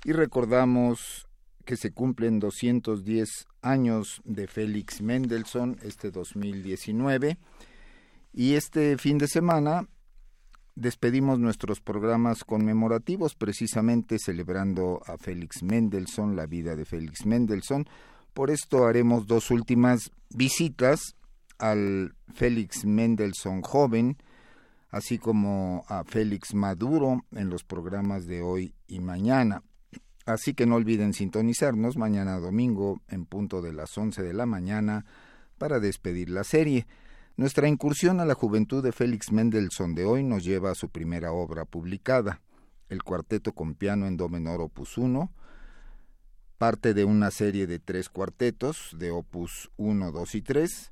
y 0.05 0.13
recordamos 0.13 1.27
que 1.65 1.75
se 1.75 1.91
cumplen 1.91 2.39
210 2.39 3.47
años 3.61 4.21
de 4.23 4.47
Félix 4.47 5.01
Mendelssohn 5.01 5.77
este 5.83 6.11
2019 6.11 7.37
y 8.33 8.53
este 8.53 8.97
fin 8.97 9.17
de 9.17 9.27
semana 9.27 9.89
despedimos 10.77 11.39
nuestros 11.39 11.81
programas 11.81 12.43
conmemorativos 12.43 13.33
precisamente 13.33 14.19
celebrando 14.19 15.01
a 15.07 15.17
Félix 15.17 15.63
Mendelssohn, 15.63 16.35
la 16.35 16.45
vida 16.45 16.75
de 16.75 16.85
Félix 16.85 17.25
Mendelssohn. 17.25 17.87
Por 18.33 18.51
esto 18.51 18.85
haremos 18.85 19.25
dos 19.25 19.49
últimas 19.49 20.11
visitas 20.29 21.15
al 21.57 22.13
Félix 22.31 22.85
Mendelssohn 22.85 23.63
joven, 23.63 24.17
así 24.91 25.17
como 25.17 25.83
a 25.87 26.03
Félix 26.03 26.53
Maduro 26.53 27.25
en 27.31 27.49
los 27.49 27.63
programas 27.63 28.27
de 28.27 28.43
hoy 28.43 28.75
y 28.87 28.99
mañana. 28.99 29.63
Así 30.27 30.53
que 30.53 30.67
no 30.67 30.75
olviden 30.75 31.13
sintonizarnos 31.13 31.97
mañana 31.97 32.37
domingo 32.37 33.01
en 33.07 33.25
punto 33.25 33.63
de 33.63 33.73
las 33.73 33.97
11 33.97 34.21
de 34.21 34.33
la 34.33 34.45
mañana 34.45 35.05
para 35.57 35.79
despedir 35.79 36.29
la 36.29 36.43
serie. 36.43 36.85
Nuestra 37.37 37.67
incursión 37.67 38.19
a 38.19 38.25
la 38.25 38.33
juventud 38.33 38.83
de 38.83 38.91
Félix 38.91 39.31
Mendelssohn 39.31 39.93
de 39.93 40.05
hoy 40.05 40.23
nos 40.23 40.43
lleva 40.43 40.71
a 40.71 40.75
su 40.75 40.89
primera 40.89 41.31
obra 41.31 41.65
publicada, 41.65 42.41
el 42.89 43.03
cuarteto 43.03 43.53
con 43.53 43.75
piano 43.75 44.07
en 44.07 44.17
do 44.17 44.27
menor 44.27 44.59
opus 44.59 44.97
1, 44.97 45.31
parte 46.57 46.95
de 46.95 47.05
una 47.05 47.29
serie 47.29 47.67
de 47.67 47.77
tres 47.77 48.09
cuartetos 48.09 48.89
de 48.97 49.11
opus 49.11 49.69
1, 49.77 50.11
2 50.11 50.33
y 50.33 50.41
3, 50.41 50.91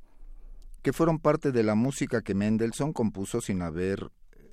que 0.84 0.94
fueron 0.94 1.18
parte 1.18 1.52
de 1.52 1.64
la 1.64 1.74
música 1.74 2.22
que 2.22 2.36
Mendelssohn 2.36 2.94
compuso 2.94 3.42
sin 3.42 3.64
haber 3.64 4.12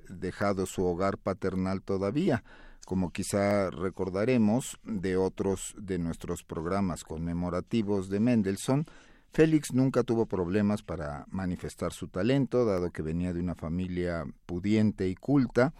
dejado 0.09 0.65
su 0.65 0.83
hogar 0.83 1.19
paternal 1.19 1.83
todavía, 1.83 2.43
como 2.87 3.11
quizá 3.11 3.69
recordaremos 3.69 4.79
de 4.81 5.15
otros 5.15 5.75
de 5.77 5.99
nuestros 5.99 6.43
programas 6.43 7.03
conmemorativos 7.03 8.09
de 8.09 8.19
Mendelssohn, 8.19 8.87
Félix 9.33 9.73
nunca 9.73 10.03
tuvo 10.03 10.27
problemas 10.27 10.83
para 10.83 11.25
manifestar 11.31 11.91
su 11.91 12.07
talento, 12.07 12.65
dado 12.65 12.91
que 12.91 13.01
venía 13.01 13.33
de 13.33 13.39
una 13.39 13.55
familia 13.55 14.25
pudiente 14.45 15.09
y 15.09 15.15
culta. 15.15 15.73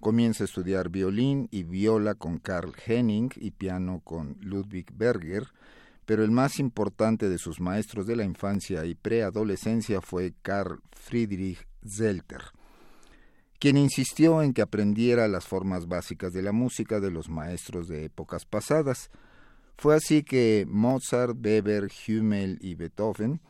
Comienza 0.00 0.42
a 0.42 0.46
estudiar 0.46 0.88
violín 0.88 1.46
y 1.52 1.62
viola 1.62 2.16
con 2.16 2.38
Karl 2.38 2.72
Henning 2.84 3.30
y 3.36 3.52
piano 3.52 4.00
con 4.02 4.36
Ludwig 4.40 4.86
Berger, 4.92 5.46
pero 6.04 6.24
el 6.24 6.32
más 6.32 6.58
importante 6.58 7.28
de 7.28 7.38
sus 7.38 7.60
maestros 7.60 8.08
de 8.08 8.16
la 8.16 8.24
infancia 8.24 8.84
y 8.86 8.96
preadolescencia 8.96 10.00
fue 10.00 10.34
Karl 10.42 10.80
Friedrich 10.90 11.68
Zelter, 11.86 12.42
quien 13.60 13.76
insistió 13.76 14.42
en 14.42 14.52
que 14.52 14.62
aprendiera 14.62 15.28
las 15.28 15.46
formas 15.46 15.86
básicas 15.86 16.32
de 16.32 16.42
la 16.42 16.50
música 16.50 16.98
de 16.98 17.12
los 17.12 17.28
maestros 17.28 17.86
de 17.86 18.04
épocas 18.06 18.44
pasadas. 18.44 19.12
Fue 19.76 19.94
así 19.94 20.22
que 20.22 20.66
Mozart, 20.68 21.36
Weber, 21.44 21.90
Hummel 22.08 22.58
y 22.60 22.74
Beethoven 22.74 23.40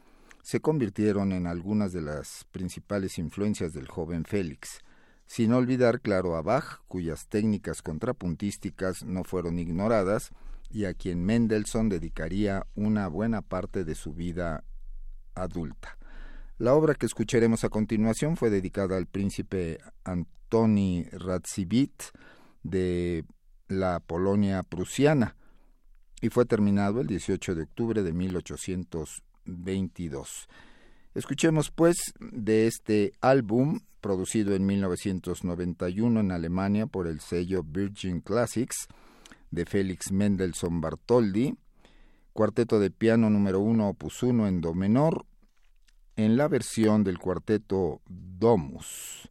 se 0.43 0.61
convirtieron 0.61 1.33
en 1.33 1.47
algunas 1.47 1.93
de 1.93 2.03
las 2.03 2.45
principales 2.51 3.18
influencias 3.18 3.72
del 3.72 3.89
joven 3.89 4.25
Félix, 4.25 4.81
sin 5.27 5.53
olvidar, 5.53 6.01
claro, 6.01 6.37
a 6.37 6.43
Bach, 6.43 6.83
cuyas 6.87 7.29
técnicas 7.29 7.81
contrapuntísticas 7.83 9.05
no 9.05 9.25
fueron 9.25 9.59
ignoradas, 9.59 10.33
y 10.70 10.85
a 10.87 10.95
quien 10.95 11.25
Mendelssohn 11.25 11.89
dedicaría 11.89 12.66
una 12.75 13.09
buena 13.09 13.43
parte 13.43 13.85
de 13.85 13.95
su 13.95 14.12
vida 14.12 14.64
adulta. 15.35 15.97
La 16.59 16.75
obra 16.75 16.95
que 16.95 17.07
escucharemos 17.07 17.64
a 17.64 17.68
continuación 17.68 18.37
fue 18.37 18.51
dedicada 18.51 18.97
al 18.97 19.07
príncipe 19.07 19.79
Antoni 20.05 21.05
Radziwiłł 21.12 22.12
de 22.62 23.25
la 23.68 24.01
Polonia 24.01 24.62
prusiana 24.62 25.37
y 26.25 26.31
fue 26.31 26.47
terminado 26.47 27.03
el 27.03 27.07
18 27.07 27.55
de 27.55 27.64
octubre 27.64 28.03
de 28.03 28.14
1822. 28.14 30.49
Escuchemos 31.14 31.70
pues 31.70 32.14
de 32.18 32.66
este 32.66 33.12
álbum 33.20 33.81
producido 34.01 34.55
en 34.55 34.64
1991 34.64 36.20
en 36.20 36.33
Alemania 36.33 36.87
por 36.87 37.09
el 37.09 37.20
sello 37.20 37.62
Virgin 37.62 38.22
Classics 38.22 38.89
de 39.51 39.66
Félix 39.66 40.12
Mendelssohn 40.12 40.81
Bartholdi, 40.81 41.59
cuarteto 42.33 42.81
de 42.81 42.91
piano 42.91 43.29
número 43.29 43.61
1 43.61 43.87
opus 43.87 44.22
1 44.22 44.49
en 44.49 44.62
do 44.62 44.72
menor, 44.72 45.27
en 46.16 46.39
la 46.39 46.49
versión 46.49 47.05
del 47.05 47.18
cuarteto 47.18 48.01
Domus. 48.09 49.29